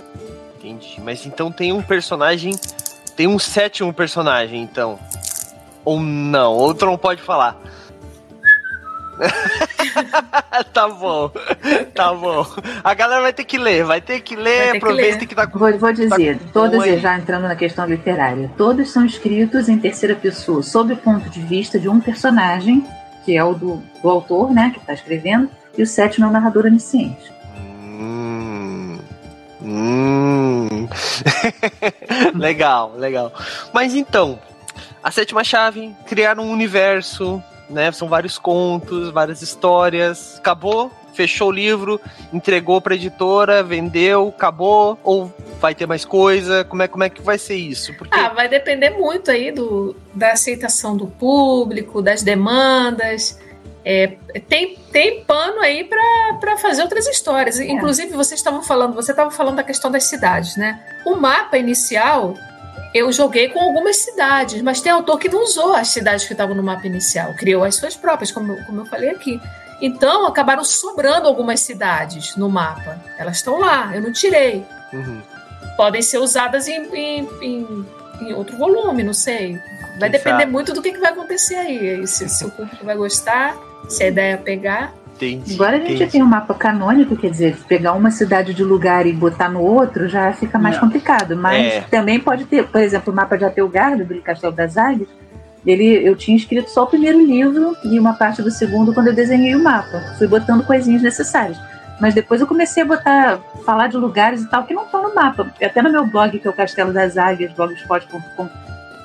Entendi. 0.66 1.00
Mas 1.00 1.24
então 1.24 1.52
tem 1.52 1.72
um 1.72 1.82
personagem. 1.82 2.54
Tem 3.14 3.26
um 3.26 3.38
sétimo 3.38 3.92
personagem, 3.92 4.62
então. 4.62 4.98
Ou 5.84 6.00
não, 6.00 6.52
outro 6.52 6.90
não 6.90 6.98
pode 6.98 7.22
falar. 7.22 7.56
tá 10.74 10.88
bom, 10.88 11.30
tá 11.94 12.12
bom. 12.12 12.44
A 12.84 12.92
galera 12.92 13.22
vai 13.22 13.32
ter 13.32 13.44
que 13.44 13.56
ler, 13.56 13.82
vai 13.82 14.00
ter 14.00 14.20
que 14.20 14.36
ler, 14.36 14.76
aproveita 14.76 15.20
que, 15.20 15.28
que 15.28 15.34
tá 15.34 15.46
com. 15.46 15.58
Vou, 15.58 15.78
vou 15.78 15.92
dizer, 15.92 16.38
tá 16.38 16.44
todos, 16.52 16.84
já 17.00 17.16
entrando 17.16 17.44
na 17.44 17.56
questão 17.56 17.86
literária, 17.86 18.50
todos 18.58 18.90
são 18.90 19.06
escritos 19.06 19.70
em 19.70 19.78
terceira 19.78 20.14
pessoa, 20.14 20.62
sob 20.62 20.92
o 20.92 20.96
ponto 20.98 21.30
de 21.30 21.40
vista 21.40 21.78
de 21.78 21.88
um 21.88 21.98
personagem, 21.98 22.86
que 23.24 23.34
é 23.34 23.42
o 23.42 23.54
do, 23.54 23.82
do 24.02 24.10
autor, 24.10 24.50
né, 24.52 24.70
que 24.74 24.80
está 24.80 24.92
escrevendo, 24.92 25.48
e 25.78 25.82
o 25.82 25.86
sétimo 25.86 26.26
é 26.26 26.28
o 26.28 26.32
narrador 26.32 26.66
onisciente. 26.66 27.32
Hum. 27.58 28.85
Hum. 29.62 30.88
legal, 32.34 32.94
legal. 32.96 33.32
Mas 33.72 33.94
então, 33.94 34.38
a 35.02 35.10
sétima 35.10 35.42
chave, 35.44 35.94
criar 36.06 36.38
um 36.38 36.50
universo, 36.50 37.42
né? 37.70 37.90
São 37.92 38.08
vários 38.08 38.38
contos, 38.38 39.10
várias 39.10 39.42
histórias. 39.42 40.36
Acabou, 40.38 40.90
fechou 41.14 41.48
o 41.48 41.52
livro, 41.52 42.00
entregou 42.32 42.80
para 42.80 42.94
editora, 42.94 43.62
vendeu, 43.62 44.28
acabou 44.28 44.98
ou 45.02 45.32
vai 45.60 45.74
ter 45.74 45.86
mais 45.86 46.04
coisa? 46.04 46.64
Como 46.64 46.82
é 46.82 46.88
como 46.88 47.04
é 47.04 47.08
que 47.08 47.22
vai 47.22 47.38
ser 47.38 47.56
isso? 47.56 47.94
Porque... 47.94 48.16
Ah, 48.16 48.28
vai 48.28 48.48
depender 48.48 48.90
muito 48.90 49.30
aí 49.30 49.50
do, 49.50 49.96
da 50.14 50.32
aceitação 50.32 50.96
do 50.96 51.06
público, 51.06 52.02
das 52.02 52.22
demandas. 52.22 53.38
É, 53.88 54.16
tem, 54.48 54.76
tem 54.90 55.22
pano 55.22 55.60
aí 55.60 55.84
para 55.84 56.56
fazer 56.56 56.82
outras 56.82 57.06
histórias. 57.06 57.60
É. 57.60 57.66
Inclusive, 57.66 58.10
vocês 58.16 58.40
estavam 58.40 58.60
falando, 58.60 58.94
você 58.94 59.12
estava 59.12 59.30
falando 59.30 59.56
da 59.56 59.62
questão 59.62 59.92
das 59.92 60.02
cidades, 60.04 60.56
né? 60.56 60.84
O 61.06 61.14
mapa 61.14 61.56
inicial 61.56 62.34
eu 62.92 63.12
joguei 63.12 63.48
com 63.48 63.60
algumas 63.60 63.96
cidades, 63.96 64.60
mas 64.62 64.80
tem 64.80 64.90
autor 64.90 65.18
que 65.18 65.28
não 65.28 65.42
usou 65.42 65.74
as 65.74 65.88
cidades 65.88 66.24
que 66.24 66.32
estavam 66.32 66.56
no 66.56 66.62
mapa 66.62 66.86
inicial, 66.86 67.34
criou 67.34 67.62
as 67.62 67.76
suas 67.76 67.94
próprias, 67.94 68.32
como, 68.32 68.56
como 68.64 68.80
eu 68.80 68.86
falei 68.86 69.10
aqui. 69.10 69.40
Então, 69.80 70.26
acabaram 70.26 70.64
sobrando 70.64 71.28
algumas 71.28 71.60
cidades 71.60 72.34
no 72.36 72.48
mapa. 72.48 72.98
Elas 73.18 73.36
estão 73.36 73.60
lá, 73.60 73.94
eu 73.94 74.00
não 74.00 74.12
tirei. 74.12 74.64
Uhum. 74.92 75.20
Podem 75.76 76.00
ser 76.00 76.18
usadas 76.18 76.66
em, 76.66 76.86
em, 76.94 77.28
em, 77.42 77.86
em 78.22 78.32
outro 78.32 78.56
volume, 78.56 79.04
não 79.04 79.12
sei. 79.12 79.60
Vai 80.00 80.08
depender 80.08 80.46
muito 80.46 80.72
do 80.72 80.80
que, 80.80 80.92
que 80.92 80.98
vai 80.98 81.12
acontecer 81.12 81.56
aí. 81.56 82.06
Se, 82.06 82.28
se 82.28 82.44
o 82.46 82.50
público 82.50 82.84
vai 82.84 82.96
gostar, 82.96 83.54
se 83.88 84.02
a 84.04 84.08
ideia 84.08 84.36
pegar. 84.38 84.92
Entendi. 85.14 85.54
Agora 85.54 85.76
a 85.76 85.80
gente 85.80 85.94
entendi. 85.94 86.12
tem 86.12 86.22
um 86.22 86.26
mapa 86.26 86.52
canônico, 86.52 87.16
quer 87.16 87.30
dizer, 87.30 87.56
pegar 87.66 87.94
uma 87.94 88.10
cidade 88.10 88.52
de 88.52 88.62
lugar 88.62 89.06
e 89.06 89.12
botar 89.14 89.48
no 89.48 89.60
outro 89.62 90.06
já 90.08 90.30
fica 90.32 90.58
mais 90.58 90.76
É. 90.76 90.78
complicado. 90.80 91.34
Mas 91.36 91.72
É. 91.74 91.80
também 91.82 92.20
pode 92.20 92.44
ter, 92.44 92.66
por 92.66 92.80
exemplo, 92.82 93.12
o 93.12 93.16
mapa 93.16 93.36
de 93.38 93.44
Apelgardo, 93.44 94.04
do 94.04 94.20
Castelo 94.20 94.52
das 94.52 94.76
Águias. 94.76 95.08
Ele, 95.66 96.06
eu 96.06 96.14
tinha 96.14 96.36
escrito 96.36 96.68
só 96.70 96.84
o 96.84 96.86
primeiro 96.86 97.18
livro 97.18 97.74
e 97.82 97.98
uma 97.98 98.12
parte 98.12 98.40
do 98.42 98.50
segundo 98.50 98.92
quando 98.92 99.08
eu 99.08 99.14
desenhei 99.14 99.54
o 99.54 99.62
mapa. 99.64 100.00
Fui 100.18 100.26
botando 100.28 100.64
coisinhas 100.64 101.02
necessárias. 101.02 101.58
Mas 101.98 102.14
depois 102.14 102.40
eu 102.42 102.46
comecei 102.46 102.82
a 102.82 102.86
botar, 102.86 103.38
falar 103.64 103.86
de 103.88 103.96
lugares 103.96 104.42
e 104.42 104.50
tal 104.50 104.64
que 104.64 104.74
não 104.74 104.84
estão 104.84 105.02
no 105.02 105.14
mapa. 105.14 105.50
Até 105.62 105.80
no 105.80 105.90
meu 105.90 106.06
blog, 106.06 106.38
que 106.38 106.46
é 106.46 106.50
o 106.50 106.52
Castelo 106.52 106.92
das 106.92 107.16
Águias, 107.16 107.52
blogspot.com, 107.54 108.48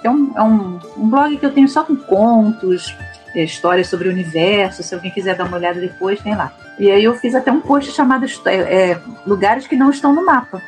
é 0.04 0.10
um, 0.10 0.32
é 0.36 0.42
um, 0.44 0.80
um 0.98 1.10
blog 1.10 1.38
que 1.38 1.46
eu 1.46 1.52
tenho 1.54 1.70
só 1.70 1.84
com 1.84 1.96
contos, 1.96 2.94
é, 3.00 3.11
histórias 3.36 3.88
sobre 3.88 4.08
o 4.08 4.12
universo. 4.12 4.84
Se 4.84 4.94
alguém 4.94 5.12
quiser 5.12 5.36
dar 5.36 5.46
uma 5.46 5.58
olhada 5.58 5.80
depois, 5.80 6.22
tem 6.22 6.36
lá. 6.36 6.52
E 6.78 6.90
aí 6.90 7.04
eu 7.04 7.14
fiz 7.16 7.36
até 7.36 7.52
um 7.52 7.62
post 7.62 7.92
chamado 7.92 8.26
é, 8.46 8.56
é, 8.56 9.02
Lugares 9.26 9.68
que 9.68 9.76
não 9.76 9.90
estão 9.90 10.14
no 10.14 10.26
mapa. 10.26 10.62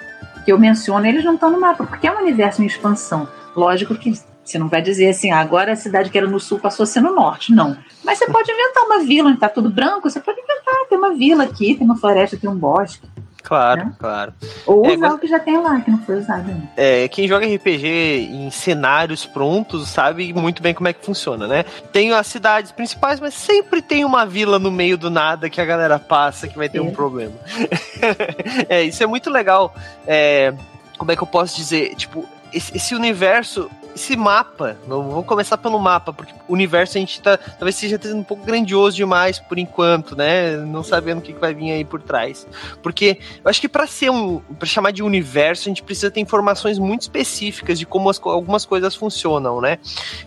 Que 0.45 0.51
eu 0.51 0.59
menciono, 0.59 1.05
eles 1.05 1.23
não 1.23 1.35
estão 1.35 1.49
no 1.49 1.59
mapa, 1.59 1.85
porque 1.85 2.07
é 2.07 2.11
um 2.11 2.21
universo 2.21 2.61
em 2.61 2.65
expansão. 2.65 3.27
Lógico 3.55 3.95
que 3.95 4.13
você 4.43 4.59
não 4.59 4.67
vai 4.67 4.81
dizer 4.81 5.09
assim, 5.09 5.31
ah, 5.31 5.39
agora 5.39 5.71
a 5.71 5.75
cidade 5.75 6.09
que 6.09 6.17
era 6.17 6.27
no 6.27 6.39
sul 6.39 6.59
passou 6.59 6.83
a 6.83 6.87
ser 6.87 7.01
no 7.01 7.15
norte. 7.15 7.53
Não. 7.53 7.77
Mas 8.03 8.17
você 8.17 8.25
pode 8.27 8.51
inventar 8.51 8.83
uma 8.83 8.99
vila 8.99 9.29
onde 9.29 9.37
está 9.37 9.47
tudo 9.47 9.69
branco, 9.69 10.09
você 10.09 10.19
pode 10.19 10.39
inventar, 10.39 10.85
tem 10.89 10.97
uma 10.97 11.13
vila 11.13 11.43
aqui, 11.45 11.75
tem 11.75 11.85
uma 11.85 11.95
floresta, 11.95 12.37
tem 12.37 12.49
um 12.49 12.55
bosque. 12.55 13.07
Claro, 13.43 13.85
Né? 13.85 13.93
claro. 13.99 14.33
Ou 14.65 14.85
É, 14.85 14.93
usar 14.95 15.13
o 15.13 15.19
que 15.19 15.27
já 15.27 15.37
tem 15.39 15.57
lá, 15.61 15.79
que 15.81 15.91
não 15.91 15.97
foi 15.99 16.15
usado 16.19 16.49
ainda. 16.49 16.63
É, 16.77 17.07
quem 17.09 17.27
joga 17.27 17.45
RPG 17.45 18.29
em 18.31 18.49
cenários 18.49 19.25
prontos 19.25 19.89
sabe 19.89 20.31
muito 20.33 20.61
bem 20.63 20.73
como 20.73 20.87
é 20.87 20.93
que 20.93 21.05
funciona, 21.05 21.45
né? 21.47 21.63
Tem 21.91 22.11
as 22.13 22.25
cidades 22.27 22.71
principais, 22.71 23.19
mas 23.19 23.33
sempre 23.33 23.81
tem 23.81 24.05
uma 24.05 24.25
vila 24.25 24.57
no 24.57 24.71
meio 24.71 24.97
do 24.97 25.09
nada 25.09 25.49
que 25.49 25.59
a 25.59 25.65
galera 25.65 25.99
passa 25.99 26.47
que 26.47 26.57
vai 26.57 26.69
ter 26.69 26.79
um 26.79 26.87
É. 26.87 26.91
problema. 26.91 27.33
é, 28.69 28.83
isso 28.83 29.03
é 29.03 29.05
muito 29.07 29.29
legal. 29.29 29.73
É, 30.07 30.53
como 30.97 31.11
é 31.11 31.15
que 31.15 31.21
eu 31.23 31.27
posso 31.27 31.55
dizer? 31.55 31.95
Tipo, 31.95 32.25
esse 32.53 32.95
universo, 32.95 33.69
esse 33.95 34.15
mapa, 34.15 34.77
vamos 34.87 35.25
começar 35.25 35.57
pelo 35.57 35.79
mapa, 35.79 36.11
porque 36.11 36.33
o 36.47 36.53
universo 36.53 36.97
a 36.97 36.99
gente 36.99 37.21
tá, 37.21 37.37
talvez 37.37 37.75
seja 37.75 37.99
um 38.13 38.23
pouco 38.23 38.43
grandioso 38.45 38.95
demais 38.95 39.39
por 39.39 39.57
enquanto, 39.57 40.15
né? 40.15 40.57
Não 40.57 40.83
sabendo 40.83 41.19
o 41.19 41.21
que 41.21 41.33
que 41.33 41.39
vai 41.39 41.53
vir 41.53 41.71
aí 41.71 41.85
por 41.85 42.01
trás. 42.01 42.47
Porque 42.81 43.19
eu 43.43 43.49
acho 43.49 43.61
que 43.61 43.69
para 43.69 43.85
ser 43.87 44.09
um, 44.09 44.39
para 44.39 44.67
chamar 44.67 44.91
de 44.91 45.03
universo, 45.03 45.63
a 45.63 45.69
gente 45.69 45.83
precisa 45.83 46.09
ter 46.09 46.19
informações 46.19 46.79
muito 46.79 47.01
específicas 47.01 47.77
de 47.77 47.85
como 47.85 48.09
as 48.09 48.19
algumas 48.23 48.65
coisas 48.65 48.95
funcionam, 48.95 49.61
né? 49.61 49.77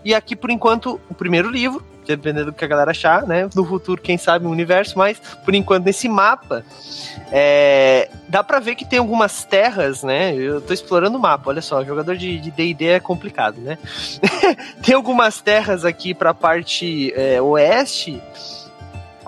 E 0.04 0.14
aqui 0.14 0.36
por 0.36 0.50
enquanto 0.50 1.00
o 1.08 1.14
primeiro 1.14 1.50
livro, 1.50 1.84
dependendo 2.06 2.46
do 2.46 2.52
que 2.52 2.64
a 2.64 2.68
galera 2.68 2.90
achar, 2.90 3.26
né? 3.26 3.48
No 3.54 3.64
futuro, 3.64 4.00
quem 4.00 4.16
sabe, 4.16 4.46
um 4.46 4.50
universo, 4.50 4.96
mas 4.96 5.18
por 5.44 5.54
enquanto 5.54 5.84
nesse 5.84 6.08
mapa 6.08 6.64
é, 7.32 8.08
dá 8.28 8.44
pra 8.44 8.60
ver 8.60 8.74
que 8.74 8.84
tem 8.84 8.98
algumas 8.98 9.44
terras, 9.44 10.02
né? 10.02 10.34
Eu 10.34 10.60
tô 10.60 10.72
explorando 10.72 11.16
o 11.16 11.20
mapa, 11.20 11.50
olha 11.50 11.62
só, 11.62 11.84
jogador 11.84 12.16
de 12.16 12.36
de 12.38 12.50
D&D 12.50 12.86
é 12.86 13.00
complicado, 13.00 13.60
né? 13.60 13.78
tem 14.82 14.94
algumas 14.94 15.40
terras 15.40 15.84
aqui 15.84 16.14
pra 16.14 16.34
parte 16.34 17.12
é, 17.16 17.40
oeste 17.40 18.20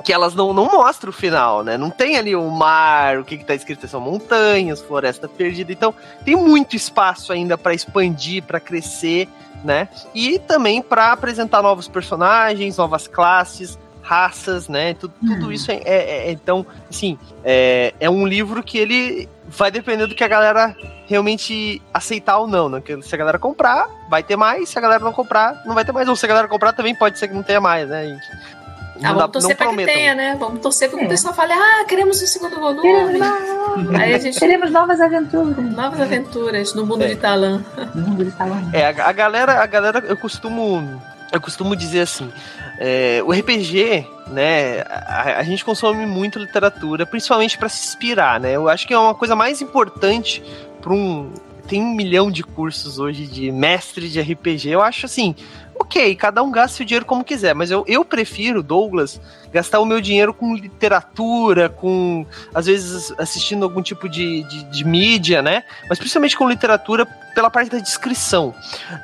que 0.09 0.13
elas 0.15 0.35
não, 0.35 0.55
não 0.55 0.65
mostram 0.65 1.11
o 1.11 1.13
final, 1.13 1.63
né? 1.63 1.77
Não 1.77 1.91
tem 1.91 2.17
ali 2.17 2.35
o 2.35 2.49
mar, 2.49 3.19
o 3.19 3.25
que, 3.27 3.37
que 3.37 3.45
tá 3.45 3.55
escrito 3.55 3.87
são 3.87 4.01
montanhas, 4.01 4.81
floresta 4.81 5.29
perdida. 5.29 5.71
Então, 5.71 5.95
tem 6.25 6.35
muito 6.35 6.75
espaço 6.75 7.31
ainda 7.31 7.59
pra 7.59 7.75
expandir, 7.75 8.43
pra 8.43 8.59
crescer, 8.59 9.29
né? 9.63 9.87
E 10.15 10.39
também 10.39 10.81
pra 10.81 11.13
apresentar 11.13 11.61
novos 11.61 11.89
personagens, 11.89 12.79
novas 12.79 13.07
classes, 13.07 13.79
raças, 14.01 14.67
né? 14.67 14.95
Tudo, 14.95 15.13
tudo 15.21 15.49
Hum. 15.49 15.53
isso 15.53 15.71
é, 15.71 15.75
é- 15.85 16.29
é- 16.29 16.33
então, 16.33 16.65
assim, 16.89 17.19
é, 17.45 17.93
é 18.01 18.09
um 18.09 18.27
livro 18.27 18.63
que 18.63 18.79
ele 18.79 19.29
vai 19.47 19.71
depender 19.71 20.07
do 20.07 20.15
que 20.15 20.25
a 20.25 20.29
galera 20.29 20.75
realmente 21.07 21.83
aceitar 21.93 22.39
ou 22.39 22.47
não, 22.47 22.71
né? 22.71 22.83
Se 23.03 23.15
a 23.15 23.19
galera 23.19 23.39
comprar, 23.39 23.87
vai 24.09 24.23
ter 24.23 24.37
mais, 24.37 24.71
se 24.71 24.79
a 24.79 24.81
galera 24.81 25.05
não 25.05 25.13
comprar, 25.13 25.63
não 25.67 25.75
vai 25.75 25.85
ter 25.85 25.93
mais. 25.93 26.09
Ou 26.09 26.17
se 26.17 26.25
a 26.25 26.29
galera 26.29 26.49
comprar, 26.49 26.73
também 26.73 26.95
pode 26.95 27.19
ser 27.19 27.29
que 27.29 27.35
não 27.35 27.43
tenha 27.43 27.61
mais, 27.61 27.87
né, 27.87 28.07
gente? 28.09 28.58
Ah, 29.03 29.13
vamos 29.13 29.31
torcer 29.33 29.57
pra 29.57 29.69
que 29.75 29.85
tenha, 29.85 30.15
né? 30.15 30.37
Vamos 30.39 30.61
torcer 30.61 30.89
pra 30.89 30.99
que 30.99 31.05
o 31.05 31.07
É. 31.07 31.09
pessoal 31.09 31.33
fale, 31.35 31.53
ah, 31.53 31.85
queremos 31.87 32.21
o 32.21 32.27
segundo 32.27 32.51
Queremos, 32.81 33.13
volume. 33.13 33.19
novas- 33.19 34.01
Aí 34.01 34.15
a 34.15 34.19
gente. 34.19 34.39
Teremos 34.41 34.71
novas 34.71 35.01
aventuras. 35.01 35.57
Novas 35.57 36.01
aventuras 36.01 36.75
no 36.75 36.85
mundo 36.87 37.05
É. 37.05 37.09
de 37.09 37.17
Talan. 37.17 37.65
No 37.95 38.03
mundo 38.09 38.25
de 38.25 38.31
Talão. 38.33 38.71
É, 38.73 38.87
a, 38.87 38.89
a 39.09 39.13
galera, 39.13 39.63
a 39.63 39.67
galera, 39.67 40.03
eu 40.07 40.17
costumo, 40.17 41.01
eu 41.33 41.41
costumo 41.41 41.77
dizer 41.77 42.01
assim, 42.01 42.31
é, 42.79 43.23
o 43.25 43.33
RPG, 43.33 44.07
né, 44.29 44.81
a, 44.89 45.39
a 45.39 45.43
gente 45.45 45.65
consome 45.65 46.05
muito 46.07 46.39
literatura, 46.39 47.07
principalmente 47.07 47.57
para 47.57 47.69
se 47.69 47.87
inspirar, 47.87 48.41
né? 48.41 48.53
Eu 48.57 48.69
acho 48.69 48.87
que 48.87 48.93
é 48.95 48.99
uma 48.99 49.15
coisa 49.15 49.37
mais 49.37 49.61
importante 49.63 50.43
para 50.81 50.93
um 50.93 51.33
tem 51.69 51.83
um 51.83 51.95
milhão 51.95 52.31
de 52.31 52.43
cursos 52.43 52.99
hoje 52.99 53.27
de 53.27 53.53
mestre 53.53 54.09
de 54.09 54.19
RPG. 54.19 54.71
Eu 54.71 54.81
acho 54.81 55.05
assim, 55.05 55.37
ok, 55.79 56.15
cada 56.17 56.43
um 56.43 56.51
gasta 56.51 56.83
o 56.83 56.87
dinheiro 56.87 57.07
como 57.07 57.25
quiser, 57.25 57.55
mas 57.55 57.71
eu, 57.71 57.85
eu 57.87 58.05
prefiro, 58.05 58.63
Douglas, 58.63 59.21
gastar 59.53 59.81
o 59.81 59.87
meu 59.87 60.01
dinheiro 60.01 60.35
com 60.35 60.55
literatura, 60.55 61.69
com 61.69 62.27
às 62.55 62.67
vezes 62.67 63.13
assistindo 63.19 63.63
algum 63.63 63.81
tipo 63.81 64.09
de, 64.09 64.43
de, 64.45 64.65
de 64.65 64.85
mídia, 64.85 65.41
né? 65.41 65.63
Mas 65.89 65.99
principalmente 65.99 66.37
com 66.37 66.49
literatura 66.49 67.07
pela 67.35 67.49
parte 67.49 67.71
da 67.71 67.79
descrição. 67.79 68.53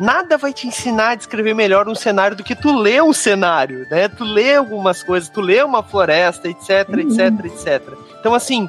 Nada 0.00 0.36
vai 0.36 0.52
te 0.52 0.66
ensinar 0.66 1.10
a 1.10 1.14
descrever 1.14 1.54
melhor 1.54 1.88
um 1.88 1.94
cenário 1.94 2.36
do 2.36 2.42
que 2.42 2.56
tu 2.56 2.76
ler 2.76 3.02
um 3.02 3.12
cenário, 3.12 3.86
né? 3.90 4.08
Tu 4.08 4.24
lê 4.24 4.56
algumas 4.56 5.02
coisas, 5.02 5.28
tu 5.28 5.40
lê 5.40 5.62
uma 5.62 5.82
floresta, 5.82 6.48
etc, 6.48 6.88
Uhum. 6.88 7.00
etc, 7.00 7.44
etc. 7.46 7.82
Então, 8.18 8.34
assim, 8.34 8.68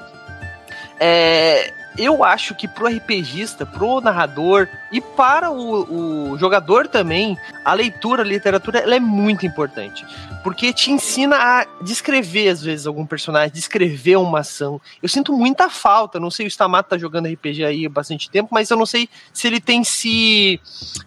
é, 1.00 1.74
eu 1.98 2.24
acho 2.24 2.54
que 2.56 2.68
pro 2.68 2.88
RPGista, 2.88 3.66
pro 3.66 4.02
narrador 4.02 4.68
e 4.92 5.00
para 5.00 5.52
o, 5.52 6.32
o 6.32 6.38
jogador 6.38 6.88
também, 6.88 7.38
a 7.64 7.74
leitura, 7.74 8.22
a 8.22 8.26
literatura, 8.26 8.80
ela 8.80 8.96
é 8.96 9.00
muito 9.00 9.46
importante. 9.46 10.06
Porque 10.44 10.72
te 10.72 10.92
ensina 10.92 11.38
a 11.38 11.66
descrever, 11.82 12.50
às 12.50 12.62
vezes, 12.62 12.86
algum 12.86 13.06
personagem, 13.06 13.52
descrever 13.52 14.18
uma 14.18 14.40
ação. 14.40 14.80
Eu 15.02 15.10
sinto 15.10 15.34
muita 15.34 15.70
falta, 15.70 16.20
não 16.20 16.30
sei, 16.30 16.46
o 16.46 16.48
Stamato 16.48 16.90
tá 16.90 16.98
jogando 16.98 17.28
RPG 17.28 17.64
aí 17.64 17.86
há 17.86 17.90
bastante 17.90 18.30
tempo, 18.30 18.50
mas 18.52 18.70
eu 18.70 18.78
não 18.78 18.86
sei 18.86 19.10
se 19.34 19.48
ele 19.48 19.60
tem 19.60 19.84
se, 19.84 20.60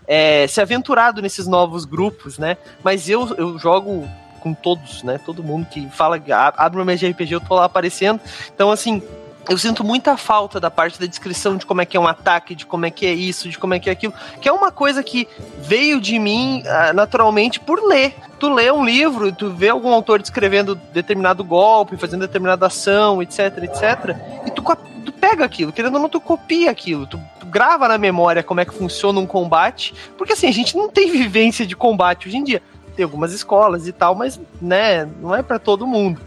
é, 0.07 0.47
se 0.47 0.61
aventurado 0.61 1.23
nesses 1.23 1.47
novos 1.47 1.85
grupos, 1.85 2.39
né? 2.39 2.57
Mas 2.83 3.09
eu, 3.09 3.33
eu 3.37 3.59
jogo 3.59 4.09
com 4.41 4.55
todos, 4.55 5.03
né? 5.03 5.19
Todo 5.25 5.43
mundo 5.43 5.67
que 5.67 5.89
fala, 5.91 6.21
"Ah, 6.31 6.55
abre 6.57 6.79
uma 6.79 6.85
mesa 6.85 7.01
de 7.01 7.13
RPG, 7.13 7.35
eu 7.35 7.41
tô 7.41 7.55
lá 7.55 7.65
aparecendo. 7.65 8.21
Então, 8.53 8.71
assim, 8.71 9.03
eu 9.49 9.57
sinto 9.57 9.83
muita 9.83 10.17
falta 10.17 10.61
da 10.61 10.71
parte 10.71 11.01
da 11.01 11.07
descrição 11.07 11.57
de 11.57 11.65
como 11.65 11.81
é 11.81 11.87
que 11.87 11.97
é 11.97 12.01
um 12.01 12.07
ataque, 12.07 12.55
de 12.55 12.67
como 12.67 12.85
é 12.85 12.91
que 12.91 13.07
é 13.07 13.13
isso, 13.13 13.49
de 13.49 13.59
como 13.59 13.75
é 13.75 13.79
que 13.79 13.89
é 13.89 13.93
aquilo, 13.93 14.13
que 14.41 14.49
é 14.49 14.53
uma 14.53 14.71
coisa 14.71 15.03
que 15.03 15.27
veio 15.59 16.01
de 16.01 16.19
mim 16.19 16.63
ah, 16.67 16.93
naturalmente 16.93 17.59
por 17.59 17.83
ler. 17.83 18.15
Tu 18.39 18.49
lê 18.53 18.71
um 18.71 18.85
livro, 18.85 19.33
tu 19.33 19.51
vê 19.51 19.71
algum 19.71 19.93
autor 19.93 20.21
descrevendo 20.21 20.75
determinado 20.75 21.43
golpe, 21.43 21.97
fazendo 21.97 22.21
determinada 22.21 22.67
ação, 22.67 23.23
etc, 23.23 23.65
etc, 23.65 24.17
e 24.47 24.51
tu, 24.51 24.63
tu 25.05 25.13
pega 25.13 25.45
aquilo, 25.45 25.73
querendo 25.73 25.95
ou 25.95 26.03
não, 26.03 26.09
tu 26.09 26.21
copia 26.21 26.71
aquilo, 26.71 27.07
tu, 27.07 27.21
tu 27.41 27.47
grava 27.47 27.89
na 27.89 27.99
memória 27.99 28.43
como 28.43 28.61
é 28.61 28.65
que 28.65 28.75
funciona 28.75 29.19
um 29.19 29.27
combate, 29.27 29.95
porque 30.17 30.35
assim, 30.35 30.47
a 30.47 30.53
gente 30.53 30.77
não 30.77 30.89
tem 30.89 31.11
vivência 31.13 31.67
de 31.67 31.75
combate 31.75 32.29
hoje 32.29 32.37
em 32.37 32.45
dia. 32.45 32.63
Tem 32.95 33.05
algumas 33.05 33.33
escolas 33.33 33.87
e 33.87 33.93
tal, 33.93 34.17
mas, 34.17 34.41
né, 34.61 35.09
não 35.21 35.33
é 35.33 35.41
pra 35.41 35.61
todo 35.61 35.87
mundo. 35.87 36.21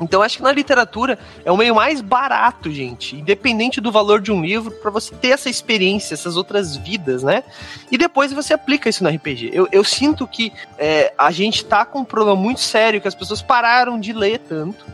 Então 0.00 0.22
acho 0.22 0.38
que 0.38 0.42
na 0.42 0.52
literatura 0.52 1.18
é 1.44 1.50
o 1.50 1.56
meio 1.56 1.74
mais 1.74 2.00
barato, 2.00 2.70
gente, 2.70 3.16
independente 3.16 3.80
do 3.80 3.90
valor 3.90 4.20
de 4.20 4.30
um 4.30 4.42
livro, 4.42 4.70
pra 4.70 4.90
você 4.90 5.14
ter 5.14 5.28
essa 5.28 5.48
experiência, 5.48 6.14
essas 6.14 6.36
outras 6.36 6.76
vidas, 6.76 7.22
né? 7.22 7.42
E 7.90 7.96
depois 7.96 8.32
você 8.32 8.54
aplica 8.54 8.88
isso 8.88 9.02
no 9.02 9.10
RPG. 9.10 9.50
Eu, 9.52 9.68
eu 9.72 9.84
sinto 9.84 10.26
que 10.26 10.52
é, 10.78 11.12
a 11.16 11.30
gente 11.30 11.64
tá 11.64 11.84
com 11.84 12.00
um 12.00 12.04
problema 12.04 12.36
muito 12.36 12.60
sério, 12.60 13.00
que 13.00 13.08
as 13.08 13.14
pessoas 13.14 13.40
pararam 13.40 13.98
de 13.98 14.12
ler 14.12 14.38
tanto, 14.40 14.84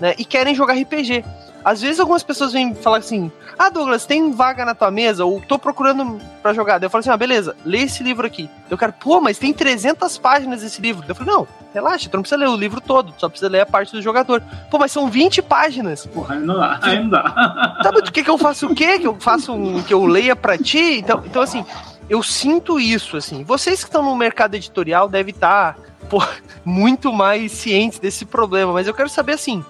né? 0.00 0.14
E 0.18 0.24
querem 0.24 0.54
jogar 0.54 0.74
RPG. 0.74 1.24
Às 1.64 1.80
vezes 1.80 2.00
algumas 2.00 2.22
pessoas 2.22 2.52
vêm 2.52 2.74
falar 2.74 2.98
assim: 2.98 3.30
Ah, 3.58 3.68
Douglas, 3.68 4.06
tem 4.06 4.30
vaga 4.32 4.64
na 4.64 4.74
tua 4.74 4.90
mesa? 4.90 5.24
Ou 5.24 5.40
tô 5.40 5.58
procurando 5.58 6.20
pra 6.42 6.52
jogar. 6.52 6.78
Daí 6.78 6.86
eu 6.86 6.90
falo 6.90 7.00
assim: 7.00 7.10
Ah, 7.10 7.16
beleza, 7.16 7.56
lê 7.64 7.78
esse 7.82 8.02
livro 8.02 8.26
aqui. 8.26 8.48
Eu 8.70 8.78
quero, 8.78 8.92
pô, 8.92 9.20
mas 9.20 9.38
tem 9.38 9.52
300 9.52 10.18
páginas 10.18 10.62
esse 10.62 10.80
livro. 10.80 11.02
Daí 11.02 11.10
eu 11.10 11.14
falo: 11.14 11.30
Não, 11.30 11.48
relaxa, 11.74 12.08
tu 12.08 12.14
não 12.14 12.22
precisa 12.22 12.40
ler 12.40 12.48
o 12.48 12.56
livro 12.56 12.80
todo, 12.80 13.12
tu 13.12 13.20
só 13.20 13.28
precisa 13.28 13.50
ler 13.50 13.60
a 13.60 13.66
parte 13.66 13.92
do 13.92 14.00
jogador. 14.02 14.42
Pô, 14.70 14.78
mas 14.78 14.92
são 14.92 15.08
20 15.10 15.42
páginas. 15.42 16.06
Porra, 16.06 16.34
aí 16.34 16.40
não 16.40 16.54
dá, 16.54 16.78
aí 16.82 17.02
não 17.02 17.10
dá. 17.10 17.78
Tá, 17.82 17.92
mas 17.92 18.02
tu 18.02 18.12
quer 18.12 18.24
que 18.24 18.30
eu 18.30 18.38
faça 18.38 18.66
o 18.66 18.74
quê? 18.74 18.98
Que 18.98 19.06
eu 19.06 19.16
faça 19.20 19.52
um, 19.52 19.82
que 19.82 19.94
eu 19.94 20.04
leia 20.04 20.34
pra 20.34 20.58
ti? 20.58 20.98
Então, 20.98 21.22
então 21.24 21.42
assim, 21.42 21.64
eu 22.08 22.22
sinto 22.22 22.80
isso, 22.80 23.16
assim. 23.16 23.44
Vocês 23.44 23.80
que 23.80 23.88
estão 23.88 24.02
no 24.02 24.16
mercado 24.16 24.54
editorial 24.54 25.08
devem 25.08 25.34
estar, 25.34 25.76
pô, 26.08 26.22
muito 26.64 27.12
mais 27.12 27.52
cientes 27.52 27.98
desse 27.98 28.24
problema, 28.24 28.72
mas 28.72 28.86
eu 28.86 28.94
quero 28.94 29.08
saber 29.08 29.32
assim, 29.34 29.64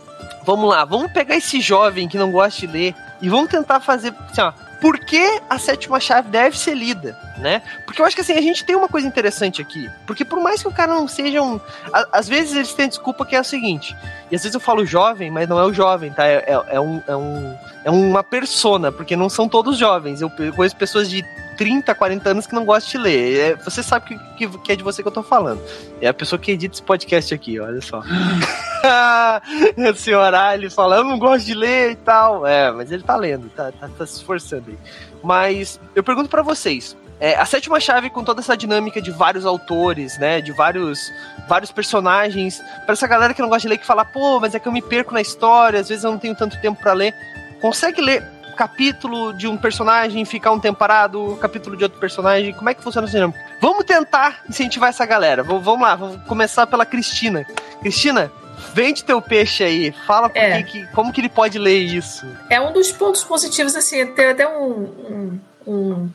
vamos 0.49 0.71
lá, 0.71 0.83
vamos 0.83 1.13
pegar 1.13 1.37
esse 1.37 1.61
jovem 1.61 2.09
que 2.09 2.17
não 2.17 2.31
gosta 2.31 2.59
de 2.61 2.67
ler 2.67 2.95
e 3.21 3.29
vamos 3.29 3.51
tentar 3.51 3.81
fazer, 3.81 4.15
assim, 4.31 4.41
ó, 4.41 4.51
por 4.81 4.99
que 4.99 5.41
a 5.51 5.59
sétima 5.59 6.01
chave 6.01 6.31
deve 6.31 6.57
ser 6.57 6.73
lida, 6.75 7.15
né? 7.37 7.61
Porque 7.85 8.01
eu 8.01 8.07
acho 8.07 8.15
que 8.17 8.23
assim, 8.23 8.33
a 8.33 8.41
gente 8.41 8.65
tem 8.65 8.75
uma 8.75 8.89
coisa 8.89 9.07
interessante 9.07 9.61
aqui. 9.61 9.91
Porque 10.07 10.25
por 10.25 10.41
mais 10.41 10.63
que 10.63 10.69
o 10.69 10.73
cara 10.73 10.95
não 10.95 11.07
seja 11.07 11.43
um. 11.43 11.61
a- 11.93 12.07
às 12.13 12.29
vezes 12.29 12.55
eles 12.57 12.73
têm 12.73 12.89
desculpa 12.89 13.27
que 13.27 13.37
é 13.37 13.41
o 13.41 13.45
seguinte. 13.45 13.95
E 14.31 14.37
às 14.37 14.43
vezes 14.43 14.55
eu 14.55 14.61
falo 14.61 14.87
jovem, 14.87 15.31
mas 15.31 15.49
não 15.49 15.59
é 15.59 15.65
o 15.67 15.73
jovem, 15.73 16.13
tá? 16.13 16.25
É, 16.27 16.37
é- 16.47 16.65
é 16.77 16.81
um, 16.81 17.03
é, 17.09 17.17
um, 17.17 17.57
é 17.89 17.91
uma 17.91 18.23
persona, 18.23 18.93
porque 18.93 19.17
não 19.17 19.31
são 19.31 19.49
todos 19.49 19.79
jovens. 19.79 20.21
Eu 20.21 20.31
conheço 20.55 20.77
pessoas 20.77 21.09
de 21.09 21.25
30, 21.57 21.95
40 21.95 22.29
anos 22.29 22.47
que 22.47 22.55
não 22.55 22.67
gostam 22.67 22.91
de 22.93 22.99
ler. 22.99 23.41
É, 23.41 23.57
você 23.57 23.83
sabe 23.83 24.09
que, 24.09 24.19
que, 24.37 24.59
que 24.59 24.73
é 24.73 24.77
de 24.77 24.83
você 24.83 25.01
que 25.01 25.09
eu 25.09 25.13
tô 25.13 25.23
falando. 25.23 25.63
É 25.99 26.07
a 26.07 26.13
pessoa 26.13 26.39
que 26.39 26.53
edita 26.53 26.75
esse 26.75 26.83
podcast 26.83 27.33
aqui, 27.33 27.59
olha 27.59 27.81
só. 27.81 28.03
o 29.91 29.95
senhor 29.95 30.35
Ali 30.35 30.69
fala, 30.69 30.97
eu 30.97 31.05
não 31.05 31.19
gosto 31.19 31.47
de 31.47 31.55
ler 31.55 31.93
e 31.93 31.97
tal. 31.97 32.47
É, 32.47 32.71
mas 32.71 32.93
ele 32.93 33.03
tá 33.03 33.17
lendo, 33.17 33.49
tá, 33.49 33.73
tá, 33.73 33.89
tá 33.89 34.07
se 34.07 34.17
esforçando 34.17 34.65
aí. 34.69 34.79
Mas 35.25 35.81
eu 35.97 36.05
pergunto 36.05 36.29
pra 36.29 36.43
vocês. 36.43 36.95
é, 37.19 37.37
a 37.37 37.47
sétima 37.47 37.81
chave 37.81 38.11
com 38.11 38.23
toda 38.23 38.43
essa 38.43 38.55
dinâmica 38.55 39.01
de 39.01 39.11
vários 39.11 39.47
autores, 39.47 40.19
né? 40.19 40.43
De 40.43 40.53
vários, 40.53 41.11
vários 41.49 41.73
personagens. 41.73 42.63
Pra 42.85 42.93
essa 42.93 43.07
galera 43.07 43.33
que 43.33 43.41
não 43.41 43.49
gosta 43.49 43.63
de 43.63 43.69
ler, 43.69 43.79
que 43.79 43.87
fala, 43.87 44.05
pô, 44.05 44.39
mas 44.39 44.55
é 44.55 44.59
que 44.59 44.69
eu 44.69 44.73
me 44.73 44.83
perco 44.83 45.15
na 45.15 45.23
história, 45.23 45.81
às 45.81 45.89
vezes 45.89 46.05
eu 46.05 46.13
não 46.13 46.19
tenho 46.19 46.37
tanto 46.37 46.61
tempo 46.61 46.79
pra 46.81 46.93
ler. 46.93 47.15
Consegue 47.61 48.01
ler 48.01 48.23
capítulo 48.57 49.33
de 49.33 49.47
um 49.47 49.57
personagem, 49.57 50.25
ficar 50.25 50.51
um 50.51 50.59
tempo 50.59 50.79
parado, 50.79 51.37
capítulo 51.41 51.77
de 51.77 51.85
outro 51.85 51.99
personagem? 52.01 52.53
Como 52.53 52.69
é 52.69 52.75
que 52.75 52.83
funciona 52.83 53.07
essa 53.07 53.17
dinâmica? 53.17 53.39
Vamos 53.61 53.85
tentar 53.85 54.43
incentivar 54.49 54.91
essa 54.91 55.07
galera. 55.07 55.43
V- 55.43 55.59
vamos 55.61 55.81
lá, 55.83 55.95
vamos 55.95 56.23
começar 56.27 56.67
pela 56.67 56.85
Cristina. 56.85 57.47
Cristina, 57.81 58.33
vende 58.75 59.05
teu 59.05 59.23
peixe 59.23 59.63
aí. 59.63 59.93
Fala 60.07 60.31
É. 60.35 60.63
que- 60.63 60.87
como 60.89 61.13
que 61.13 61.21
ele 61.21 61.29
pode 61.29 61.57
ler 61.59 61.79
isso. 61.79 62.27
É 62.51 62.61
um 62.61 62.73
dos 62.73 62.91
pontos 62.91 63.23
positivos, 63.23 63.77
assim, 63.77 64.05
tem 64.07 64.27
até 64.31 64.49
um, 64.49 64.73
um- 64.73 65.41
um- 65.67 66.11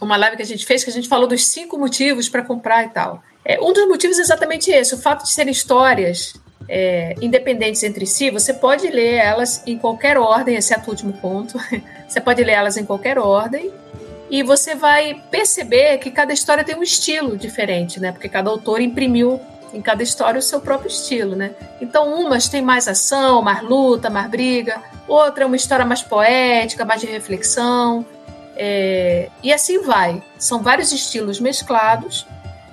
uma 0.00 0.16
live 0.16 0.36
que 0.36 0.42
a 0.42 0.46
gente 0.46 0.64
fez 0.64 0.84
que 0.84 0.90
a 0.90 0.92
gente 0.92 1.08
falou 1.08 1.26
dos 1.26 1.46
cinco 1.46 1.78
motivos 1.78 2.28
para 2.30 2.42
comprar 2.42 2.84
e 2.84 2.88
tal. 2.88 3.22
É, 3.44 3.60
um 3.60 3.72
dos 3.74 3.86
motivos 3.88 4.18
é 4.18 4.22
exatamente 4.22 4.70
esse, 4.70 4.94
o 4.94 4.98
fato 4.98 5.22
de 5.24 5.30
serem 5.30 5.52
histórias 5.52 6.34
é, 6.68 7.14
independentes 7.20 7.82
entre 7.82 8.06
si, 8.06 8.30
você 8.30 8.52
pode 8.52 8.88
ler 8.88 9.14
elas 9.14 9.62
em 9.66 9.78
qualquer 9.78 10.18
ordem, 10.18 10.56
exceto 10.56 10.88
o 10.88 10.90
último 10.90 11.12
ponto. 11.14 11.58
Você 12.06 12.20
pode 12.20 12.42
ler 12.44 12.52
elas 12.52 12.76
em 12.76 12.84
qualquer 12.84 13.18
ordem 13.18 13.72
e 14.30 14.40
você 14.40 14.76
vai 14.76 15.20
perceber 15.28 15.98
que 15.98 16.08
cada 16.08 16.32
história 16.32 16.62
tem 16.62 16.76
um 16.76 16.82
estilo 16.84 17.36
diferente, 17.36 17.98
né? 17.98 18.12
Porque 18.12 18.28
cada 18.28 18.48
autor 18.48 18.80
imprimiu 18.80 19.40
em 19.74 19.82
cada 19.82 20.04
história 20.04 20.38
o 20.38 20.42
seu 20.42 20.60
próprio 20.60 20.88
estilo, 20.88 21.34
né? 21.34 21.50
Então, 21.80 22.14
umas 22.14 22.48
têm 22.48 22.62
mais 22.62 22.86
ação, 22.86 23.42
mais 23.42 23.60
luta, 23.62 24.08
mais 24.08 24.30
briga, 24.30 24.80
outra 25.08 25.42
é 25.42 25.46
uma 25.46 25.56
história 25.56 25.84
mais 25.84 26.00
poética, 26.00 26.84
mais 26.84 27.00
de 27.00 27.08
reflexão, 27.08 28.06
é, 28.56 29.28
e 29.42 29.52
assim 29.52 29.82
vai. 29.82 30.22
São 30.38 30.62
vários 30.62 30.92
estilos 30.92 31.38
mesclados. 31.38 32.26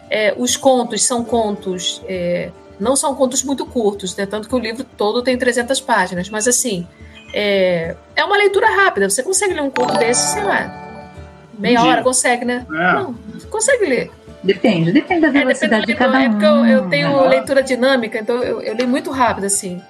É, 0.09 0.33
os 0.37 0.55
contos 0.55 1.03
são 1.03 1.23
contos, 1.23 2.01
é, 2.07 2.51
não 2.83 2.95
são 2.95 3.15
contos 3.15 3.43
muito 3.43 3.65
curtos, 3.65 4.15
né? 4.15 4.25
tanto 4.25 4.49
que 4.49 4.55
o 4.55 4.59
livro 4.59 4.83
todo 4.83 5.23
tem 5.23 5.37
300 5.37 5.79
páginas, 5.79 6.29
mas 6.29 6.47
assim, 6.47 6.85
é, 7.33 7.95
é 8.15 8.23
uma 8.25 8.35
leitura 8.35 8.67
rápida. 8.69 9.09
Você 9.09 9.23
consegue 9.23 9.53
ler 9.53 9.61
um 9.61 9.69
conto 9.69 9.97
desse, 9.97 10.33
sei 10.33 10.43
lá, 10.43 11.49
meia 11.57 11.81
Um 11.81 11.87
hora, 11.87 12.03
consegue, 12.03 12.43
né? 12.43 12.65
É. 12.69 12.93
Não, 12.93 13.15
você 13.33 13.47
consegue 13.47 13.85
ler. 13.85 14.11
Depende, 14.43 14.91
depende 14.91 15.21
da 15.21 15.27
É, 15.27 15.31
depende 15.31 15.45
velocidade 15.45 15.85
do 15.85 15.87
de 15.87 15.95
cada 15.95 16.17
um. 16.17 16.21
é 16.21 16.29
porque 16.29 16.45
eu, 16.45 16.65
eu 16.65 16.89
tenho 16.89 17.21
né? 17.21 17.29
leitura 17.29 17.63
dinâmica, 17.63 18.19
então 18.19 18.43
eu, 18.43 18.61
eu 18.61 18.75
leio 18.75 18.89
muito 18.89 19.09
rápido, 19.09 19.45
assim. 19.45 19.81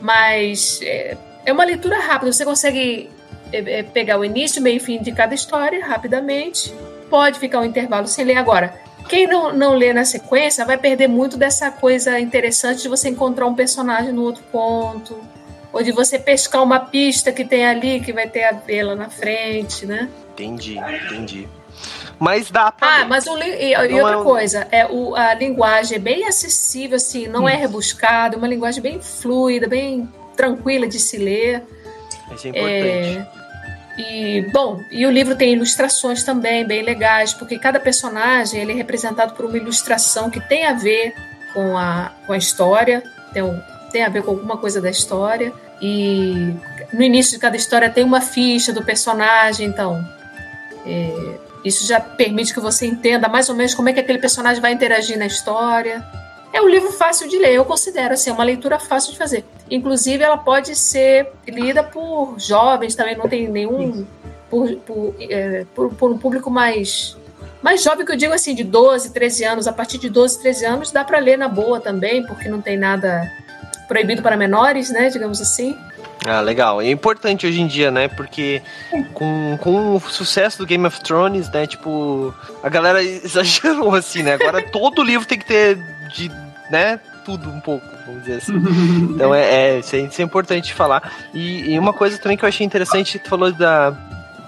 Mas 0.00 0.80
é, 0.82 1.16
é 1.46 1.52
uma 1.52 1.64
leitura 1.64 1.98
rápida, 1.98 2.30
você 2.30 2.44
consegue 2.44 3.08
é, 3.50 3.78
é, 3.78 3.82
pegar 3.82 4.18
o 4.18 4.24
início, 4.24 4.60
meio 4.60 4.76
e 4.76 4.80
fim 4.80 5.00
de 5.00 5.10
cada 5.12 5.34
história 5.34 5.84
rapidamente. 5.84 6.72
Pode 7.08 7.38
ficar 7.38 7.60
um 7.60 7.64
intervalo 7.64 8.06
sem 8.06 8.24
ler. 8.24 8.36
Agora, 8.36 8.74
quem 9.10 9.26
não, 9.26 9.52
não 9.52 9.74
lê 9.74 9.92
na 9.92 10.04
sequência 10.04 10.64
vai 10.64 10.78
perder 10.78 11.08
muito 11.08 11.36
dessa 11.36 11.68
coisa 11.68 12.20
interessante 12.20 12.82
de 12.82 12.88
você 12.88 13.08
encontrar 13.08 13.44
um 13.44 13.54
personagem 13.56 14.12
no 14.12 14.22
outro 14.22 14.44
ponto. 14.52 15.18
Ou 15.72 15.82
de 15.82 15.90
você 15.90 16.16
pescar 16.16 16.62
uma 16.62 16.78
pista 16.78 17.32
que 17.32 17.44
tem 17.44 17.66
ali, 17.66 18.00
que 18.00 18.12
vai 18.12 18.28
ter 18.28 18.44
a 18.44 18.52
ver 18.52 18.84
lá 18.84 18.94
na 18.94 19.10
frente, 19.10 19.84
né? 19.84 20.08
Entendi, 20.32 20.78
entendi. 20.78 21.48
Mas 22.20 22.50
dá 22.52 22.70
pra 22.70 23.00
Ah, 23.00 23.04
mas 23.04 23.26
o 23.26 23.36
e, 23.38 23.72
e 23.72 23.76
outra 23.76 24.12
é 24.12 24.16
um- 24.16 24.22
coisa, 24.22 24.68
é 24.70 24.86
o, 24.86 25.16
a 25.16 25.34
linguagem 25.34 25.96
é 25.96 26.00
bem 26.00 26.26
acessível, 26.26 26.96
assim, 26.96 27.26
não 27.26 27.48
é 27.48 27.56
rebuscada, 27.56 28.36
é 28.36 28.38
uma 28.38 28.46
linguagem 28.48 28.80
bem 28.80 29.00
fluida, 29.00 29.66
bem 29.66 30.08
tranquila 30.36 30.86
de 30.86 31.00
se 31.00 31.16
ler. 31.16 31.64
Isso 32.32 32.46
é 32.46 32.50
importante. 32.50 33.39
E, 34.00 34.42
bom, 34.50 34.82
e 34.90 35.06
o 35.06 35.10
livro 35.10 35.36
tem 35.36 35.52
ilustrações 35.52 36.24
também 36.24 36.64
bem 36.64 36.82
legais, 36.82 37.34
porque 37.34 37.58
cada 37.58 37.78
personagem 37.78 38.62
ele 38.62 38.72
é 38.72 38.74
representado 38.74 39.34
por 39.34 39.44
uma 39.44 39.56
ilustração 39.58 40.30
que 40.30 40.40
tem 40.40 40.64
a 40.64 40.72
ver 40.72 41.14
com 41.52 41.76
a, 41.76 42.12
com 42.26 42.32
a 42.32 42.38
história, 42.38 43.02
tem, 43.32 43.42
tem 43.92 44.02
a 44.02 44.08
ver 44.08 44.22
com 44.22 44.30
alguma 44.30 44.56
coisa 44.56 44.80
da 44.80 44.88
história. 44.88 45.52
E 45.82 46.54
no 46.92 47.02
início 47.02 47.34
de 47.34 47.40
cada 47.40 47.56
história 47.56 47.90
tem 47.90 48.02
uma 48.02 48.22
ficha 48.22 48.72
do 48.72 48.82
personagem, 48.82 49.66
então 49.66 50.02
é, 50.86 51.38
isso 51.62 51.86
já 51.86 52.00
permite 52.00 52.54
que 52.54 52.60
você 52.60 52.86
entenda 52.86 53.28
mais 53.28 53.50
ou 53.50 53.54
menos 53.54 53.74
como 53.74 53.90
é 53.90 53.92
que 53.92 54.00
aquele 54.00 54.18
personagem 54.18 54.62
vai 54.62 54.72
interagir 54.72 55.18
na 55.18 55.26
história. 55.26 56.02
É 56.52 56.60
um 56.60 56.68
livro 56.68 56.90
fácil 56.90 57.28
de 57.28 57.38
ler, 57.38 57.54
eu 57.54 57.64
considero 57.64 58.14
assim, 58.14 58.30
é 58.30 58.32
uma 58.32 58.42
leitura 58.42 58.78
fácil 58.78 59.12
de 59.12 59.18
fazer. 59.18 59.44
Inclusive, 59.70 60.22
ela 60.22 60.36
pode 60.36 60.74
ser 60.74 61.30
lida 61.46 61.82
por 61.82 62.34
jovens 62.38 62.94
também, 62.94 63.16
não 63.16 63.28
tem 63.28 63.48
nenhum. 63.48 64.04
Por, 64.50 64.74
por, 64.78 65.14
é, 65.20 65.64
por, 65.74 65.94
por 65.94 66.10
um 66.10 66.18
público 66.18 66.50
mais. 66.50 67.16
Mais 67.62 67.82
jovem, 67.82 68.04
que 68.04 68.10
eu 68.10 68.16
digo 68.16 68.32
assim, 68.32 68.54
de 68.54 68.64
12, 68.64 69.12
13 69.12 69.44
anos. 69.44 69.68
A 69.68 69.72
partir 69.72 69.98
de 69.98 70.08
12, 70.08 70.40
13 70.40 70.64
anos 70.64 70.90
dá 70.90 71.04
para 71.04 71.18
ler 71.18 71.38
na 71.38 71.46
boa 71.46 71.78
também, 71.78 72.26
porque 72.26 72.48
não 72.48 72.60
tem 72.60 72.76
nada 72.76 73.30
proibido 73.86 74.22
para 74.22 74.36
menores, 74.36 74.90
né? 74.90 75.08
Digamos 75.08 75.40
assim. 75.40 75.76
Ah, 76.26 76.40
legal. 76.40 76.82
É 76.82 76.90
importante 76.90 77.46
hoje 77.46 77.60
em 77.60 77.66
dia, 77.66 77.90
né? 77.90 78.08
Porque 78.08 78.62
com, 79.14 79.56
com 79.60 79.96
o 79.96 80.00
sucesso 80.00 80.58
do 80.58 80.66
Game 80.66 80.86
of 80.86 81.00
Thrones, 81.00 81.50
né? 81.50 81.66
Tipo, 81.66 82.34
a 82.62 82.68
galera 82.68 83.02
exagerou, 83.02 83.94
assim, 83.94 84.22
né? 84.22 84.34
Agora 84.34 84.62
todo 84.70 85.02
livro 85.02 85.26
tem 85.26 85.38
que 85.38 85.46
ter 85.46 85.76
de, 86.14 86.30
né? 86.70 87.00
Tudo 87.24 87.48
um 87.48 87.60
pouco, 87.60 87.86
vamos 88.06 88.22
dizer 88.22 88.38
assim. 88.38 88.54
Então 89.14 89.34
é, 89.34 89.42
é, 89.42 89.78
isso, 89.78 89.96
é 89.96 90.00
isso 90.00 90.20
é 90.20 90.24
importante 90.24 90.74
falar. 90.74 91.10
E, 91.32 91.72
e 91.72 91.78
uma 91.78 91.92
coisa 91.92 92.18
também 92.18 92.36
que 92.36 92.44
eu 92.44 92.48
achei 92.48 92.66
interessante, 92.66 93.18
tu 93.18 93.28
falou 93.28 93.52
da, 93.52 93.90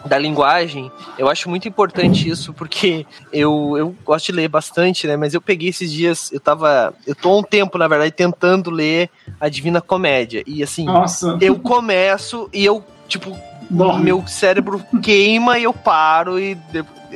da 0.05 0.19
linguagem, 0.19 0.91
eu 1.17 1.29
acho 1.29 1.49
muito 1.49 1.69
importante 1.69 2.29
isso, 2.29 2.53
porque 2.53 3.07
eu, 3.33 3.77
eu 3.77 3.97
gosto 4.05 4.27
de 4.27 4.33
ler 4.33 4.49
bastante, 4.49 5.07
né? 5.07 5.17
Mas 5.17 5.35
eu 5.35 5.41
peguei 5.41 5.69
esses 5.69 5.93
dias, 5.93 6.33
eu 6.33 6.41
tava. 6.41 6.95
Eu 7.07 7.15
tô 7.15 7.31
há 7.31 7.39
um 7.39 7.43
tempo, 7.43 7.79
na 7.79 7.89
verdade, 7.89 8.11
tentando 8.11 8.71
ler 8.71 9.11
a 9.41 9.49
Divina 9.49 9.81
Comédia. 9.81 10.43
E 10.47 10.63
assim, 10.63 10.85
Nossa, 10.85 11.39
eu 11.41 11.59
começo 11.59 12.49
e 12.53 12.65
eu, 12.65 12.85
tipo, 13.07 13.37
morre. 13.71 14.03
meu 14.03 14.27
cérebro 14.27 14.85
queima 15.03 15.59
e 15.59 15.65
eu 15.65 15.73
paro 15.73 16.39
e 16.39 16.57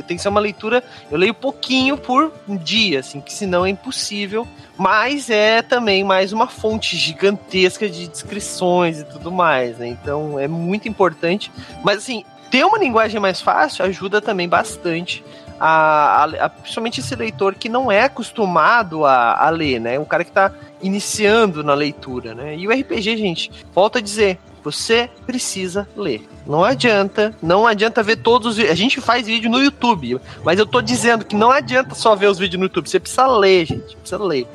tem 0.02 0.16
que 0.16 0.22
ser 0.22 0.28
uma 0.28 0.40
leitura, 0.40 0.82
eu 1.10 1.18
leio 1.18 1.34
pouquinho 1.34 1.96
por 1.96 2.32
dia, 2.62 3.00
assim, 3.00 3.20
que 3.20 3.32
senão 3.32 3.64
é 3.64 3.70
impossível, 3.70 4.46
mas 4.76 5.30
é 5.30 5.62
também 5.62 6.04
mais 6.04 6.32
uma 6.32 6.46
fonte 6.46 6.96
gigantesca 6.96 7.88
de 7.88 8.08
descrições 8.08 9.00
e 9.00 9.04
tudo 9.04 9.32
mais, 9.32 9.78
né? 9.78 9.88
Então 9.88 10.38
é 10.38 10.46
muito 10.46 10.88
importante, 10.88 11.50
mas 11.82 11.98
assim, 11.98 12.24
ter 12.50 12.64
uma 12.64 12.78
linguagem 12.78 13.20
mais 13.20 13.40
fácil 13.40 13.84
ajuda 13.84 14.20
também 14.20 14.48
bastante 14.48 15.24
a, 15.58 16.24
a- 16.24 16.44
a- 16.44 16.48
principalmente 16.48 17.00
esse 17.00 17.14
leitor 17.16 17.54
que 17.54 17.68
não 17.68 17.90
é 17.90 18.02
acostumado 18.04 19.04
a, 19.04 19.34
a 19.46 19.50
ler, 19.50 19.80
né? 19.80 19.98
Um 19.98 20.04
cara 20.04 20.24
que 20.24 20.32
tá 20.32 20.52
iniciando 20.82 21.64
na 21.64 21.74
leitura, 21.74 22.34
né? 22.34 22.56
E 22.56 22.66
o 22.68 22.70
RPG, 22.70 23.16
gente, 23.16 23.50
volto 23.74 23.98
a 23.98 24.00
dizer, 24.00 24.38
você 24.62 25.08
precisa 25.24 25.88
ler. 25.96 26.28
Não 26.46 26.62
adianta, 26.64 27.34
não 27.42 27.66
adianta 27.66 28.02
ver 28.02 28.16
todos 28.16 28.58
os. 28.58 28.64
A 28.70 28.74
gente 28.74 29.00
faz 29.00 29.26
vídeo 29.26 29.50
no 29.50 29.58
YouTube, 29.62 30.20
mas 30.44 30.58
eu 30.58 30.66
tô 30.66 30.80
dizendo 30.82 31.24
que 31.24 31.34
não 31.36 31.50
adianta 31.50 31.94
só 31.94 32.14
ver 32.14 32.26
os 32.28 32.38
vídeos 32.38 32.58
no 32.60 32.66
YouTube. 32.66 32.88
Você 32.88 33.00
precisa 33.00 33.26
ler, 33.26 33.64
gente. 33.66 33.96
Precisa 33.96 34.22
ler. 34.22 34.46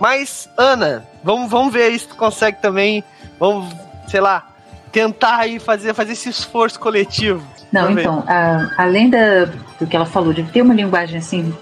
Mas, 0.00 0.48
Ana, 0.56 1.06
vamos, 1.22 1.50
vamos 1.50 1.72
ver 1.72 1.96
se 1.98 2.06
tu 2.08 2.14
consegue 2.16 2.60
também. 2.62 3.04
Vamos, 3.38 3.72
sei 4.08 4.20
lá, 4.20 4.46
tentar 4.92 5.36
aí 5.38 5.58
fazer, 5.58 5.94
fazer 5.94 6.12
esse 6.12 6.28
esforço 6.28 6.78
coletivo. 6.78 7.44
Não, 7.72 7.90
então, 7.90 8.24
a- 8.26 8.70
além 8.78 9.10
da, 9.10 9.44
do 9.78 9.86
que 9.86 9.94
ela 9.94 10.06
falou, 10.06 10.32
de 10.32 10.42
ter 10.44 10.62
uma 10.62 10.74
linguagem 10.74 11.18
assim 11.18 11.54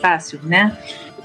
fácil, 0.00 0.40
né? 0.42 0.76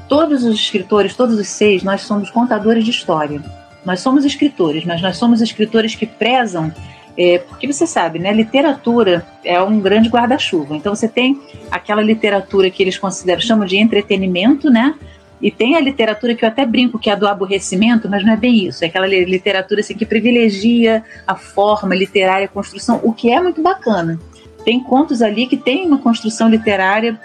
Todos 0.08 0.44
os 0.44 0.56
escritores, 0.56 1.16
todos 1.16 1.38
os 1.38 1.48
seis, 1.48 1.84
nós 1.84 2.02
somos 2.02 2.30
contadores 2.30 2.84
de 2.86 2.92
história. 2.92 3.42
Nós 3.84 4.00
somos 4.00 4.24
escritores, 4.26 4.86
mas 4.86 5.02
nós 5.02 5.18
somos 5.18 5.42
escritores 5.42 5.96
que 5.96 6.06
prezam, 6.06 6.72
é, 7.18 7.40
porque 7.40 7.66
você 7.72 7.88
sabe, 7.88 8.20
né? 8.20 8.32
Literatura 8.32 9.26
é 9.44 9.60
um 9.62 9.80
grande 9.80 10.08
guarda-chuva. 10.10 10.76
Então 10.76 10.94
você 10.96 11.08
tem 11.08 11.42
aquela 11.72 12.02
literatura 12.02 12.70
que 12.70 12.84
eles 12.84 12.98
consideram, 12.98 13.42
chamam 13.42 13.66
de 13.66 13.78
entretenimento, 13.78 14.70
né? 14.70 14.94
E 15.42 15.52
tem 15.52 15.76
a 15.76 15.80
literatura 15.80 16.34
que 16.34 16.44
eu 16.44 16.50
até 16.50 16.66
brinco 16.66 16.98
que 16.98 17.10
é 17.10 17.14
a 17.14 17.16
do 17.16 17.28
aborrecimento, 17.28 18.10
mas 18.10 18.26
não 18.26 18.34
é 18.34 18.36
bem 18.36 18.68
isso. 18.68 18.84
É 18.84 18.88
aquela 18.88 19.06
literatura 19.08 19.82
assim, 19.82 19.96
que 19.96 20.06
privilegia 20.06 21.04
a 21.28 21.36
forma 21.36 21.94
literária, 21.94 22.46
a 22.46 22.50
construção, 22.50 23.00
o 23.04 23.14
que 23.14 23.32
é 23.32 23.40
muito 23.40 23.62
bacana. 23.62 24.20
Tem 24.66 24.80
contos 24.84 25.22
ali 25.22 25.48
que 25.48 25.56
tem 25.56 25.86
uma 25.86 26.00
construção 26.00 26.50
literária 26.50 27.20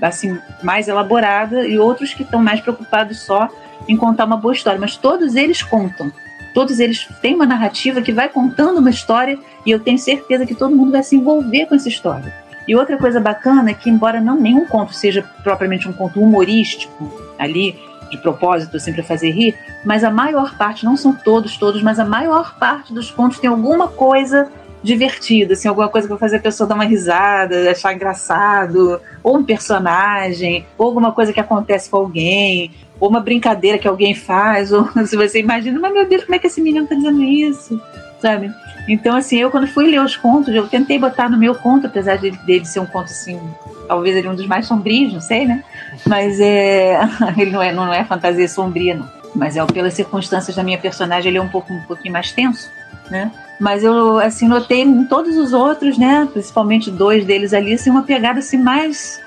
assim 0.00 0.38
mais 0.62 0.88
elaborada 0.88 1.66
e 1.66 1.78
outros 1.78 2.14
que 2.14 2.22
estão 2.22 2.42
mais 2.42 2.60
preocupados 2.60 3.20
só 3.20 3.48
em 3.88 3.96
contar 3.96 4.24
uma 4.24 4.36
boa 4.36 4.54
história, 4.54 4.80
mas 4.80 4.96
todos 4.96 5.34
eles 5.36 5.62
contam. 5.62 6.10
Todos 6.54 6.80
eles 6.80 7.06
têm 7.20 7.34
uma 7.34 7.46
narrativa 7.46 8.00
que 8.00 8.12
vai 8.12 8.28
contando 8.28 8.78
uma 8.78 8.90
história 8.90 9.38
e 9.64 9.70
eu 9.70 9.78
tenho 9.78 9.98
certeza 9.98 10.46
que 10.46 10.54
todo 10.54 10.74
mundo 10.74 10.92
vai 10.92 11.02
se 11.02 11.16
envolver 11.16 11.66
com 11.66 11.74
essa 11.74 11.88
história. 11.88 12.32
E 12.66 12.74
outra 12.74 12.96
coisa 12.96 13.20
bacana 13.20 13.70
é 13.70 13.74
que, 13.74 13.88
embora 13.88 14.20
não 14.20 14.40
nenhum 14.40 14.66
conto 14.66 14.92
seja 14.92 15.24
propriamente 15.42 15.88
um 15.88 15.92
conto 15.92 16.20
humorístico, 16.20 17.12
ali, 17.38 17.78
de 18.10 18.18
propósito, 18.18 18.76
assim, 18.76 18.92
para 18.92 19.02
fazer 19.02 19.30
rir, 19.30 19.56
mas 19.84 20.04
a 20.04 20.10
maior 20.10 20.56
parte, 20.56 20.84
não 20.84 20.96
são 20.96 21.12
todos, 21.12 21.56
todos, 21.56 21.82
mas 21.82 21.98
a 21.98 22.04
maior 22.04 22.56
parte 22.58 22.92
dos 22.92 23.10
contos 23.10 23.38
tem 23.38 23.50
alguma 23.50 23.88
coisa 23.88 24.48
divertida, 24.82 25.54
assim, 25.54 25.68
alguma 25.68 25.88
coisa 25.88 26.06
que 26.06 26.12
vai 26.12 26.18
fazer 26.18 26.36
a 26.36 26.40
pessoa 26.40 26.68
dar 26.68 26.76
uma 26.76 26.84
risada, 26.84 27.70
achar 27.70 27.92
engraçado, 27.92 29.00
ou 29.22 29.36
um 29.36 29.44
personagem, 29.44 30.64
ou 30.78 30.86
alguma 30.86 31.12
coisa 31.12 31.32
que 31.32 31.40
acontece 31.40 31.90
com 31.90 31.96
alguém, 31.96 32.70
ou 33.00 33.08
uma 33.08 33.20
brincadeira 33.20 33.78
que 33.78 33.88
alguém 33.88 34.14
faz, 34.14 34.70
ou 34.72 34.88
se 35.06 35.16
você 35.16 35.40
imagina, 35.40 35.78
mas 35.80 35.92
meu 35.92 36.06
Deus, 36.06 36.24
como 36.24 36.36
é 36.36 36.38
que 36.38 36.46
esse 36.46 36.60
menino 36.60 36.86
tá 36.86 36.94
dizendo 36.94 37.22
isso? 37.22 37.80
Sabe? 38.20 38.50
Então, 38.88 39.16
assim, 39.16 39.36
eu 39.36 39.50
quando 39.50 39.66
fui 39.66 39.86
ler 39.90 40.00
os 40.00 40.16
contos, 40.16 40.54
eu 40.54 40.68
tentei 40.68 40.98
botar 40.98 41.28
no 41.28 41.36
meu 41.36 41.54
conto, 41.54 41.86
apesar 41.86 42.16
de, 42.16 42.30
dele 42.30 42.64
ser 42.64 42.80
um 42.80 42.86
conto, 42.86 43.06
assim, 43.06 43.40
talvez 43.88 44.16
ele 44.16 44.28
um 44.28 44.34
dos 44.34 44.46
mais 44.46 44.66
sombrios, 44.66 45.12
não 45.12 45.20
sei, 45.20 45.44
né? 45.44 45.64
Mas 46.06 46.40
é, 46.40 46.98
ele 47.36 47.50
não 47.50 47.62
é, 47.62 47.72
não 47.72 47.92
é 47.92 48.04
fantasia 48.04 48.48
sombria, 48.48 48.94
não. 48.94 49.08
Mas 49.34 49.56
é 49.56 49.64
pelas 49.66 49.94
circunstâncias 49.94 50.56
da 50.56 50.62
minha 50.62 50.78
personagem, 50.78 51.28
ele 51.28 51.38
é 51.38 51.42
um 51.42 51.48
pouco 51.48 51.72
um 51.72 51.82
pouquinho 51.82 52.12
mais 52.12 52.32
tenso, 52.32 52.70
né? 53.10 53.30
Mas 53.58 53.82
eu, 53.82 54.18
assim, 54.18 54.46
notei 54.46 54.82
em 54.82 55.04
todos 55.04 55.36
os 55.36 55.52
outros, 55.52 55.98
né? 55.98 56.28
Principalmente 56.32 56.90
dois 56.90 57.24
deles 57.24 57.52
ali, 57.52 57.74
assim, 57.74 57.90
uma 57.90 58.02
pegada, 58.02 58.38
assim, 58.38 58.58
mais 58.58 59.20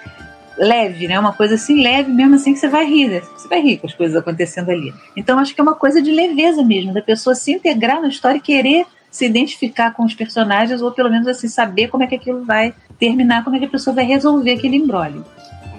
leve, 0.60 1.08
né? 1.08 1.18
Uma 1.20 1.34
coisa 1.34 1.56
assim 1.56 1.82
leve, 1.82 2.12
mesmo 2.12 2.36
assim 2.36 2.54
que 2.54 2.60
você 2.60 2.68
vai 2.68 2.86
rir, 2.86 3.08
né? 3.08 3.22
Você 3.38 3.48
vai 3.48 3.62
rir 3.62 3.78
com 3.78 3.88
as 3.88 3.94
coisas 3.94 4.16
acontecendo 4.16 4.70
ali. 4.70 4.94
Então 5.16 5.40
acho 5.40 5.56
que 5.56 5.62
é 5.62 5.64
uma 5.64 5.76
coisa 5.76 6.02
de 6.02 6.12
leveza 6.12 6.64
mesmo, 6.64 6.94
da 6.94 7.02
pessoa 7.02 7.34
se 7.34 7.54
integrar 7.54 8.02
na 8.02 8.10
história 8.10 8.38
e 8.38 8.42
querer 8.42 8.86
se 9.10 9.26
identificar 9.26 9.94
com 9.94 10.06
os 10.06 10.14
personagens, 10.14 10.82
ou 10.82 10.92
pelo 10.92 11.10
menos 11.10 11.28
assim, 11.28 11.48
saber 11.48 11.88
como 11.88 12.04
é 12.04 12.08
que 12.08 12.16
aquilo 12.16 12.44
vai 12.46 12.74
terminar, 13.00 13.44
como 13.44 13.56
é 13.56 13.60
que 13.60 13.66
a 13.66 13.70
pessoa 13.70 13.96
vai 13.96 14.06
resolver 14.06 14.52
aquele 14.52 14.78
embrólio. 14.78 15.26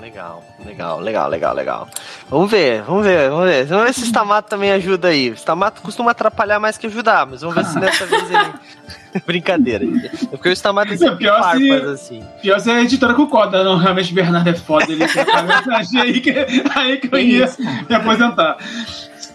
Legal, 0.00 0.42
legal, 0.66 1.00
legal, 1.00 1.28
legal, 1.28 1.54
legal. 1.54 1.88
Vamos 2.28 2.50
ver, 2.50 2.82
vamos 2.82 3.06
ver, 3.06 3.30
vamos 3.30 3.44
ver. 3.44 3.64
Vamos 3.66 3.84
ver 3.84 3.94
se 3.94 4.02
o 4.02 4.06
Stamato 4.06 4.48
também 4.48 4.72
ajuda 4.72 5.08
aí. 5.08 5.30
O 5.30 5.34
Stamato 5.34 5.80
costuma 5.82 6.10
atrapalhar 6.10 6.58
mais 6.58 6.76
que 6.76 6.86
ajudar, 6.88 7.26
mas 7.26 7.42
vamos 7.42 7.54
ver 7.54 7.64
se 7.64 7.78
dessa 7.78 8.06
vez 8.06 8.24
ele. 8.28 9.22
Brincadeira. 9.24 9.84
É 9.84 10.26
porque 10.26 10.48
o 10.48 10.52
Stamato 10.52 10.92
é 10.92 10.96
sempre 10.96 11.16
pior 11.16 11.40
farpas, 11.40 11.60
se, 12.00 12.14
assim. 12.14 12.24
Pior 12.42 12.58
se 12.58 12.70
a 12.70 12.82
editora 12.82 13.14
concorda, 13.14 13.62
não, 13.62 13.76
realmente 13.76 14.10
o 14.10 14.14
Bernardo 14.14 14.50
é 14.50 14.54
foda, 14.54 14.90
ele 14.90 15.04
aí 16.00 16.20
que, 16.20 16.34
aí 16.74 16.98
que 16.98 17.14
eu 17.14 17.18
ia 17.18 17.48
me 17.88 17.94
aposentar. 17.94 18.58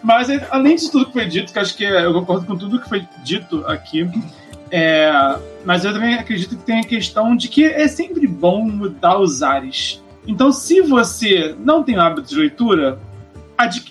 Mas 0.05 0.29
além 0.51 0.75
de 0.75 0.91
tudo 0.91 1.07
que 1.07 1.13
foi 1.13 1.25
dito, 1.25 1.51
que 1.51 1.57
acho 1.57 1.75
que 1.75 1.83
eu 1.83 2.13
concordo 2.13 2.45
com 2.45 2.55
tudo 2.55 2.79
que 2.79 2.87
foi 2.87 3.07
dito 3.23 3.65
aqui, 3.65 4.07
é, 4.69 5.11
mas 5.65 5.83
eu 5.83 5.91
também 5.91 6.13
acredito 6.13 6.55
que 6.55 6.63
tem 6.63 6.79
a 6.79 6.83
questão 6.83 7.35
de 7.35 7.47
que 7.47 7.65
é 7.65 7.87
sempre 7.87 8.27
bom 8.27 8.63
mudar 8.63 9.17
os 9.17 9.41
ares. 9.41 10.03
Então, 10.27 10.51
se 10.51 10.79
você 10.79 11.55
não 11.57 11.81
tem 11.81 11.97
o 11.97 12.01
hábito 12.01 12.29
de 12.29 12.35
leitura, 12.35 12.99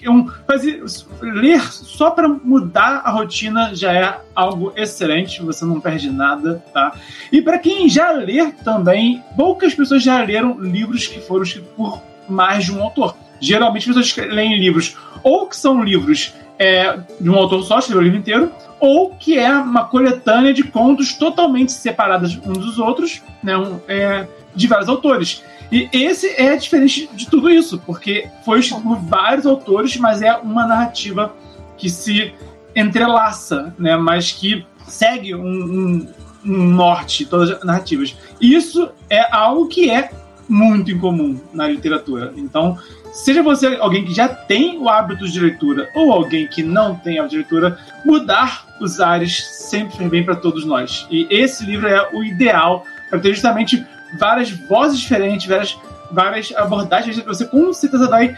um, 0.09 0.29
fazer, 0.47 0.85
ler 1.21 1.61
só 1.73 2.13
para 2.13 2.29
mudar 2.29 3.03
a 3.05 3.11
rotina 3.11 3.75
já 3.75 3.93
é 3.93 4.21
algo 4.37 4.73
excelente, 4.77 5.43
você 5.43 5.65
não 5.65 5.81
perde 5.81 6.11
nada, 6.11 6.63
tá? 6.73 6.97
E 7.33 7.43
para 7.43 7.59
quem 7.59 7.89
já 7.89 8.13
lê 8.13 8.53
também, 8.63 9.21
poucas 9.35 9.75
pessoas 9.75 10.01
já 10.01 10.23
leram 10.23 10.61
livros 10.61 11.09
que 11.09 11.19
foram 11.19 11.43
escritos 11.43 11.73
por 11.75 12.01
mais 12.29 12.67
de 12.67 12.73
um 12.73 12.81
autor. 12.81 13.17
Geralmente 13.45 13.91
as 13.91 13.97
pessoas 13.97 14.33
leem 14.33 14.59
livros 14.59 14.97
ou 15.23 15.47
que 15.47 15.57
são 15.57 15.83
livros 15.83 16.35
é, 16.59 16.99
de 17.21 17.29
um 17.29 17.35
autor 17.35 17.63
só, 17.65 17.79
escreveu 17.79 18.01
o 18.01 18.05
livro 18.05 18.19
inteiro, 18.19 18.53
ou 18.81 19.11
que 19.11 19.39
é 19.39 19.53
uma 19.53 19.85
coletânea 19.85 20.53
de 20.53 20.63
contos 20.63 21.15
totalmente 21.15 21.73
separados 21.73 22.39
uns 22.45 22.59
dos 22.59 22.79
outros, 22.79 23.23
né, 23.43 23.57
um, 23.57 23.81
é, 23.89 24.27
de 24.55 24.67
vários 24.67 24.89
autores. 24.89 25.43
E 25.73 25.89
esse 25.93 26.29
é 26.41 26.57
diferente 26.57 27.09
de 27.13 27.29
tudo 27.29 27.51
isso, 27.51 27.79
porque 27.85 28.29
foi 28.45 28.61
escrito 28.61 28.83
por 28.83 28.97
vários 28.99 29.47
autores, 29.47 29.97
mas 29.97 30.23
é 30.23 30.35
uma 30.37 30.67
narrativa 30.67 31.35
que 31.77 31.89
se 31.89 32.33
entrelaça, 32.77 33.75
né, 33.79 33.97
mas 33.97 34.33
que 34.33 34.65
segue 34.87 35.35
um, 35.35 35.41
um, 35.41 36.07
um 36.45 36.69
norte, 36.69 37.25
todas 37.25 37.51
as 37.51 37.65
narrativas. 37.65 38.17
Isso 38.41 38.91
é 39.09 39.27
algo 39.35 39.67
que 39.69 39.91
é 39.91 40.11
muito 40.49 40.91
incomum 40.91 41.41
na 41.53 41.67
literatura. 41.67 42.33
Então, 42.37 42.79
Seja 43.15 43.45
você 43.45 43.69
alguém 43.77 44.05
que 44.05 44.13
já 44.13 44.29
tem 44.29 44.77
o 44.77 44.89
hábito 44.89 45.29
de 45.29 45.39
leitura 45.39 45.89
ou 45.95 46.13
alguém 46.13 46.49
que 46.49 46.65
não 46.65 46.97
tem 46.97 47.21
hábito 47.21 47.31
de 47.31 47.37
leitura, 47.37 47.79
mudar 48.05 48.67
os 48.81 49.01
ares 49.01 49.47
sempre 49.47 49.97
faz 49.97 50.11
bem 50.11 50.25
para 50.25 50.35
todos 50.35 50.67
nós. 50.67 51.07
E 51.09 51.29
esse 51.31 51.65
livro 51.65 51.87
é 51.87 52.11
o 52.13 52.25
ideal 52.25 52.85
para 53.09 53.21
ter 53.21 53.33
justamente 53.33 53.87
várias 54.19 54.51
vozes 54.51 54.99
diferentes, 54.99 55.47
várias, 55.47 55.79
várias 56.11 56.53
abordagens. 56.57 57.17
Você 57.21 57.45
com 57.45 57.73
certeza 57.73 58.09
vai. 58.09 58.37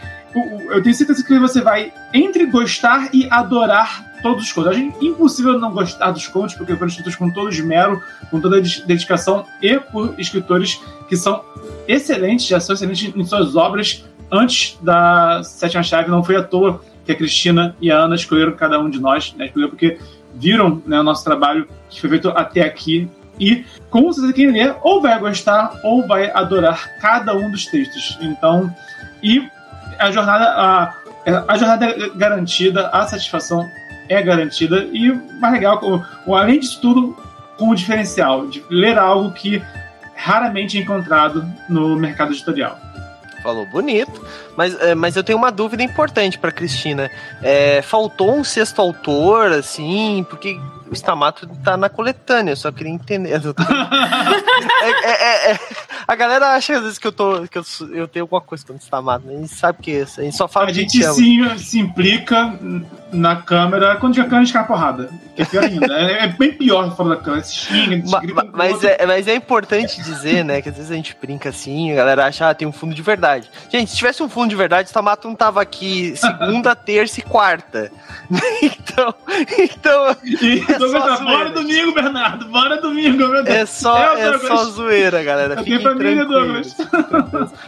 Eu 0.69 0.83
tenho 0.83 0.93
certeza 0.93 1.25
que 1.25 1.39
você 1.39 1.59
vai 1.59 1.91
entre 2.13 2.45
gostar 2.45 3.09
e 3.11 3.27
adorar 3.31 4.05
todos 4.21 4.43
os 4.43 4.51
contos. 4.51 4.77
É 4.77 4.79
impossível 5.03 5.57
não 5.57 5.71
gostar 5.71 6.11
dos 6.11 6.27
contos, 6.27 6.53
porque 6.53 6.75
foram 6.75 6.87
escritos 6.87 7.15
com 7.15 7.31
todo 7.31 7.49
esmero, 7.49 7.99
com 8.29 8.39
toda 8.39 8.61
dedicação 8.61 9.43
e 9.59 9.79
por 9.79 10.13
escritores 10.19 10.79
que 11.09 11.17
são 11.17 11.43
excelentes, 11.87 12.45
já 12.45 12.59
são 12.59 12.75
excelentes 12.75 13.15
em 13.15 13.25
suas 13.25 13.55
obras 13.55 14.05
antes 14.31 14.77
da 14.81 15.41
sétima 15.43 15.83
chave, 15.83 16.09
não 16.09 16.23
foi 16.23 16.35
à 16.35 16.43
toa 16.43 16.81
que 17.05 17.11
a 17.11 17.15
Cristina 17.15 17.75
e 17.79 17.89
a 17.89 17.97
Ana 17.97 18.15
escolheram 18.15 18.53
cada 18.53 18.79
um 18.79 18.89
de 18.89 18.99
nós, 18.99 19.33
né? 19.33 19.45
Escolheram 19.45 19.69
porque 19.69 19.97
viram 20.35 20.81
né, 20.85 20.99
o 20.99 21.03
nosso 21.03 21.23
trabalho 21.23 21.67
que 21.89 21.99
foi 21.99 22.09
feito 22.09 22.29
até 22.29 22.61
aqui. 22.61 23.09
E, 23.39 23.65
com 23.89 24.11
certeza, 24.11 24.33
quem 24.33 24.51
ler 24.51 24.75
ou 24.81 25.01
vai 25.01 25.17
gostar 25.19 25.79
ou 25.83 26.05
vai 26.05 26.29
adorar 26.31 26.99
cada 26.99 27.35
um 27.35 27.49
dos 27.51 27.65
textos. 27.67 28.17
Então, 28.21 28.73
e 29.23 29.47
a 29.99 30.11
jornada, 30.11 30.45
a, 30.45 30.93
a 31.47 31.57
jornada 31.57 31.85
é 31.85 32.09
garantida, 32.15 32.89
a 32.89 33.05
satisfação 33.05 33.65
é 34.09 34.21
garantida. 34.21 34.87
E 34.91 35.11
mais 35.39 35.53
legal, 35.53 35.79
o, 36.25 36.35
além 36.35 36.59
disso 36.59 36.81
tudo, 36.81 37.15
com 37.57 37.69
o 37.69 37.75
diferencial 37.75 38.47
de 38.47 38.63
ler 38.69 38.97
algo 38.97 39.31
que 39.31 39.61
raramente 40.15 40.77
é 40.77 40.81
encontrado 40.81 41.45
no 41.69 41.95
mercado 41.95 42.33
editorial 42.33 42.79
falou 43.47 43.65
bonito, 43.65 44.21
mas, 44.57 44.77
é, 44.81 44.93
mas 44.93 45.15
eu 45.15 45.23
tenho 45.23 45.37
uma 45.37 45.49
dúvida 45.49 45.81
importante 45.81 46.37
para 46.37 46.51
Cristina. 46.51 47.09
É, 47.41 47.81
faltou 47.81 48.35
um 48.35 48.43
sexto 48.43 48.81
autor, 48.81 49.53
assim, 49.53 50.25
porque 50.29 50.59
o 50.89 50.93
Stamato 50.93 51.47
tá 51.63 51.77
na 51.77 51.89
coletânea, 51.89 52.51
eu 52.51 52.57
só 52.57 52.71
queria 52.71 52.91
entender. 52.91 53.31
é, 54.81 55.09
é, 55.09 55.51
é, 55.51 55.59
a 56.07 56.15
galera 56.15 56.53
acha 56.53 56.77
às 56.77 56.83
vezes 56.83 56.97
que 56.97 57.07
eu, 57.07 57.11
tô, 57.11 57.47
que 57.47 57.57
eu, 57.57 57.63
eu 57.93 58.07
tenho 58.07 58.23
alguma 58.23 58.41
coisa 58.41 58.65
contra 58.65 58.81
o 58.81 58.83
Stamato, 58.83 59.25
né? 59.25 59.35
a 59.35 59.37
gente 59.37 59.53
sabe 59.53 59.79
que 59.81 59.91
é 59.91 60.01
isso, 60.01 60.21
a 60.21 60.23
gente 60.23 60.35
só 60.35 60.47
fala 60.47 60.69
A 60.69 60.73
gente 60.73 61.03
se, 61.03 61.59
se 61.59 61.79
implica 61.79 62.57
na 63.11 63.37
câmera 63.37 63.95
quando 63.95 64.19
a 64.19 64.25
câmera 64.25 64.45
de 64.45 64.67
porrada. 64.67 65.09
Que 65.35 65.41
é 65.43 65.45
pior 65.45 65.63
ainda. 65.63 65.93
é, 65.93 66.23
é, 66.23 66.27
bem 66.27 66.51
pior 66.51 66.95
fora 66.95 67.09
da 67.09 67.17
câmera. 67.17 67.43
Se 67.43 67.55
xinga, 67.55 68.05
se 68.05 68.19
grita, 68.19 68.49
mas, 68.53 68.83
é, 68.83 69.05
mas 69.05 69.27
é 69.27 69.35
importante 69.35 70.01
dizer, 70.01 70.43
né, 70.43 70.61
que 70.61 70.69
às 70.69 70.75
vezes 70.75 70.91
a 70.91 70.95
gente 70.95 71.15
brinca 71.19 71.49
assim, 71.49 71.91
a 71.91 71.95
galera 71.95 72.25
acha, 72.25 72.49
ah, 72.49 72.53
tem 72.53 72.67
um 72.67 72.71
fundo 72.71 72.93
de 72.93 73.01
verdade. 73.01 73.49
Gente, 73.69 73.91
se 73.91 73.97
tivesse 73.97 74.21
um 74.23 74.29
fundo 74.29 74.49
de 74.49 74.55
verdade, 74.55 74.87
o 74.87 74.89
Stamato 74.89 75.27
não 75.27 75.35
tava 75.35 75.61
aqui 75.61 76.15
segunda, 76.15 76.75
terça 76.75 77.19
e 77.19 77.23
quarta. 77.23 77.91
então, 78.61 79.13
então. 79.59 80.15
E, 80.23 80.65
é 80.85 80.89
só 80.89 81.23
bora 81.23 81.49
domingo, 81.49 81.93
Bernardo. 81.93 82.45
Bora 82.47 82.81
domingo, 82.81 83.17
meu 83.17 83.43
Deus. 83.43 83.55
É 83.55 83.65
só, 83.65 84.15
é, 84.15 84.29
é 84.29 84.39
só 84.39 84.65
zoeira, 84.65 85.23
galera. 85.23 85.55
Eu 85.55 85.63
Fiquem 85.63 85.81
família, 85.81 86.25
Douglas. 86.25 86.75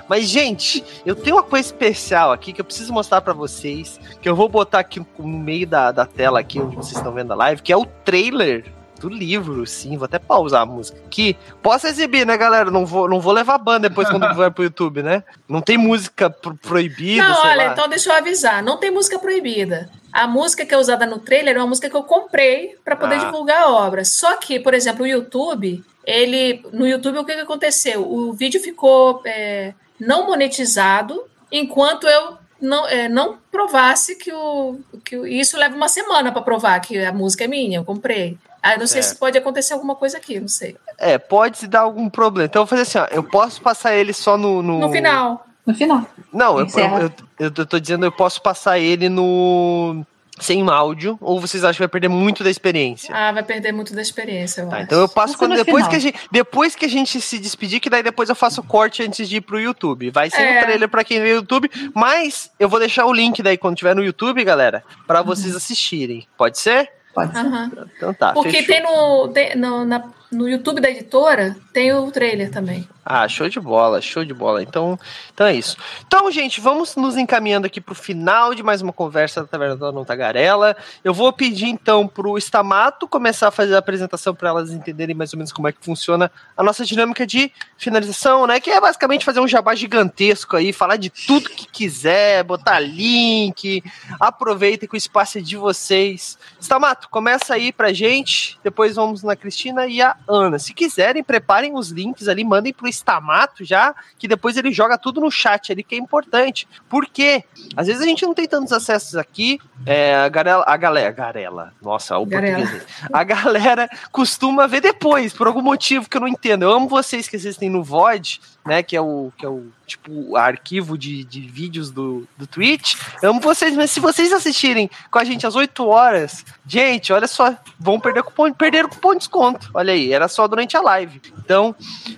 Mas, 0.07 0.27
gente, 0.27 0.83
eu 1.05 1.15
tenho 1.15 1.35
uma 1.35 1.43
coisa 1.43 1.67
especial 1.67 2.31
aqui 2.31 2.53
que 2.53 2.61
eu 2.61 2.65
preciso 2.65 2.93
mostrar 2.93 3.21
para 3.21 3.33
vocês. 3.33 3.99
Que 4.21 4.29
eu 4.29 4.35
vou 4.35 4.49
botar 4.49 4.79
aqui 4.79 4.99
no 5.17 5.27
meio 5.27 5.67
da, 5.67 5.91
da 5.91 6.05
tela 6.05 6.39
aqui 6.39 6.59
onde 6.59 6.75
vocês 6.75 6.97
estão 6.97 7.13
vendo 7.13 7.31
a 7.33 7.35
live, 7.35 7.61
que 7.61 7.71
é 7.71 7.77
o 7.77 7.85
trailer 7.85 8.65
do 8.99 9.09
livro, 9.09 9.65
sim. 9.65 9.97
Vou 9.97 10.05
até 10.05 10.19
pausar 10.19 10.61
a 10.61 10.65
música 10.65 10.99
aqui. 11.05 11.35
Posso 11.61 11.87
exibir, 11.87 12.25
né, 12.25 12.37
galera? 12.37 12.69
Não 12.69 12.85
vou, 12.85 13.09
não 13.09 13.19
vou 13.19 13.33
levar 13.33 13.57
ban 13.57 13.79
depois 13.79 14.09
quando 14.09 14.31
vai 14.35 14.51
pro 14.51 14.63
YouTube, 14.63 15.01
né? 15.01 15.23
Não 15.47 15.61
tem 15.61 15.77
música 15.77 16.29
pro 16.29 16.55
proibida. 16.55 17.27
Não, 17.27 17.41
olha, 17.41 17.67
lá. 17.67 17.71
então 17.71 17.87
deixa 17.87 18.09
eu 18.09 18.15
avisar. 18.15 18.61
Não 18.61 18.77
tem 18.77 18.91
música 18.91 19.17
proibida. 19.17 19.89
A 20.11 20.27
música 20.27 20.65
que 20.65 20.73
é 20.73 20.77
usada 20.77 21.05
no 21.05 21.19
trailer 21.19 21.55
é 21.55 21.59
uma 21.59 21.67
música 21.67 21.89
que 21.89 21.95
eu 21.95 22.03
comprei 22.03 22.75
para 22.83 22.95
poder 22.95 23.15
ah. 23.15 23.25
divulgar 23.25 23.63
a 23.63 23.69
obra. 23.69 24.03
Só 24.03 24.37
que, 24.37 24.59
por 24.59 24.73
exemplo, 24.73 25.03
o 25.03 25.07
YouTube, 25.07 25.83
ele. 26.05 26.63
No 26.73 26.87
YouTube, 26.87 27.19
o 27.19 27.25
que, 27.25 27.35
que 27.35 27.41
aconteceu? 27.41 28.01
O 28.01 28.33
vídeo 28.33 28.59
ficou 28.59 29.21
é, 29.25 29.73
não 29.99 30.27
monetizado 30.27 31.23
enquanto 31.51 32.07
eu 32.07 32.37
não, 32.61 32.87
é, 32.87 33.07
não 33.07 33.37
provasse 33.51 34.15
que 34.15 34.31
o, 34.31 34.79
que 35.03 35.17
o. 35.17 35.25
Isso 35.25 35.57
leva 35.57 35.75
uma 35.75 35.87
semana 35.87 36.31
para 36.31 36.41
provar 36.41 36.79
que 36.79 36.97
a 36.99 37.13
música 37.13 37.45
é 37.45 37.47
minha, 37.47 37.79
eu 37.79 37.85
comprei. 37.85 38.37
Ah, 38.61 38.77
não 38.77 38.87
sei 38.87 38.99
É. 38.99 39.01
se 39.03 39.15
pode 39.15 39.37
acontecer 39.37 39.73
alguma 39.73 39.95
coisa 39.95 40.17
aqui, 40.17 40.39
não 40.39 40.47
sei. 40.47 40.75
É, 40.97 41.17
pode 41.17 41.65
dar 41.67 41.81
algum 41.81 42.09
problema. 42.09 42.45
Então 42.45 42.61
eu 42.61 42.65
vou 42.65 42.69
fazer 42.77 42.81
assim, 42.83 42.97
ó. 42.99 43.15
Eu 43.15 43.23
posso 43.23 43.61
passar 43.61 43.95
ele 43.95 44.13
só 44.13 44.37
no. 44.37 44.61
No, 44.61 44.79
No 44.79 44.91
final. 44.91 45.45
No 45.65 45.73
final. 45.73 46.05
Não, 46.33 46.59
eu, 46.59 46.65
eu, 46.67 47.11
eu, 47.39 47.51
eu 47.57 47.65
tô 47.65 47.79
dizendo, 47.79 48.05
eu 48.05 48.11
posso 48.11 48.41
passar 48.41 48.79
ele 48.79 49.07
no. 49.09 50.05
Sem 50.41 50.65
áudio, 50.69 51.17
ou 51.19 51.37
vocês 51.37 51.65
acham 51.65 51.73
que 51.73 51.79
vai 51.79 51.87
perder 51.89 52.07
muito 52.07 52.45
da 52.45 52.49
experiência? 52.49 53.13
Ah, 53.13 53.29
vai 53.33 53.43
perder 53.43 53.73
muito 53.73 53.93
da 53.93 54.01
experiência, 54.01 54.61
eu 54.61 54.69
Tá, 54.69 54.75
acho. 54.77 54.85
então 54.85 54.99
eu 55.01 55.09
passo 55.09 55.33
Passa 55.33 55.37
quando 55.37 55.53
depois 55.53 55.83
final. 55.85 55.89
que, 55.89 55.95
a 55.97 55.99
gente, 55.99 56.17
depois 56.31 56.75
que 56.75 56.85
a 56.85 56.87
gente 56.89 57.19
se 57.19 57.37
despedir, 57.39 57.81
que 57.81 57.89
daí 57.89 58.01
depois 58.01 58.29
eu 58.29 58.35
faço 58.35 58.61
o 58.61 58.63
corte 58.63 59.03
antes 59.03 59.27
de 59.27 59.35
ir 59.35 59.41
pro 59.41 59.59
YouTube. 59.59 60.09
Vai 60.11 60.29
ser 60.29 60.41
É. 60.41 60.59
um 60.59 60.63
trailer 60.63 60.87
pra 60.87 61.03
quem 61.03 61.19
vê 61.21 61.33
o 61.33 61.35
YouTube, 61.37 61.69
mas 61.93 62.49
eu 62.57 62.69
vou 62.69 62.79
deixar 62.79 63.05
o 63.05 63.11
link 63.11 63.43
daí 63.43 63.57
quando 63.57 63.75
tiver 63.75 63.93
no 63.93 64.01
YouTube, 64.01 64.41
galera, 64.45 64.81
pra 65.05 65.21
vocês 65.21 65.53
assistirem. 65.57 66.25
Pode 66.37 66.57
ser? 66.57 66.89
Pode 67.25 67.33
ser. 67.39 67.45
Aham. 67.45 67.71
Então 67.97 68.13
tá. 68.13 68.33
Porque 68.33 68.63
fechou. 68.63 68.67
tem 68.67 68.83
no, 68.83 69.27
tem 69.29 69.55
no, 69.55 69.85
na- 69.85 70.03
no 70.31 70.47
YouTube 70.47 70.79
da 70.79 70.89
editora, 70.89 71.55
tem 71.73 71.91
o 71.93 72.11
trailer 72.11 72.51
também. 72.51 72.87
Ah, 73.11 73.27
show 73.27 73.49
de 73.49 73.59
bola, 73.59 73.99
show 74.01 74.23
de 74.23 74.35
bola. 74.35 74.61
Então, 74.61 74.99
então 75.33 75.47
é 75.47 75.55
isso. 75.55 75.75
Então, 76.05 76.31
gente, 76.31 76.61
vamos 76.61 76.95
nos 76.95 77.17
encaminhando 77.17 77.65
aqui 77.65 77.81
pro 77.81 77.95
final 77.95 78.53
de 78.53 78.61
mais 78.61 78.83
uma 78.83 78.93
conversa 78.93 79.41
da 79.41 79.47
Taverna 79.47 79.75
da 79.75 79.91
Não 79.91 80.05
Tagarela. 80.05 80.77
Eu 81.03 81.11
vou 81.11 81.33
pedir 81.33 81.65
então 81.65 82.07
pro 82.07 82.37
Stamato 82.37 83.07
começar 83.07 83.47
a 83.47 83.51
fazer 83.51 83.73
a 83.73 83.79
apresentação 83.79 84.35
para 84.35 84.49
elas 84.49 84.69
entenderem 84.71 85.15
mais 85.15 85.33
ou 85.33 85.37
menos 85.37 85.51
como 85.51 85.67
é 85.67 85.71
que 85.71 85.83
funciona 85.83 86.31
a 86.55 86.61
nossa 86.61 86.85
dinâmica 86.85 87.25
de 87.25 87.51
finalização, 87.77 88.45
né? 88.45 88.59
Que 88.59 88.69
é 88.69 88.79
basicamente 88.79 89.25
fazer 89.25 89.39
um 89.39 89.47
jabá 89.47 89.73
gigantesco 89.73 90.55
aí, 90.55 90.71
falar 90.71 90.97
de 90.97 91.09
tudo 91.09 91.49
que 91.49 91.65
quiser, 91.65 92.43
botar 92.43 92.79
link. 92.79 93.83
Aproveitem 94.19 94.87
que 94.87 94.95
o 94.95 94.97
espaço 94.97 95.39
é 95.39 95.41
de 95.41 95.57
vocês. 95.57 96.37
Stamato, 96.59 97.09
começa 97.09 97.55
aí 97.55 97.73
pra 97.73 97.91
gente. 97.91 98.59
Depois 98.63 98.97
vamos 98.97 99.23
na 99.23 99.35
Cristina 99.35 99.87
e 99.87 99.99
a 99.99 100.15
Ana. 100.27 100.59
Se 100.59 100.73
quiserem, 100.73 101.23
preparem 101.23 101.75
os 101.75 101.89
links 101.89 102.27
ali, 102.27 102.43
mandem 102.43 102.73
pro 102.73 102.87
Stamato 102.87 103.63
já, 103.63 103.95
que 104.17 104.27
depois 104.27 104.57
ele 104.57 104.71
joga 104.71 104.97
tudo 104.97 105.21
no 105.21 105.31
chat 105.31 105.71
ali, 105.71 105.83
que 105.83 105.95
é 105.95 105.97
importante. 105.97 106.67
Por 106.87 107.05
quê? 107.05 107.43
Às 107.75 107.87
vezes 107.87 108.01
a 108.01 108.05
gente 108.05 108.25
não 108.25 108.33
tem 108.33 108.47
tantos 108.47 108.71
acessos 108.71 109.15
aqui. 109.15 109.59
É, 109.85 110.15
a 110.15 110.29
galera, 110.29 110.63
a 110.65 110.77
galera, 110.77 111.11
garela, 111.11 111.73
nossa, 111.81 112.17
o 112.17 112.25
Garela. 112.25 112.59
português. 112.59 112.85
A 113.11 113.23
galera 113.23 113.89
costuma 114.11 114.67
ver 114.67 114.81
depois, 114.81 115.33
por 115.33 115.47
algum 115.47 115.61
motivo 115.61 116.09
que 116.09 116.17
eu 116.17 116.21
não 116.21 116.27
entendo. 116.27 116.63
Eu 116.63 116.71
amo 116.71 116.87
vocês 116.87 117.27
que 117.27 117.35
assistem 117.35 117.69
no 117.69 117.83
VOD, 117.83 118.41
né, 118.65 118.83
que 118.83 118.95
é 118.95 119.01
o, 119.01 119.31
que 119.37 119.45
é 119.45 119.49
o 119.49 119.67
tipo, 119.85 120.35
arquivo 120.35 120.97
de, 120.97 121.23
de 121.23 121.41
vídeos 121.41 121.91
do, 121.91 122.27
do 122.37 122.45
Twitch. 122.45 122.95
Amo 123.23 123.39
vocês, 123.39 123.75
mas 123.75 123.91
se 123.91 123.99
vocês 123.99 124.31
assistirem 124.31 124.89
com 125.09 125.19
a 125.19 125.23
gente 125.23 125.47
às 125.47 125.55
8 125.55 125.85
horas, 125.87 126.45
gente, 126.67 127.11
olha 127.11 127.27
só, 127.27 127.55
vão 127.79 127.99
perder 127.99 128.23
cupom, 128.23 128.51
perder 128.53 128.85
o 128.85 128.89
cupom 128.89 129.13
de 129.13 129.19
desconto. 129.19 129.69
Olha 129.73 129.93
aí, 129.93 130.13
era 130.13 130.27
só 130.27 130.47
durante 130.47 130.77
a 130.77 130.81
live. 130.81 131.21
Então, 131.37 131.75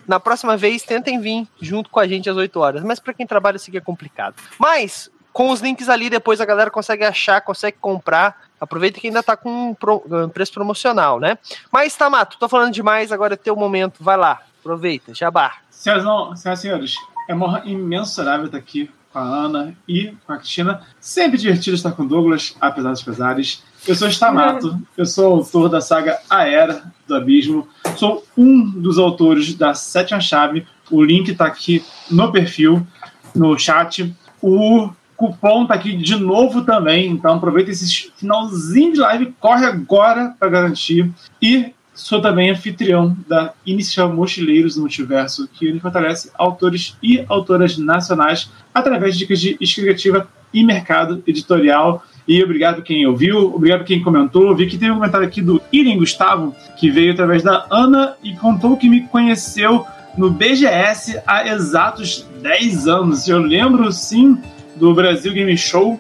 na 0.08 0.20
próxima 0.20 0.58
vez, 0.58 0.84
tentem 0.84 1.20
vir 1.20 1.48
junto 1.62 1.90
com 1.90 2.00
a 2.00 2.08
gente 2.08 2.30
às 2.30 2.36
8 2.36 2.60
horas. 2.60 2.84
Mas 2.84 3.00
para 3.00 3.14
quem 3.14 3.26
trabalha, 3.26 3.56
isso 3.56 3.70
aqui 3.70 3.78
é 3.78 3.82
complicado. 3.82 4.36
Mas, 4.60 5.10
com 5.32 5.50
os 5.50 5.62
links 5.62 5.90
ali, 5.90 6.10
depois 6.10 6.42
a 6.42 6.46
galera 6.46 6.70
consegue 6.70 7.04
achar, 7.04 7.42
consegue 7.42 7.78
comprar. 7.80 8.50
Aproveita 8.60 9.00
que 9.00 9.08
ainda 9.08 9.24
tá 9.24 9.36
com 9.36 9.50
um 9.50 9.76
um 10.12 10.30
preço 10.30 10.54
promocional, 10.54 11.20
né? 11.20 11.38
Mas, 11.72 11.96
Tamato, 11.96 12.38
tô 12.38 12.48
falando 12.50 12.74
demais, 12.74 13.12
agora 13.12 13.34
é 13.34 13.38
teu 13.38 13.56
momento. 13.56 14.04
Vai 14.04 14.18
lá, 14.18 14.42
aproveita, 14.62 15.14
jabá. 15.14 15.56
Senhoras, 15.70 16.46
e 16.46 16.56
senhores, 16.56 16.96
é 17.28 17.34
uma 17.34 17.48
honra 17.48 17.64
imensurável 17.66 18.46
estar 18.46 18.60
aqui 18.60 18.90
com 19.12 19.20
a 19.20 19.24
Ana 19.24 19.76
e 19.88 20.14
com 20.26 20.32
a 20.32 20.38
Cristina. 20.38 20.82
Sempre 21.00 21.38
divertido 21.38 21.76
estar 21.76 21.92
com 21.92 22.04
o 22.04 22.08
Douglas, 22.08 22.56
apesar 22.62 22.92
dos 22.92 23.04
pesares. 23.04 23.64
Eu 23.88 23.96
sou 23.96 24.08
Stamato, 24.08 24.80
eu 24.96 25.06
sou 25.06 25.34
autor 25.34 25.68
da 25.68 25.82
saga 25.82 26.20
A 26.30 26.48
Era 26.48 26.84
do 27.08 27.16
Abismo. 27.16 27.68
Sou 27.98 28.26
um 28.38 28.70
dos 28.70 28.98
autores 28.98 29.56
da 29.56 29.74
Sétima 29.74 30.22
Chave. 30.22 30.66
O 30.90 31.04
link 31.04 31.30
está 31.30 31.46
aqui 31.46 31.84
no 32.10 32.32
perfil, 32.32 32.86
no 33.36 33.58
chat. 33.58 34.16
O 34.42 34.90
cupom 35.18 35.64
está 35.64 35.76
aqui 35.76 35.96
de 35.96 36.16
novo 36.16 36.64
também, 36.64 37.08
então 37.08 37.36
aproveita 37.36 37.70
esse 37.70 38.12
finalzinho 38.16 38.94
de 38.94 39.00
live, 39.00 39.36
corre 39.40 39.66
agora 39.66 40.36
para 40.40 40.50
garantir. 40.50 41.12
E 41.42 41.74
sou 41.94 42.22
também 42.22 42.50
anfitrião 42.50 43.16
da 43.28 43.54
Iniciativa 43.66 44.14
Mochileiros 44.14 44.76
do 44.76 44.82
Multiverso, 44.82 45.48
que 45.48 45.80
fortalece 45.80 46.32
autores 46.38 46.98
e 47.02 47.24
autoras 47.28 47.78
nacionais 47.78 48.50
através 48.74 49.14
de 49.14 49.20
dicas 49.20 49.40
de 49.40 49.58
escrita 49.60 50.28
e 50.54 50.64
mercado 50.64 51.24
editorial. 51.26 52.04
E 52.28 52.42
obrigado 52.44 52.82
quem 52.82 53.06
ouviu, 53.06 53.54
obrigado 53.54 53.84
quem 53.84 54.02
comentou. 54.02 54.56
Vi 54.56 54.68
que 54.68 54.78
teve 54.78 54.92
um 54.92 54.96
comentário 54.96 55.28
aqui 55.28 55.42
do 55.42 55.62
Irem 55.72 55.98
Gustavo, 55.98 56.56
que 56.78 56.90
veio 56.90 57.14
através 57.14 57.44
da 57.44 57.66
Ana 57.70 58.16
e 58.24 58.36
contou 58.36 58.78
que 58.78 58.90
me 58.90 59.02
conheceu 59.08 59.86
no 60.18 60.30
BGS 60.30 61.22
há 61.26 61.48
exatos 61.48 62.28
10 62.42 62.88
anos. 62.88 63.28
Eu 63.28 63.40
lembro 63.40 63.92
sim 63.92 64.38
do 64.76 64.94
Brasil 64.94 65.34
Game 65.34 65.58
Show. 65.58 66.00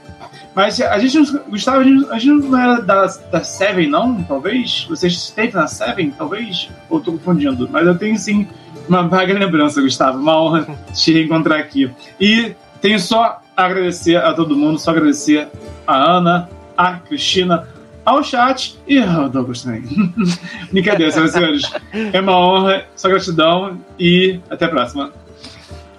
Mas 0.56 0.82
a 0.82 0.97
gente. 0.99 1.32
Gustavo, 1.47 1.80
a 1.80 1.84
gente, 1.84 2.12
a 2.12 2.20
gente 2.20 2.47
não 2.47 2.58
era 2.58 2.82
da, 2.82 3.06
da 3.32 3.43
Seven, 3.43 3.89
não? 3.89 4.22
Talvez? 4.24 4.86
Você 4.89 5.08
esteve 5.08 5.54
na 5.54 5.68
Seven? 5.68 6.12
Talvez? 6.12 6.70
Ou 6.89 6.99
estou 6.99 7.14
confundindo? 7.18 7.70
Mas 7.72 7.88
eu 7.88 7.97
tenho 7.97 8.18
sim 8.18 8.47
uma 8.88 9.08
vaga 9.08 9.34
lembrança, 9.34 9.82
Gustavo. 9.82 10.20
Uma 10.20 10.41
honra 10.41 10.68
te 10.93 11.14
reencontrar 11.14 11.60
aqui. 11.60 11.89
E 12.20 12.54
tenho 12.82 12.99
só 12.99 13.41
a 13.56 13.66
agradecer 13.66 14.18
a 14.18 14.34
todo 14.34 14.56
mundo, 14.56 14.80
só 14.80 14.91
agradecer 14.91 15.47
a 15.88 16.18
Ana, 16.18 16.49
a 16.78 16.93
Cristina, 16.93 17.68
ao 18.04 18.24
chat 18.24 18.78
e 18.88 18.99
ao 18.99 19.30
Douglas 19.30 19.64
também. 19.64 19.84
Brincadeira, 20.72 21.12
senhoras 21.12 21.32
e 21.32 21.38
senhores. 21.38 21.72
É 22.12 22.20
uma 22.20 22.38
honra, 22.38 22.86
só 22.95 23.08
gratidão 23.08 23.80
e 23.99 24.39
até 24.49 24.66
a 24.66 24.70
próxima. 24.70 25.14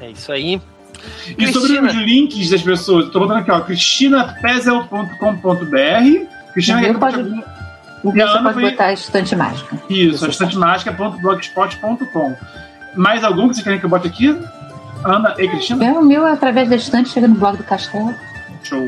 É 0.00 0.10
isso 0.10 0.32
aí. 0.32 0.60
E 1.38 1.52
sobre 1.52 1.78
os 1.80 1.94
links 1.94 2.50
das 2.50 2.62
pessoas, 2.62 3.06
estou 3.06 3.22
botando 3.22 3.38
aqui, 3.38 3.50
ó, 3.50 3.60
cristinapesel.com.br. 3.60 6.26
Cristina, 6.52 6.82
que 6.82 6.94
pode, 6.98 7.22
não 7.22 7.42
pode 8.02 8.52
foi- 8.54 8.70
botar 8.70 8.92
estante 8.92 9.34
mágica. 9.34 9.76
Isso, 9.88 10.26
estantemágica.blogspot.com. 10.28 12.36
Mais 12.94 13.24
algum 13.24 13.48
que 13.48 13.54
vocês 13.54 13.64
querem 13.64 13.78
que 13.78 13.86
eu 13.86 13.90
bote 13.90 14.06
aqui? 14.06 14.38
Ana 15.04 15.34
e 15.38 15.48
Cristina? 15.48 15.84
É, 15.86 15.92
O 15.92 16.02
meu 16.02 16.26
é 16.26 16.32
através 16.32 16.68
da 16.68 16.76
estante, 16.76 17.08
chega 17.08 17.26
no 17.26 17.34
blog 17.34 17.56
do 17.56 17.64
Castelo. 17.64 18.14
Show. 18.62 18.86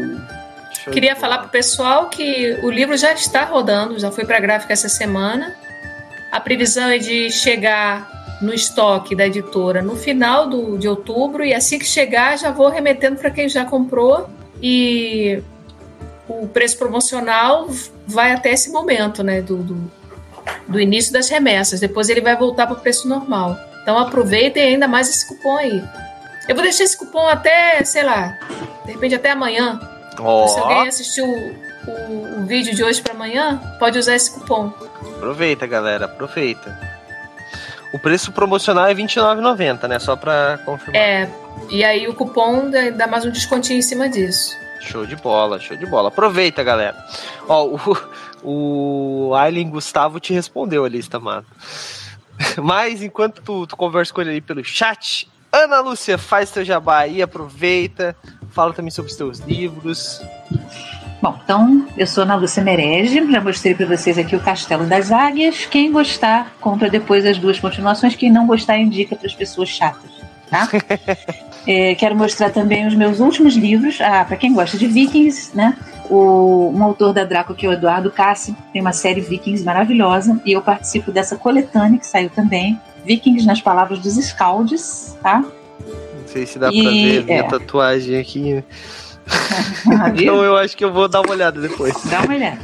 Show 0.84 0.92
Queria 0.92 1.16
falar 1.16 1.38
pro 1.38 1.48
pessoal 1.48 2.08
que 2.10 2.58
o 2.62 2.70
livro 2.70 2.96
já 2.96 3.12
está 3.12 3.44
rodando, 3.44 3.98
já 3.98 4.10
foi 4.12 4.24
para 4.26 4.38
gráfica 4.38 4.72
essa 4.72 4.88
semana. 4.88 5.52
A 6.30 6.38
previsão 6.40 6.88
é 6.88 6.98
de 6.98 7.30
chegar 7.30 8.06
no 8.44 8.54
estoque 8.54 9.14
da 9.16 9.26
editora 9.26 9.80
no 9.82 9.96
final 9.96 10.46
do, 10.48 10.76
de 10.78 10.86
outubro 10.88 11.44
e 11.44 11.52
assim 11.54 11.78
que 11.78 11.84
chegar 11.84 12.36
já 12.38 12.50
vou 12.50 12.68
remetendo 12.68 13.16
para 13.16 13.30
quem 13.30 13.48
já 13.48 13.64
comprou 13.64 14.28
e 14.62 15.42
o 16.28 16.46
preço 16.48 16.78
promocional 16.78 17.68
vai 18.06 18.32
até 18.32 18.52
esse 18.52 18.70
momento, 18.70 19.22
né, 19.22 19.42
do, 19.42 19.56
do, 19.56 19.90
do 20.68 20.80
início 20.80 21.12
das 21.12 21.28
remessas. 21.28 21.80
Depois 21.80 22.08
ele 22.08 22.20
vai 22.20 22.36
voltar 22.36 22.66
para 22.66 22.76
o 22.76 22.80
preço 22.80 23.06
normal. 23.08 23.56
Então 23.82 23.98
aproveitem 23.98 24.62
ainda 24.62 24.88
mais 24.88 25.08
esse 25.08 25.26
cupom 25.28 25.56
aí. 25.58 25.82
Eu 26.48 26.54
vou 26.54 26.62
deixar 26.64 26.84
esse 26.84 26.96
cupom 26.96 27.26
até, 27.28 27.82
sei 27.84 28.02
lá, 28.02 28.38
de 28.86 28.92
repente 28.92 29.14
até 29.14 29.30
amanhã. 29.30 29.78
Ó, 30.18 30.46
Se 30.48 30.58
alguém 30.60 30.88
assistiu 30.88 31.24
o, 31.26 31.90
o- 31.90 32.38
o 32.40 32.46
vídeo 32.46 32.74
de 32.74 32.82
hoje 32.84 33.02
para 33.02 33.12
amanhã, 33.14 33.60
pode 33.78 33.98
usar 33.98 34.14
esse 34.14 34.30
cupom. 34.30 34.72
aproveita, 35.16 35.66
galera, 35.66 36.04
aproveita. 36.06 36.93
O 37.94 37.98
preço 38.00 38.32
promocional 38.32 38.86
é 38.86 38.92
R$29,90, 38.92 39.86
né? 39.86 40.00
Só 40.00 40.16
pra 40.16 40.58
confirmar. 40.64 41.00
É, 41.00 41.30
e 41.70 41.84
aí 41.84 42.08
o 42.08 42.14
cupom 42.14 42.68
dá 42.96 43.06
mais 43.06 43.24
um 43.24 43.30
descontinho 43.30 43.78
em 43.78 43.82
cima 43.82 44.08
disso. 44.08 44.52
Show 44.80 45.06
de 45.06 45.14
bola, 45.14 45.60
show 45.60 45.76
de 45.76 45.86
bola. 45.86 46.08
Aproveita, 46.08 46.64
galera. 46.64 46.96
Ó, 47.48 47.66
o, 47.68 47.96
o 49.30 49.34
Aileen 49.36 49.70
Gustavo 49.70 50.18
te 50.18 50.34
respondeu 50.34 50.84
ali, 50.84 50.98
Stamado. 50.98 51.46
Mas 52.60 53.00
enquanto 53.00 53.40
tu, 53.40 53.64
tu 53.64 53.76
conversa 53.76 54.12
com 54.12 54.22
ele 54.22 54.30
aí 54.30 54.40
pelo 54.40 54.64
chat, 54.64 55.30
Ana 55.52 55.78
Lúcia, 55.78 56.18
faz 56.18 56.50
teu 56.50 56.64
jabá 56.64 56.98
aí, 56.98 57.22
aproveita. 57.22 58.16
Fala 58.50 58.72
também 58.72 58.90
sobre 58.90 59.12
os 59.12 59.16
teus 59.16 59.38
livros. 59.38 60.20
Bom, 61.24 61.34
então 61.42 61.86
eu 61.96 62.06
sou 62.06 62.22
Ana 62.24 62.34
Lúcia 62.34 62.62
Merege, 62.62 63.26
já 63.32 63.40
mostrei 63.40 63.74
para 63.74 63.86
vocês 63.86 64.18
aqui 64.18 64.36
o 64.36 64.40
Castelo 64.40 64.84
das 64.84 65.10
Águias. 65.10 65.64
Quem 65.64 65.90
gostar, 65.90 66.54
compra 66.60 66.90
depois 66.90 67.24
as 67.24 67.38
duas 67.38 67.58
continuações. 67.58 68.14
Quem 68.14 68.30
não 68.30 68.46
gostar, 68.46 68.76
indica 68.76 69.16
para 69.16 69.26
as 69.26 69.34
pessoas 69.34 69.70
chatas. 69.70 70.10
Tá? 70.50 70.68
É, 71.66 71.94
quero 71.94 72.14
mostrar 72.14 72.50
também 72.50 72.86
os 72.86 72.94
meus 72.94 73.20
últimos 73.20 73.56
livros. 73.56 73.98
Ah, 73.98 74.22
para 74.22 74.36
quem 74.36 74.52
gosta 74.52 74.76
de 74.76 74.86
Vikings, 74.86 75.56
né? 75.56 75.74
O, 76.10 76.70
um 76.76 76.84
autor 76.84 77.14
da 77.14 77.24
Draco, 77.24 77.54
que 77.54 77.64
é 77.64 77.70
o 77.70 77.72
Eduardo 77.72 78.10
Cassi, 78.10 78.54
tem 78.70 78.82
uma 78.82 78.92
série 78.92 79.22
Vikings 79.22 79.64
maravilhosa. 79.64 80.38
E 80.44 80.52
eu 80.52 80.60
participo 80.60 81.10
dessa 81.10 81.36
coletânea 81.36 81.98
que 81.98 82.06
saiu 82.06 82.28
também. 82.28 82.78
Vikings 83.06 83.46
nas 83.46 83.62
palavras 83.62 83.98
dos 83.98 84.12
Scalds, 84.16 85.16
tá? 85.22 85.38
Não 85.38 86.26
sei 86.26 86.44
se 86.44 86.58
dá 86.58 86.66
pra 86.66 86.76
E- 86.76 86.82
ver 86.82 87.18
a 87.20 87.24
minha 87.24 87.38
é. 87.38 87.42
tatuagem 87.44 88.18
aqui. 88.18 88.62
Então 90.14 90.42
eu 90.42 90.56
acho 90.56 90.76
que 90.76 90.84
eu 90.84 90.92
vou 90.92 91.08
dar 91.08 91.20
uma 91.20 91.30
olhada 91.30 91.60
depois. 91.60 91.94
Dá 92.04 92.20
uma 92.20 92.34
olhada. 92.34 92.58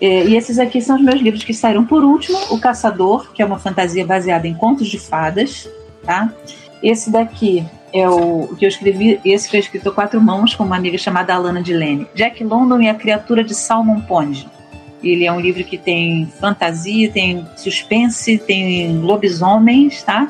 É, 0.00 0.24
e 0.24 0.36
esses 0.36 0.58
aqui 0.58 0.80
são 0.80 0.96
os 0.96 1.02
meus 1.02 1.20
livros 1.20 1.44
que 1.44 1.54
saíram 1.54 1.84
por 1.84 2.04
último: 2.04 2.38
O 2.50 2.58
Caçador, 2.58 3.32
que 3.32 3.42
é 3.42 3.44
uma 3.44 3.58
fantasia 3.58 4.04
baseada 4.04 4.46
em 4.46 4.54
contos 4.54 4.88
de 4.88 4.98
fadas, 4.98 5.68
tá? 6.04 6.32
Esse 6.82 7.10
daqui 7.10 7.64
é 7.94 8.08
o, 8.08 8.54
que 8.58 8.64
eu 8.64 8.68
escrevi, 8.68 9.20
esse 9.24 9.48
foi 9.48 9.60
escrito 9.60 9.88
a 9.88 9.92
quatro 9.92 10.20
mãos 10.20 10.54
com 10.54 10.64
uma 10.64 10.76
amiga 10.76 10.98
chamada 10.98 11.32
Alana 11.32 11.62
Dilene. 11.62 12.06
Jack 12.14 12.42
London 12.42 12.80
e 12.80 12.88
a 12.88 12.94
criatura 12.94 13.44
de 13.44 13.54
Salmon 13.54 14.00
Pond. 14.00 14.46
Ele 15.02 15.24
é 15.24 15.32
um 15.32 15.38
livro 15.38 15.62
que 15.64 15.78
tem 15.78 16.26
fantasia, 16.40 17.10
tem 17.10 17.46
suspense, 17.56 18.38
tem 18.38 18.98
lobisomens, 18.98 20.02
tá? 20.02 20.28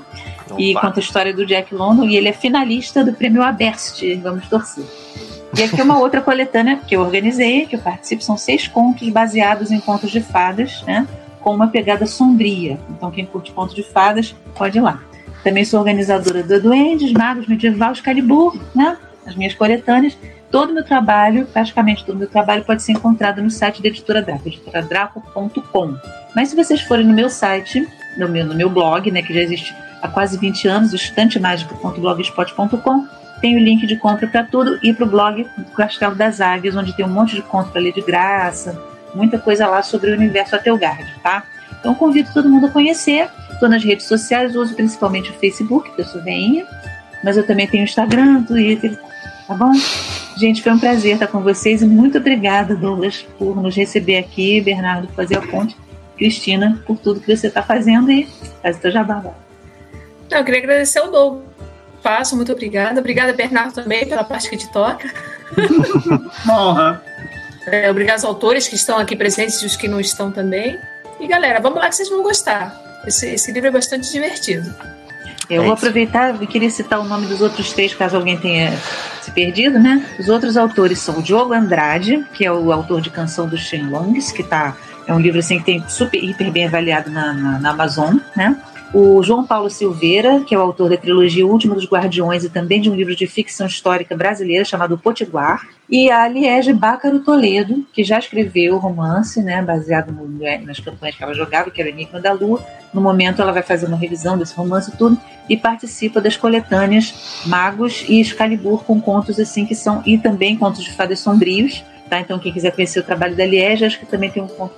Opa. 0.50 0.60
E 0.60 0.74
conta 0.74 1.00
a 1.00 1.02
história 1.02 1.32
do 1.32 1.46
Jack 1.46 1.74
London 1.74 2.04
e 2.04 2.16
ele 2.16 2.28
é 2.28 2.32
finalista 2.32 3.04
do 3.04 3.12
prêmio 3.14 3.42
Aberst. 3.42 4.02
Vamos 4.22 4.46
torcer. 4.48 4.84
E 5.56 5.62
aqui 5.62 5.80
é 5.80 5.84
uma 5.84 5.98
outra 5.98 6.20
coletânea 6.20 6.76
que 6.76 6.96
eu 6.96 7.00
organizei, 7.00 7.66
que 7.66 7.76
eu 7.76 7.80
participo, 7.80 8.22
são 8.22 8.36
seis 8.36 8.66
contos 8.66 9.08
baseados 9.08 9.70
em 9.70 9.78
contos 9.78 10.10
de 10.10 10.20
fadas, 10.20 10.82
né? 10.82 11.06
Com 11.40 11.54
uma 11.54 11.68
pegada 11.68 12.06
sombria. 12.06 12.78
Então, 12.90 13.10
quem 13.10 13.24
curte 13.24 13.52
contos 13.52 13.74
de 13.74 13.84
fadas, 13.84 14.34
pode 14.56 14.78
ir 14.78 14.80
lá. 14.80 15.00
Também 15.44 15.64
sou 15.64 15.78
organizadora 15.78 16.42
do 16.42 16.60
Duendes, 16.60 17.12
Magos, 17.12 17.46
Medieval, 17.46 17.92
Excalibur, 17.92 18.58
né? 18.74 18.96
As 19.24 19.36
minhas 19.36 19.54
coletâneas. 19.54 20.16
Todo 20.50 20.70
o 20.70 20.74
meu 20.74 20.84
trabalho, 20.84 21.46
praticamente 21.46 22.04
todo 22.04 22.16
o 22.16 22.18
meu 22.18 22.28
trabalho, 22.28 22.64
pode 22.64 22.82
ser 22.82 22.92
encontrado 22.92 23.42
no 23.42 23.50
site 23.50 23.80
da 23.80 23.88
Editora 23.88 24.22
Draco, 24.22 24.48
editoradraco.com. 24.48 25.94
Mas 26.34 26.48
se 26.48 26.56
vocês 26.56 26.80
forem 26.80 27.06
no 27.06 27.14
meu 27.14 27.28
site, 27.28 27.86
no 28.16 28.28
meu, 28.28 28.44
no 28.44 28.54
meu 28.54 28.70
blog, 28.70 29.10
né, 29.10 29.22
que 29.22 29.32
já 29.32 29.40
existe 29.40 29.74
há 30.02 30.08
quase 30.08 30.38
20 30.38 30.68
anos, 30.68 30.92
o 30.92 30.96
estantemágico.blogspot.com, 30.96 33.06
tem 33.40 33.56
o 33.56 33.58
link 33.58 33.86
de 33.86 33.96
compra 33.96 34.26
para 34.26 34.44
tudo 34.44 34.78
e 34.82 34.92
para 34.92 35.04
o 35.04 35.08
blog 35.08 35.46
do 35.56 35.70
Castelo 35.72 36.14
das 36.14 36.40
Águias, 36.40 36.76
onde 36.76 36.94
tem 36.94 37.04
um 37.04 37.10
monte 37.10 37.34
de 37.34 37.42
conto 37.42 37.70
para 37.70 37.80
ler 37.80 37.92
de 37.92 38.00
graça, 38.00 38.80
muita 39.14 39.38
coisa 39.38 39.66
lá 39.66 39.82
sobre 39.82 40.10
o 40.10 40.14
universo 40.14 40.56
Atelgard, 40.56 41.06
tá? 41.22 41.44
Então 41.78 41.94
convido 41.94 42.30
todo 42.32 42.48
mundo 42.48 42.66
a 42.66 42.70
conhecer. 42.70 43.28
Estou 43.52 43.68
nas 43.68 43.84
redes 43.84 44.06
sociais, 44.06 44.56
uso 44.56 44.74
principalmente 44.74 45.30
o 45.30 45.34
Facebook, 45.34 45.90
que 45.94 46.00
eu 46.00 46.04
sou 46.04 46.22
veinha, 46.22 46.66
mas 47.22 47.36
eu 47.36 47.46
também 47.46 47.66
tenho 47.66 47.84
Instagram, 47.84 48.42
Twitter, 48.42 48.98
tá 49.46 49.54
bom? 49.54 49.72
Gente, 50.36 50.62
foi 50.62 50.72
um 50.72 50.78
prazer 50.78 51.14
estar 51.14 51.28
com 51.28 51.40
vocês 51.40 51.80
e 51.80 51.86
muito 51.86 52.18
obrigada, 52.18 52.74
Douglas, 52.74 53.24
por 53.38 53.54
nos 53.62 53.76
receber 53.76 54.16
aqui, 54.16 54.60
Bernardo, 54.60 55.06
por 55.08 55.14
fazer 55.14 55.36
a 55.36 55.42
ponte, 55.42 55.76
Cristina, 56.16 56.82
por 56.86 56.98
tudo 56.98 57.20
que 57.20 57.34
você 57.34 57.46
está 57.46 57.62
fazendo 57.62 58.10
e 58.10 58.26
faz 58.60 58.76
o 58.76 58.80
teu 58.80 58.90
jabá. 58.90 59.22
Eu 60.30 60.44
queria 60.44 60.60
agradecer 60.60 60.98
ao 60.98 61.10
Douglas 61.10 61.53
espaço, 62.04 62.36
muito 62.36 62.52
obrigada. 62.52 63.00
Obrigada, 63.00 63.32
Bernardo, 63.32 63.72
também, 63.72 64.06
pela 64.06 64.22
parte 64.22 64.50
que 64.50 64.58
te 64.58 64.70
toca. 64.70 65.10
honra. 66.46 67.02
É, 67.66 67.90
obrigado 67.90 68.16
aos 68.16 68.24
autores 68.24 68.68
que 68.68 68.74
estão 68.74 68.98
aqui 68.98 69.16
presentes 69.16 69.62
e 69.62 69.66
os 69.66 69.74
que 69.74 69.88
não 69.88 69.98
estão 69.98 70.30
também. 70.30 70.78
E 71.18 71.26
galera, 71.26 71.60
vamos 71.60 71.78
lá 71.78 71.88
que 71.88 71.96
vocês 71.96 72.10
vão 72.10 72.22
gostar. 72.22 72.78
Esse, 73.06 73.30
esse 73.30 73.50
livro 73.52 73.68
é 73.68 73.72
bastante 73.72 74.12
divertido. 74.12 74.74
Eu 75.48 75.62
é 75.62 75.64
vou 75.64 75.74
aproveitar 75.74 76.42
e 76.42 76.46
queria 76.46 76.70
citar 76.70 77.00
o 77.00 77.04
nome 77.04 77.26
dos 77.26 77.40
outros 77.40 77.72
três, 77.72 77.94
caso 77.94 78.16
alguém 78.16 78.36
tenha 78.36 78.72
se 79.22 79.30
perdido, 79.30 79.78
né? 79.78 80.04
Os 80.18 80.28
outros 80.28 80.56
autores 80.56 80.98
são 80.98 81.18
o 81.18 81.22
Diogo 81.22 81.54
Andrade, 81.54 82.24
que 82.34 82.44
é 82.44 82.52
o 82.52 82.70
autor 82.72 83.00
de 83.00 83.10
Canção 83.10 83.46
dos 83.46 83.60
Shenlongs, 83.60 84.32
que 84.32 84.42
tá, 84.42 84.76
é 85.06 85.14
um 85.14 85.20
livro 85.20 85.38
assim 85.38 85.58
que 85.58 85.64
tem 85.64 85.84
super, 85.88 86.22
hiper 86.22 86.50
bem 86.50 86.66
avaliado 86.66 87.10
na, 87.10 87.32
na, 87.32 87.58
na 87.58 87.70
Amazon, 87.70 88.16
né? 88.36 88.56
O 88.94 89.20
João 89.24 89.44
Paulo 89.44 89.68
Silveira, 89.68 90.44
que 90.46 90.54
é 90.54 90.58
o 90.58 90.60
autor 90.60 90.88
da 90.88 90.96
trilogia 90.96 91.44
Último 91.44 91.74
dos 91.74 91.84
Guardiões 91.84 92.44
e 92.44 92.48
também 92.48 92.80
de 92.80 92.88
um 92.88 92.94
livro 92.94 93.16
de 93.16 93.26
ficção 93.26 93.66
histórica 93.66 94.16
brasileira 94.16 94.64
chamado 94.64 94.96
Potiguar, 94.96 95.66
e 95.90 96.08
a 96.12 96.28
Liege 96.28 96.72
Bácaro 96.72 97.18
Toledo, 97.18 97.84
que 97.92 98.04
já 98.04 98.20
escreveu 98.20 98.76
o 98.76 98.78
romance, 98.78 99.42
né, 99.42 99.60
baseado 99.60 100.12
no, 100.12 100.28
nas 100.64 100.78
campanhas 100.78 101.16
que 101.16 101.24
ela 101.24 101.34
jogava, 101.34 101.72
que 101.72 101.80
era 101.80 101.90
Enigma 101.90 102.20
da 102.20 102.32
Lua. 102.32 102.64
No 102.92 103.00
momento 103.00 103.42
ela 103.42 103.50
vai 103.50 103.62
fazer 103.62 103.86
uma 103.86 103.96
revisão 103.96 104.38
desse 104.38 104.54
romance 104.54 104.92
e 104.94 104.96
tudo, 104.96 105.18
e 105.48 105.56
participa 105.56 106.20
das 106.20 106.36
coletâneas 106.36 107.42
Magos 107.44 108.04
e 108.08 108.20
Excalibur 108.20 108.84
com 108.84 109.00
contos 109.00 109.40
assim 109.40 109.66
que 109.66 109.74
são, 109.74 110.04
e 110.06 110.16
também 110.16 110.56
contos 110.56 110.84
de 110.84 110.92
fadas 110.92 111.18
sombrios, 111.18 111.84
tá? 112.08 112.20
Então 112.20 112.38
quem 112.38 112.52
quiser 112.52 112.70
conhecer 112.70 113.00
o 113.00 113.02
trabalho 113.02 113.34
da 113.34 113.44
Liege, 113.44 113.84
acho 113.84 113.98
que 113.98 114.06
também 114.06 114.30
tem 114.30 114.40
um 114.40 114.46
conto 114.46 114.74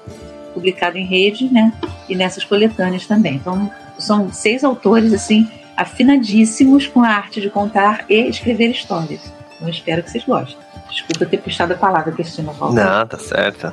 publicado 0.54 0.96
em 0.96 1.04
rede, 1.04 1.52
né, 1.52 1.70
e 2.08 2.16
nessas 2.16 2.42
coletâneas 2.42 3.06
também. 3.06 3.34
Então 3.34 3.70
são 4.06 4.32
seis 4.32 4.64
autores 4.64 5.12
assim 5.12 5.48
afinadíssimos 5.76 6.86
com 6.86 7.02
a 7.02 7.08
arte 7.08 7.40
de 7.40 7.50
contar 7.50 8.06
e 8.08 8.28
escrever 8.28 8.70
histórias. 8.70 9.20
Então 9.56 9.68
espero 9.68 10.02
que 10.02 10.10
vocês 10.10 10.24
gostem. 10.24 10.56
Desculpa 10.90 11.26
ter 11.26 11.38
puxado 11.38 11.74
a 11.74 11.76
palavra, 11.76 12.12
Cristina. 12.12 12.52
Não, 12.58 13.06
tá 13.06 13.18
certo. 13.18 13.72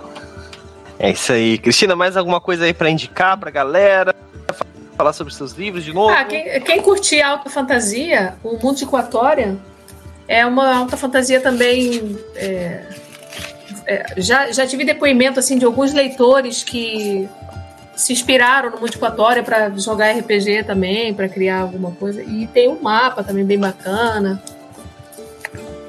É 1.00 1.12
isso 1.12 1.32
aí. 1.32 1.58
Cristina, 1.58 1.96
mais 1.96 2.18
alguma 2.18 2.42
coisa 2.42 2.66
aí 2.66 2.74
para 2.74 2.90
indicar 2.90 3.38
pra 3.38 3.52
galera? 3.52 4.14
Falar 4.98 5.14
sobre 5.14 5.34
seus 5.34 5.54
livros 5.54 5.84
de 5.84 5.94
novo? 5.94 6.14
Ah, 6.14 6.24
quem, 6.24 6.62
quem 6.62 6.82
curtir 6.82 7.22
alta 7.22 7.50
fantasia, 7.50 8.36
o 8.44 8.58
Mundo 8.58 8.76
de 8.76 8.86
Quatória 8.86 9.58
é 10.28 10.46
uma 10.46 10.78
alta 10.78 10.98
fantasia 10.98 11.42
também. 11.42 12.18
É, 12.36 12.84
é, 13.86 14.06
já, 14.18 14.52
já 14.52 14.66
tive 14.66 14.86
depoimento 14.86 15.40
assim 15.40 15.58
de 15.58 15.66
alguns 15.66 15.94
leitores 15.94 16.64
que 16.64 17.28
se 17.96 18.12
inspiraram 18.12 18.72
no 18.72 18.80
multiplatória 18.80 19.44
para 19.44 19.70
jogar 19.78 20.12
RPG 20.12 20.64
também, 20.64 21.14
para 21.14 21.30
criar 21.30 21.62
alguma 21.62 21.92
coisa. 21.92 22.24
E 22.24 22.48
tem 22.48 22.68
um 22.68 22.82
mapa 22.82 23.24
também 23.24 23.46
bem 23.46 23.60
bacana. 23.60 24.42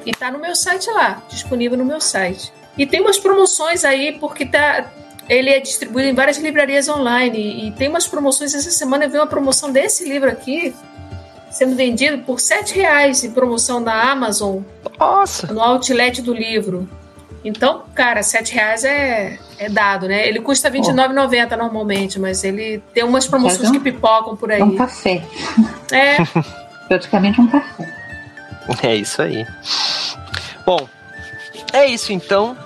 E 0.05 0.13
tá 0.13 0.31
no 0.31 0.39
meu 0.39 0.55
site 0.55 0.91
lá, 0.91 1.23
disponível 1.29 1.79
no 1.79 1.85
meu 1.85 2.01
site. 2.01 2.53
E 2.77 2.87
tem 2.87 3.01
umas 3.01 3.19
promoções 3.19 3.85
aí, 3.85 4.19
porque 4.19 4.45
tá, 4.45 4.91
ele 5.29 5.49
é 5.49 5.61
distribuído 5.61 6.09
em 6.09 6.15
várias 6.15 6.37
livrarias 6.37 6.89
online. 6.89 7.67
E 7.67 7.73
tem 7.73 7.89
umas 7.89 8.07
promoções. 8.07 8.55
Essa 8.55 8.71
semana 8.71 9.05
eu 9.05 9.11
vi 9.11 9.17
uma 9.17 9.27
promoção 9.27 9.73
desse 9.73 10.07
livro 10.07 10.29
aqui, 10.29 10.75
sendo 11.51 11.75
vendido 11.75 12.19
por 12.19 12.39
R$ 12.39 12.73
reais 12.75 13.25
em 13.25 13.31
promoção 13.31 13.83
da 13.83 14.11
Amazon. 14.11 14.61
Nossa! 14.99 15.47
No 15.47 15.61
outlet 15.61 16.21
do 16.21 16.35
livro. 16.35 16.89
Então, 17.45 17.85
cara, 17.95 18.23
sete 18.23 18.55
reais 18.55 18.85
é, 18.85 19.39
é 19.59 19.69
dado, 19.69 20.09
né? 20.09 20.27
Ele 20.27 20.41
custa 20.41 20.71
R$29,90 20.71 21.57
normalmente, 21.57 22.19
mas 22.19 22.43
ele 22.43 22.83
tem 22.95 23.05
umas 23.05 23.27
promoções 23.27 23.71
que 23.71 23.79
pipocam 23.79 24.35
por 24.35 24.51
aí. 24.51 24.61
É 24.61 24.65
um 24.65 24.77
café. 24.77 25.23
É. 25.93 26.17
Praticamente 26.89 27.41
um 27.41 27.47
café. 27.47 27.87
É 28.83 28.95
isso 28.97 29.21
aí. 29.21 29.47
Bom, 30.65 30.89
é 31.73 31.87
isso 31.87 32.13
então. 32.13 32.57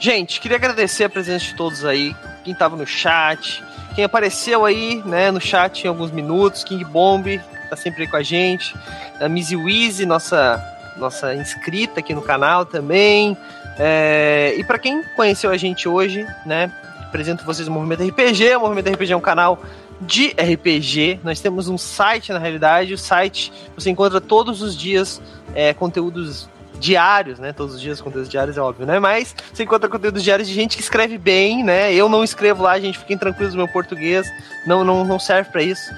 Gente, 0.00 0.40
queria 0.40 0.56
agradecer 0.56 1.04
a 1.04 1.08
presença 1.08 1.44
de 1.46 1.54
todos 1.54 1.84
aí, 1.84 2.14
quem 2.42 2.52
estava 2.52 2.76
no 2.76 2.86
chat, 2.86 3.62
quem 3.94 4.04
apareceu 4.04 4.64
aí, 4.64 5.00
né, 5.06 5.30
no 5.30 5.40
chat 5.40 5.84
em 5.84 5.88
alguns 5.88 6.10
minutos, 6.10 6.64
King 6.64 6.84
Bomb 6.84 7.40
tá 7.70 7.76
sempre 7.76 8.02
aí 8.02 8.08
com 8.08 8.16
a 8.16 8.22
gente, 8.22 8.74
a 9.20 9.28
Mizzy 9.28 9.56
Weezy, 9.56 10.04
nossa 10.04 10.62
nossa 10.96 11.34
inscrita 11.34 12.00
aqui 12.00 12.14
no 12.14 12.22
canal 12.22 12.64
também, 12.64 13.36
é, 13.78 14.54
e 14.56 14.64
para 14.64 14.78
quem 14.78 15.02
conheceu 15.16 15.50
a 15.50 15.56
gente 15.56 15.88
hoje, 15.88 16.26
né, 16.46 16.70
apresento 17.06 17.44
vocês 17.44 17.68
o 17.68 17.70
Movimento 17.70 18.02
RPG. 18.02 18.56
O 18.56 18.60
Movimento 18.60 18.90
RPG 18.90 19.12
é 19.12 19.16
um 19.16 19.20
canal 19.20 19.62
de 20.00 20.28
RPG. 20.30 21.20
Nós 21.22 21.40
temos 21.40 21.68
um 21.68 21.78
site, 21.78 22.32
na 22.32 22.38
realidade. 22.38 22.94
O 22.94 22.98
site 22.98 23.52
você 23.76 23.90
encontra 23.90 24.20
todos 24.20 24.62
os 24.62 24.76
dias 24.76 25.20
é, 25.54 25.72
conteúdos 25.72 26.48
diários, 26.78 27.38
né? 27.38 27.52
Todos 27.52 27.76
os 27.76 27.80
dias 27.80 28.00
conteúdos 28.00 28.28
diários 28.28 28.58
é 28.58 28.60
óbvio, 28.60 28.86
né? 28.86 28.98
Mas 28.98 29.34
você 29.52 29.62
encontra 29.62 29.88
conteúdos 29.88 30.22
diários 30.22 30.48
de 30.48 30.54
gente 30.54 30.76
que 30.76 30.82
escreve 30.82 31.16
bem, 31.16 31.62
né? 31.62 31.94
Eu 31.94 32.08
não 32.08 32.24
escrevo 32.24 32.62
lá, 32.62 32.78
gente, 32.78 32.98
fiquem 32.98 33.16
tranquilos, 33.16 33.54
meu 33.54 33.68
português 33.68 34.26
não 34.66 34.84
não, 34.84 35.04
não 35.04 35.18
serve 35.18 35.50
para 35.50 35.62
isso. 35.62 35.90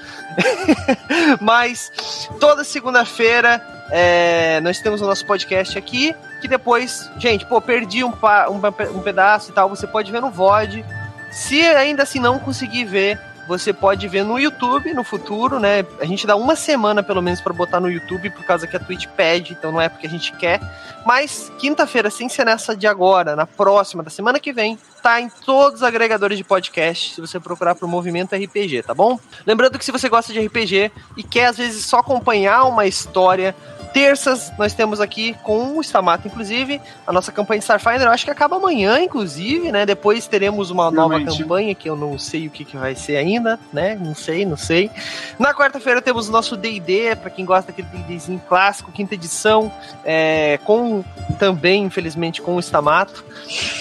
Mas 1.41 2.29
toda 2.39 2.63
segunda-feira 2.63 3.61
é, 3.91 4.59
nós 4.61 4.79
temos 4.79 5.01
o 5.01 5.05
nosso 5.05 5.25
podcast 5.25 5.77
aqui, 5.77 6.15
que 6.41 6.47
depois, 6.47 7.09
gente, 7.17 7.45
pô, 7.45 7.59
perdi 7.61 8.03
um, 8.03 8.09
um, 8.09 8.97
um 8.97 9.01
pedaço 9.01 9.51
e 9.51 9.53
tal, 9.53 9.69
você 9.69 9.87
pode 9.87 10.11
ver 10.11 10.21
no 10.21 10.31
VOD. 10.31 10.85
Se 11.31 11.61
ainda 11.61 12.03
assim 12.03 12.19
não 12.19 12.39
conseguir 12.39 12.85
ver, 12.85 13.19
você 13.47 13.71
pode 13.71 14.07
ver 14.07 14.23
no 14.23 14.37
YouTube 14.37 14.93
no 14.93 15.03
futuro, 15.03 15.59
né? 15.59 15.85
A 16.01 16.05
gente 16.05 16.27
dá 16.27 16.35
uma 16.35 16.55
semana 16.55 17.01
pelo 17.01 17.21
menos 17.21 17.39
para 17.39 17.53
botar 17.53 17.79
no 17.79 17.89
YouTube 17.89 18.29
por 18.31 18.43
causa 18.43 18.67
que 18.67 18.75
a 18.75 18.79
Twitch 18.79 19.07
pede, 19.15 19.53
então 19.53 19.71
não 19.71 19.81
é 19.81 19.87
porque 19.87 20.05
a 20.05 20.09
gente 20.09 20.33
quer. 20.33 20.59
Mas 21.05 21.51
quinta-feira, 21.57 22.09
sem 22.09 22.27
ser 22.27 22.45
nessa 22.45 22.75
de 22.75 22.85
agora, 22.85 23.35
na 23.35 23.47
próxima, 23.47 24.03
da 24.03 24.09
semana 24.09 24.39
que 24.39 24.51
vem, 24.51 24.77
tá 25.01 25.21
em 25.21 25.29
todos 25.29 25.81
os 25.81 25.83
agregadores 25.83 26.37
de 26.37 26.43
podcast, 26.43 27.15
se 27.15 27.21
você 27.21 27.39
procurar 27.39 27.75
pro 27.75 27.87
Movimento 27.87 28.35
RPG, 28.35 28.83
tá 28.83 28.93
bom? 28.93 29.19
Lembrando 29.45 29.77
que 29.77 29.85
se 29.85 29.91
você 29.91 30.09
gosta 30.09 30.33
de 30.33 30.39
RPG 30.39 30.91
e 31.15 31.23
quer 31.23 31.47
às 31.47 31.57
vezes 31.57 31.85
só 31.85 31.99
acompanhar 31.99 32.65
uma 32.65 32.85
história 32.85 33.55
Terças 33.93 34.51
nós 34.57 34.73
temos 34.73 34.99
aqui 34.99 35.35
com 35.43 35.77
o 35.77 35.81
Stamato, 35.81 36.27
inclusive, 36.27 36.79
a 37.05 37.11
nossa 37.11 37.31
campanha 37.31 37.59
de 37.59 37.63
Starfinder. 37.63 38.03
Eu 38.03 38.11
acho 38.11 38.25
que 38.25 38.31
acaba 38.31 38.57
amanhã, 38.57 38.99
inclusive, 38.99 39.71
né? 39.71 39.85
Depois 39.85 40.27
teremos 40.27 40.69
uma 40.69 40.91
Realmente. 40.91 41.25
nova 41.25 41.37
campanha 41.37 41.73
que 41.73 41.89
eu 41.89 41.95
não 41.95 42.17
sei 42.19 42.47
o 42.47 42.49
que, 42.49 42.63
que 42.65 42.77
vai 42.77 42.95
ser 42.95 43.17
ainda, 43.17 43.59
né? 43.71 43.97
Não 43.99 44.13
sei, 44.13 44.45
não 44.45 44.57
sei. 44.57 44.91
Na 45.39 45.53
quarta-feira 45.53 46.01
temos 46.01 46.29
o 46.29 46.31
nosso 46.31 46.55
D&D, 46.55 47.15
para 47.15 47.29
quem 47.29 47.45
gosta 47.45 47.71
daquele 47.71 47.87
D&Dzinho 47.87 48.41
clássico, 48.47 48.91
quinta 48.91 49.15
edição, 49.15 49.71
é, 50.05 50.59
com 50.63 51.03
também, 51.39 51.83
infelizmente, 51.83 52.41
com 52.41 52.55
o 52.55 52.59
Stamato. 52.59 53.23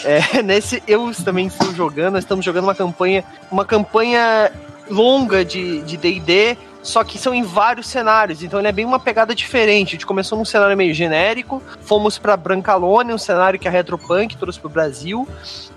É, 0.05 0.41
nesse 0.43 0.83
eu 0.87 1.13
também 1.25 1.47
estou 1.47 1.73
jogando, 1.75 2.15
nós 2.15 2.25
estamos 2.25 2.45
jogando 2.45 2.65
uma 2.65 2.75
campanha, 2.75 3.25
uma 3.51 3.65
campanha 3.65 4.53
longa 4.91 5.45
de 5.45 5.97
D&D, 5.97 6.57
só 6.83 7.03
que 7.03 7.19
são 7.19 7.35
em 7.35 7.43
vários 7.43 7.89
cenários, 7.89 8.43
então 8.43 8.61
ele 8.61 8.69
é 8.69 8.73
bem 8.73 8.85
uma 8.85 9.01
pegada 9.01 9.35
diferente. 9.35 9.89
A 9.89 9.93
gente 9.93 10.07
começou 10.07 10.39
num 10.39 10.45
cenário 10.45 10.77
meio 10.77 10.95
genérico, 10.95 11.63
fomos 11.81 12.17
para 12.17 12.37
Brancalone, 12.37 13.13
um 13.13 13.19
cenário 13.19 13.59
que 13.59 13.67
a 13.67 13.71
Retropunk 13.71 14.37
trouxe 14.37 14.61
pro 14.61 14.69
Brasil, 14.69 15.29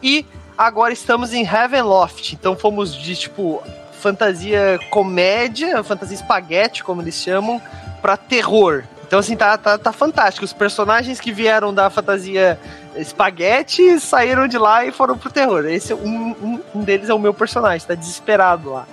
e 0.04 0.26
agora 0.58 0.94
estamos 0.94 1.34
em 1.34 1.44
Heavenloft, 1.44 2.34
então 2.34 2.56
fomos 2.56 2.96
de 2.96 3.16
tipo 3.16 3.64
fantasia 4.00 4.80
comédia, 4.90 5.84
fantasia 5.84 6.16
espaguete, 6.16 6.84
como 6.84 7.02
eles 7.02 7.16
chamam, 7.16 7.62
pra 8.02 8.16
terror. 8.16 8.84
Então, 9.06 9.20
assim, 9.20 9.36
tá, 9.36 9.58
tá, 9.58 9.76
tá 9.76 9.92
fantástico. 9.92 10.46
Os 10.46 10.54
personagens 10.54 11.20
que 11.20 11.32
vieram 11.32 11.74
da 11.74 11.90
fantasia 11.90 12.60
espaguete 13.00 14.00
saíram 14.00 14.48
de 14.48 14.58
lá 14.58 14.86
e 14.86 14.92
foram 14.92 15.18
pro 15.18 15.32
terror. 15.32 15.66
Esse 15.66 15.94
é 15.94 15.96
um, 15.96 16.36
um, 16.42 16.60
um 16.76 16.84
deles 16.84 17.10
é 17.10 17.14
o 17.14 17.20
meu 17.20 17.34
personagem, 17.34 17.88
tá 17.88 17.96
desesperado 17.96 18.72
lá. 18.72 18.88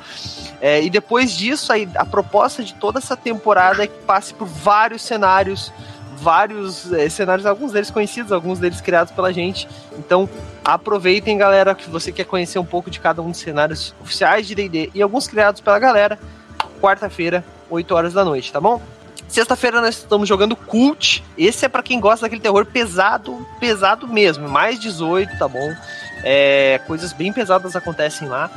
É, 0.61 0.83
e 0.83 0.89
depois 0.89 1.33
disso, 1.33 1.73
aí, 1.73 1.89
a 1.97 2.05
proposta 2.05 2.63
de 2.63 2.75
toda 2.75 2.99
essa 2.99 3.17
temporada 3.17 3.85
é 3.85 3.87
que 3.87 3.99
passe 4.05 4.33
por 4.33 4.47
vários 4.47 5.03
cenários, 5.03 5.73
vários 6.17 6.93
é, 6.93 7.09
cenários, 7.09 7.47
alguns 7.47 7.73
deles 7.73 7.91
conhecidos, 7.91 8.33
alguns 8.33 8.59
deles 8.59 8.81
criados 8.81 9.13
pela 9.13 9.33
gente. 9.33 9.69
Então, 9.99 10.29
aproveitem, 10.65 11.37
galera, 11.37 11.75
que 11.75 11.89
você 11.91 12.11
quer 12.11 12.25
conhecer 12.25 12.59
um 12.59 12.65
pouco 12.65 12.91
de 12.91 13.01
cada 13.01 13.21
um 13.21 13.31
dos 13.31 13.41
cenários 13.41 13.95
oficiais 14.01 14.47
de 14.47 14.55
D&D 14.55 14.91
e 14.95 15.03
alguns 15.03 15.27
criados 15.29 15.61
pela 15.61 15.79
galera. 15.79 16.19
Quarta-feira, 16.81 17.45
8 17.69 17.95
horas 17.95 18.13
da 18.15 18.25
noite, 18.25 18.53
tá 18.53 18.61
bom? 18.61 18.81
Sexta-feira 19.29 19.81
nós 19.81 19.97
estamos 19.97 20.29
jogando 20.29 20.55
Cult. 20.57 21.25
Esse 21.37 21.65
é 21.65 21.69
pra 21.69 21.83
quem 21.83 22.01
gosta 22.01 22.27
daquele 22.27 22.41
terror 22.41 22.65
pesado, 22.65 23.47
pesado 23.59 24.07
mesmo. 24.07 24.49
Mais 24.49 24.79
18, 24.79 25.39
tá 25.39 25.49
bom? 25.49 25.75
É, 26.23 26.81
coisas 26.87 27.13
bem 27.13 27.33
pesadas 27.33 27.77
acontecem 27.77 28.29
lá. 28.29 28.51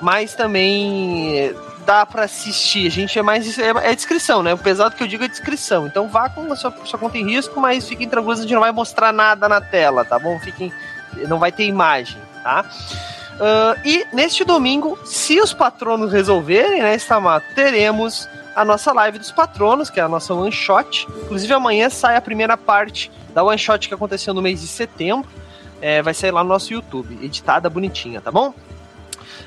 Mas 0.00 0.34
também 0.34 1.38
é, 1.38 1.54
dá 1.84 2.04
pra 2.04 2.24
assistir. 2.24 2.86
A 2.86 2.90
gente 2.90 3.18
é 3.18 3.22
mais. 3.22 3.58
É, 3.58 3.68
é 3.68 3.94
descrição, 3.94 4.42
né? 4.42 4.52
O 4.54 4.58
pesado 4.58 4.96
que 4.96 5.02
eu 5.02 5.06
digo 5.06 5.24
é 5.24 5.28
descrição. 5.28 5.86
Então 5.86 6.08
vá 6.08 6.28
com 6.28 6.52
a 6.52 6.56
sua, 6.56 6.74
sua 6.84 6.98
conta 6.98 7.18
em 7.18 7.24
risco, 7.24 7.60
mas 7.60 7.88
fiquem 7.88 8.08
tranquilos, 8.08 8.40
a 8.40 8.42
gente 8.42 8.54
não 8.54 8.60
vai 8.60 8.72
mostrar 8.72 9.12
nada 9.12 9.48
na 9.48 9.60
tela, 9.60 10.04
tá 10.04 10.18
bom? 10.18 10.38
Fiquem. 10.40 10.72
Não 11.28 11.38
vai 11.38 11.50
ter 11.50 11.64
imagem, 11.64 12.18
tá? 12.42 12.64
Ah, 13.40 13.76
e 13.84 14.06
neste 14.12 14.44
domingo, 14.44 14.98
se 15.04 15.40
os 15.40 15.52
patronos 15.52 16.12
resolverem, 16.12 16.82
né, 16.82 16.94
Stamato, 16.96 17.46
teremos 17.54 18.28
a 18.56 18.64
nossa 18.64 18.90
live 18.90 19.18
dos 19.18 19.30
patronos, 19.30 19.90
que 19.90 20.00
é 20.00 20.02
a 20.02 20.08
nossa 20.08 20.32
one 20.32 20.50
shot. 20.50 21.06
Inclusive, 21.24 21.52
amanhã 21.52 21.90
sai 21.90 22.16
a 22.16 22.22
primeira 22.22 22.56
parte 22.56 23.12
da 23.34 23.44
one 23.44 23.58
shot 23.58 23.86
que 23.86 23.92
aconteceu 23.92 24.32
no 24.32 24.40
mês 24.40 24.62
de 24.62 24.66
setembro. 24.66 25.28
É, 25.78 26.00
vai 26.00 26.14
sair 26.14 26.30
lá 26.30 26.42
no 26.42 26.48
nosso 26.48 26.72
YouTube, 26.72 27.18
editada 27.22 27.68
bonitinha, 27.68 28.18
tá 28.18 28.32
bom? 28.32 28.54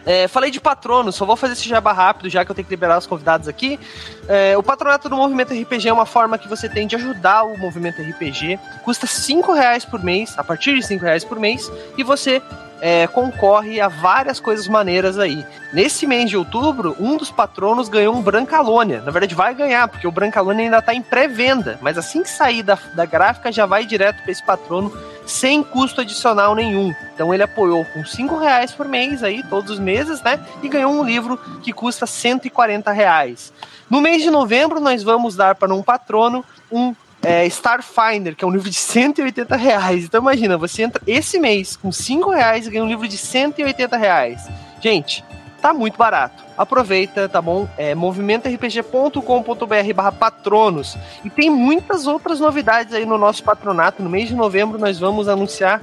É, 0.05 0.27
falei 0.27 0.51
de 0.51 0.61
patrono, 0.61 1.11
só 1.11 1.25
vou 1.25 1.35
fazer 1.35 1.53
esse 1.53 1.67
jabá 1.67 1.91
rápido, 1.91 2.29
já 2.29 2.45
que 2.45 2.51
eu 2.51 2.55
tenho 2.55 2.67
que 2.67 2.71
liberar 2.71 2.99
os 2.99 3.07
convidados 3.07 3.47
aqui. 3.47 3.79
É, 4.27 4.55
o 4.55 4.61
patronato 4.61 5.09
do 5.09 5.17
Movimento 5.17 5.53
RPG 5.53 5.89
é 5.89 5.93
uma 5.93 6.05
forma 6.05 6.37
que 6.37 6.47
você 6.47 6.69
tem 6.69 6.85
de 6.85 6.95
ajudar 6.95 7.43
o 7.43 7.57
Movimento 7.57 8.01
RPG. 8.01 8.59
Custa 8.83 9.07
5 9.07 9.51
reais 9.53 9.83
por 9.83 10.03
mês, 10.03 10.37
a 10.37 10.43
partir 10.43 10.75
de 10.75 10.83
5 10.83 11.03
reais 11.03 11.25
por 11.25 11.39
mês, 11.39 11.69
e 11.97 12.03
você 12.03 12.41
é, 12.81 13.07
concorre 13.07 13.79
a 13.81 13.87
várias 13.87 14.39
coisas 14.39 14.67
maneiras 14.67 15.17
aí. 15.17 15.45
Nesse 15.73 16.07
mês 16.07 16.29
de 16.29 16.37
outubro, 16.37 16.95
um 16.99 17.17
dos 17.17 17.29
patronos 17.29 17.89
ganhou 17.89 18.15
um 18.15 18.21
Brancalônia. 18.21 19.01
Na 19.01 19.11
verdade, 19.11 19.35
vai 19.35 19.53
ganhar, 19.53 19.87
porque 19.87 20.07
o 20.07 20.11
Brancalônia 20.11 20.65
ainda 20.65 20.79
está 20.79 20.93
em 20.93 21.01
pré-venda. 21.01 21.77
Mas 21.81 21.97
assim 21.97 22.23
que 22.23 22.29
sair 22.29 22.63
da, 22.63 22.77
da 22.93 23.05
gráfica, 23.05 23.51
já 23.51 23.65
vai 23.65 23.85
direto 23.85 24.21
para 24.23 24.31
esse 24.31 24.43
patrono 24.43 24.91
sem 25.25 25.63
custo 25.63 26.01
adicional 26.01 26.55
nenhum. 26.55 26.93
Então 27.13 27.33
ele 27.33 27.43
apoiou 27.43 27.85
com 27.85 28.03
5 28.03 28.37
reais 28.37 28.71
por 28.71 28.87
mês 28.87 29.23
aí, 29.23 29.43
todos 29.43 29.71
os 29.71 29.79
meses, 29.79 30.21
né? 30.21 30.39
E 30.63 30.67
ganhou 30.67 30.91
um 30.91 31.03
livro 31.03 31.37
que 31.61 31.71
custa 31.71 32.07
140 32.07 32.91
reais. 32.91 33.53
No 33.89 34.01
mês 34.01 34.23
de 34.23 34.31
novembro, 34.31 34.79
nós 34.79 35.03
vamos 35.03 35.35
dar 35.35 35.55
para 35.55 35.73
um 35.73 35.83
patrono 35.83 36.43
um 36.71 36.95
é, 37.23 37.45
Starfinder, 37.47 38.35
que 38.35 38.43
é 38.43 38.47
um 38.47 38.51
livro 38.51 38.69
de 38.69 38.75
180 38.75 39.55
reais. 39.55 40.05
Então 40.05 40.21
imagina, 40.21 40.57
você 40.57 40.83
entra 40.83 41.01
esse 41.05 41.39
mês 41.39 41.75
com 41.75 41.91
5 41.91 42.29
reais 42.29 42.67
e 42.67 42.69
ganha 42.69 42.83
um 42.83 42.87
livro 42.87 43.07
de 43.07 43.17
180 43.17 43.97
reais. 43.97 44.47
Gente, 44.81 45.23
tá 45.61 45.73
muito 45.73 45.97
barato. 45.97 46.43
Aproveita, 46.57 47.27
tá 47.27 47.41
bom? 47.41 47.67
É 47.77 47.93
movimentorpg.com.br 47.93 49.93
barra 49.93 50.11
patronos. 50.11 50.97
E 51.23 51.29
tem 51.29 51.49
muitas 51.49 52.07
outras 52.07 52.39
novidades 52.39 52.93
aí 52.93 53.05
no 53.05 53.17
nosso 53.17 53.43
patronato. 53.43 54.01
No 54.01 54.09
mês 54.09 54.29
de 54.29 54.35
novembro 54.35 54.79
nós 54.79 54.99
vamos 54.99 55.27
anunciar 55.27 55.81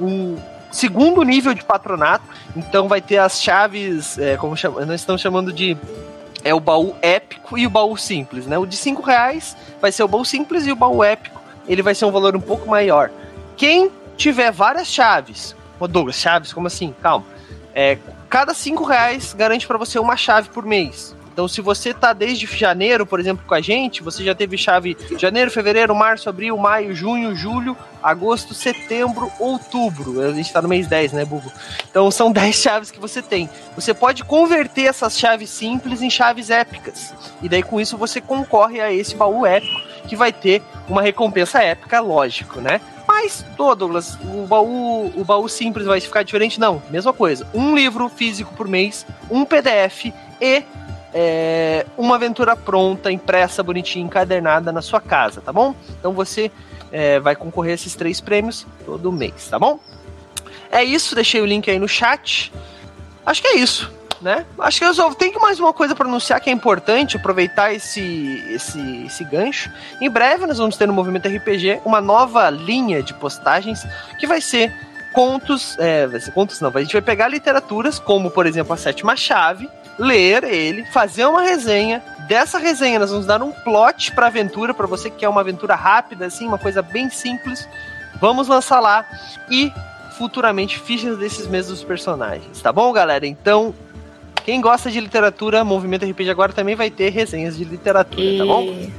o 0.00 0.36
segundo 0.70 1.22
nível 1.22 1.54
de 1.54 1.64
patronato. 1.64 2.24
Então 2.56 2.88
vai 2.88 3.00
ter 3.00 3.18
as 3.18 3.40
chaves, 3.40 4.18
é, 4.18 4.36
como 4.36 4.56
chama, 4.56 4.84
nós 4.84 5.00
estamos 5.00 5.20
chamando 5.20 5.52
de 5.52 5.76
é 6.44 6.54
o 6.54 6.60
baú 6.60 6.94
épico 7.02 7.58
e 7.58 7.66
o 7.66 7.70
baú 7.70 7.96
simples, 7.96 8.46
né? 8.46 8.58
O 8.58 8.66
de 8.66 8.76
5 8.76 9.02
reais 9.02 9.56
vai 9.80 9.92
ser 9.92 10.02
o 10.02 10.08
baú 10.08 10.24
simples 10.24 10.66
e 10.66 10.72
o 10.72 10.76
baú 10.76 11.02
épico 11.02 11.40
ele 11.68 11.82
vai 11.82 11.94
ser 11.94 12.06
um 12.06 12.10
valor 12.10 12.34
um 12.34 12.40
pouco 12.40 12.68
maior. 12.68 13.10
Quem 13.56 13.90
tiver 14.16 14.50
várias 14.50 14.88
chaves, 14.88 15.54
ô 15.78 15.86
Douglas, 15.86 16.16
chaves, 16.16 16.52
como 16.52 16.66
assim? 16.66 16.94
Calma. 17.02 17.26
É, 17.74 17.98
cada 18.28 18.54
5 18.54 18.84
reais 18.84 19.34
garante 19.34 19.66
para 19.66 19.78
você 19.78 19.98
uma 19.98 20.16
chave 20.16 20.48
por 20.48 20.64
mês. 20.64 21.14
Então, 21.38 21.46
se 21.46 21.60
você 21.60 21.94
tá 21.94 22.12
desde 22.12 22.46
janeiro, 22.46 23.06
por 23.06 23.20
exemplo, 23.20 23.44
com 23.46 23.54
a 23.54 23.60
gente, 23.60 24.02
você 24.02 24.24
já 24.24 24.34
teve 24.34 24.58
chave 24.58 24.96
janeiro, 25.16 25.52
fevereiro, 25.52 25.94
março, 25.94 26.28
abril, 26.28 26.58
maio, 26.58 26.92
junho, 26.92 27.32
julho, 27.32 27.76
agosto, 28.02 28.54
setembro, 28.54 29.30
outubro. 29.38 30.20
A 30.20 30.32
gente 30.32 30.52
tá 30.52 30.60
no 30.60 30.66
mês 30.66 30.88
10, 30.88 31.12
né, 31.12 31.24
Bugo? 31.24 31.52
Então, 31.88 32.10
são 32.10 32.32
10 32.34 32.56
chaves 32.56 32.90
que 32.90 32.98
você 32.98 33.22
tem. 33.22 33.48
Você 33.76 33.94
pode 33.94 34.24
converter 34.24 34.86
essas 34.86 35.16
chaves 35.16 35.48
simples 35.48 36.02
em 36.02 36.10
chaves 36.10 36.50
épicas. 36.50 37.14
E 37.40 37.48
daí, 37.48 37.62
com 37.62 37.80
isso, 37.80 37.96
você 37.96 38.20
concorre 38.20 38.80
a 38.80 38.92
esse 38.92 39.14
baú 39.14 39.46
épico, 39.46 39.80
que 40.08 40.16
vai 40.16 40.32
ter 40.32 40.60
uma 40.88 41.02
recompensa 41.02 41.62
épica, 41.62 42.00
lógico, 42.00 42.60
né? 42.60 42.80
Mas, 43.06 43.44
Douglas, 43.56 44.18
o 44.24 44.44
baú, 44.44 45.12
o 45.14 45.24
baú 45.24 45.48
simples 45.48 45.86
vai 45.86 46.00
ficar 46.00 46.24
diferente? 46.24 46.58
Não, 46.58 46.82
mesma 46.90 47.12
coisa. 47.12 47.46
Um 47.54 47.76
livro 47.76 48.08
físico 48.08 48.52
por 48.54 48.66
mês, 48.66 49.06
um 49.30 49.44
PDF 49.44 50.06
e 50.40 50.64
é, 51.12 51.86
uma 51.96 52.16
aventura 52.16 52.56
pronta, 52.56 53.10
impressa, 53.10 53.62
bonitinha, 53.62 54.04
encadernada 54.04 54.72
na 54.72 54.82
sua 54.82 55.00
casa, 55.00 55.40
tá 55.40 55.52
bom? 55.52 55.74
Então 55.98 56.12
você 56.12 56.50
é, 56.92 57.18
vai 57.20 57.34
concorrer 57.34 57.72
a 57.72 57.74
esses 57.74 57.94
três 57.94 58.20
prêmios 58.20 58.66
todo 58.84 59.10
mês, 59.12 59.48
tá 59.48 59.58
bom? 59.58 59.78
É 60.70 60.84
isso, 60.84 61.14
deixei 61.14 61.40
o 61.40 61.46
link 61.46 61.70
aí 61.70 61.78
no 61.78 61.88
chat. 61.88 62.52
Acho 63.24 63.42
que 63.42 63.48
é 63.48 63.56
isso, 63.56 63.90
né? 64.20 64.44
Acho 64.58 64.78
que 64.78 64.84
eu 64.84 65.14
tenho 65.14 65.40
mais 65.40 65.58
uma 65.58 65.72
coisa 65.72 65.94
para 65.94 66.06
anunciar 66.06 66.40
que 66.40 66.50
é 66.50 66.52
importante 66.52 67.16
aproveitar 67.16 67.72
esse, 67.72 68.44
esse, 68.50 69.04
esse 69.06 69.24
gancho. 69.24 69.70
Em 70.00 70.10
breve 70.10 70.46
nós 70.46 70.58
vamos 70.58 70.76
ter 70.76 70.86
no 70.86 70.92
Movimento 70.92 71.28
RPG 71.28 71.80
uma 71.84 72.00
nova 72.00 72.50
linha 72.50 73.02
de 73.02 73.14
postagens 73.14 73.86
que 74.18 74.26
vai 74.26 74.40
ser 74.40 74.72
contos, 75.12 75.76
é, 75.78 76.06
vai 76.06 76.20
ser 76.20 76.32
contos 76.32 76.60
não, 76.60 76.70
a 76.72 76.80
gente 76.80 76.92
vai 76.92 77.02
pegar 77.02 77.28
literaturas 77.28 77.98
como, 77.98 78.30
por 78.30 78.46
exemplo, 78.46 78.74
a 78.74 78.76
Sétima 78.76 79.16
Chave, 79.16 79.68
ler 79.98 80.44
ele, 80.44 80.84
fazer 80.86 81.26
uma 81.26 81.42
resenha. 81.42 82.02
Dessa 82.28 82.58
resenha 82.58 82.98
nós 82.98 83.10
vamos 83.10 83.26
dar 83.26 83.42
um 83.42 83.50
plot 83.50 84.12
para 84.12 84.26
aventura 84.26 84.72
para 84.72 84.86
você 84.86 85.10
que 85.10 85.16
quer 85.16 85.28
uma 85.28 85.40
aventura 85.40 85.74
rápida 85.74 86.26
assim, 86.26 86.46
uma 86.46 86.58
coisa 86.58 86.82
bem 86.82 87.10
simples. 87.10 87.68
Vamos 88.20 88.48
lançar 88.48 88.80
lá 88.80 89.04
e 89.50 89.72
futuramente 90.16 90.78
fichas 90.78 91.16
desses 91.16 91.46
mesmos 91.46 91.82
personagens, 91.82 92.60
tá 92.60 92.72
bom, 92.72 92.92
galera? 92.92 93.26
Então, 93.26 93.72
quem 94.44 94.60
gosta 94.60 94.90
de 94.90 95.00
literatura, 95.00 95.64
Movimento 95.64 96.04
RPG 96.04 96.30
agora 96.30 96.52
também 96.52 96.74
vai 96.74 96.90
ter 96.90 97.10
resenhas 97.10 97.56
de 97.56 97.64
literatura, 97.64 98.38
tá 98.38 98.44
bom? 98.44 98.62
E... 98.62 98.92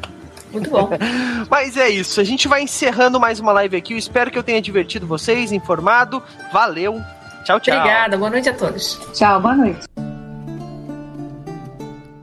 Muito 0.52 0.70
bom. 0.70 0.90
Mas 1.50 1.78
é 1.78 1.90
isso, 1.90 2.22
a 2.22 2.24
gente 2.24 2.48
vai 2.48 2.62
encerrando 2.62 3.20
mais 3.20 3.40
uma 3.40 3.52
live 3.52 3.76
aqui. 3.76 3.94
Eu 3.94 3.98
espero 3.98 4.32
que 4.32 4.38
eu 4.38 4.44
tenha 4.44 4.62
divertido 4.62 5.06
vocês, 5.06 5.52
informado. 5.52 6.24
Valeu. 6.52 7.02
Tchau, 7.44 7.60
tchau. 7.60 7.78
Obrigada, 7.78 8.18
boa 8.18 8.30
noite 8.30 8.50
a 8.50 8.54
todos. 8.54 9.00
Tchau, 9.14 9.42
boa 9.42 9.56
noite. 9.56 9.99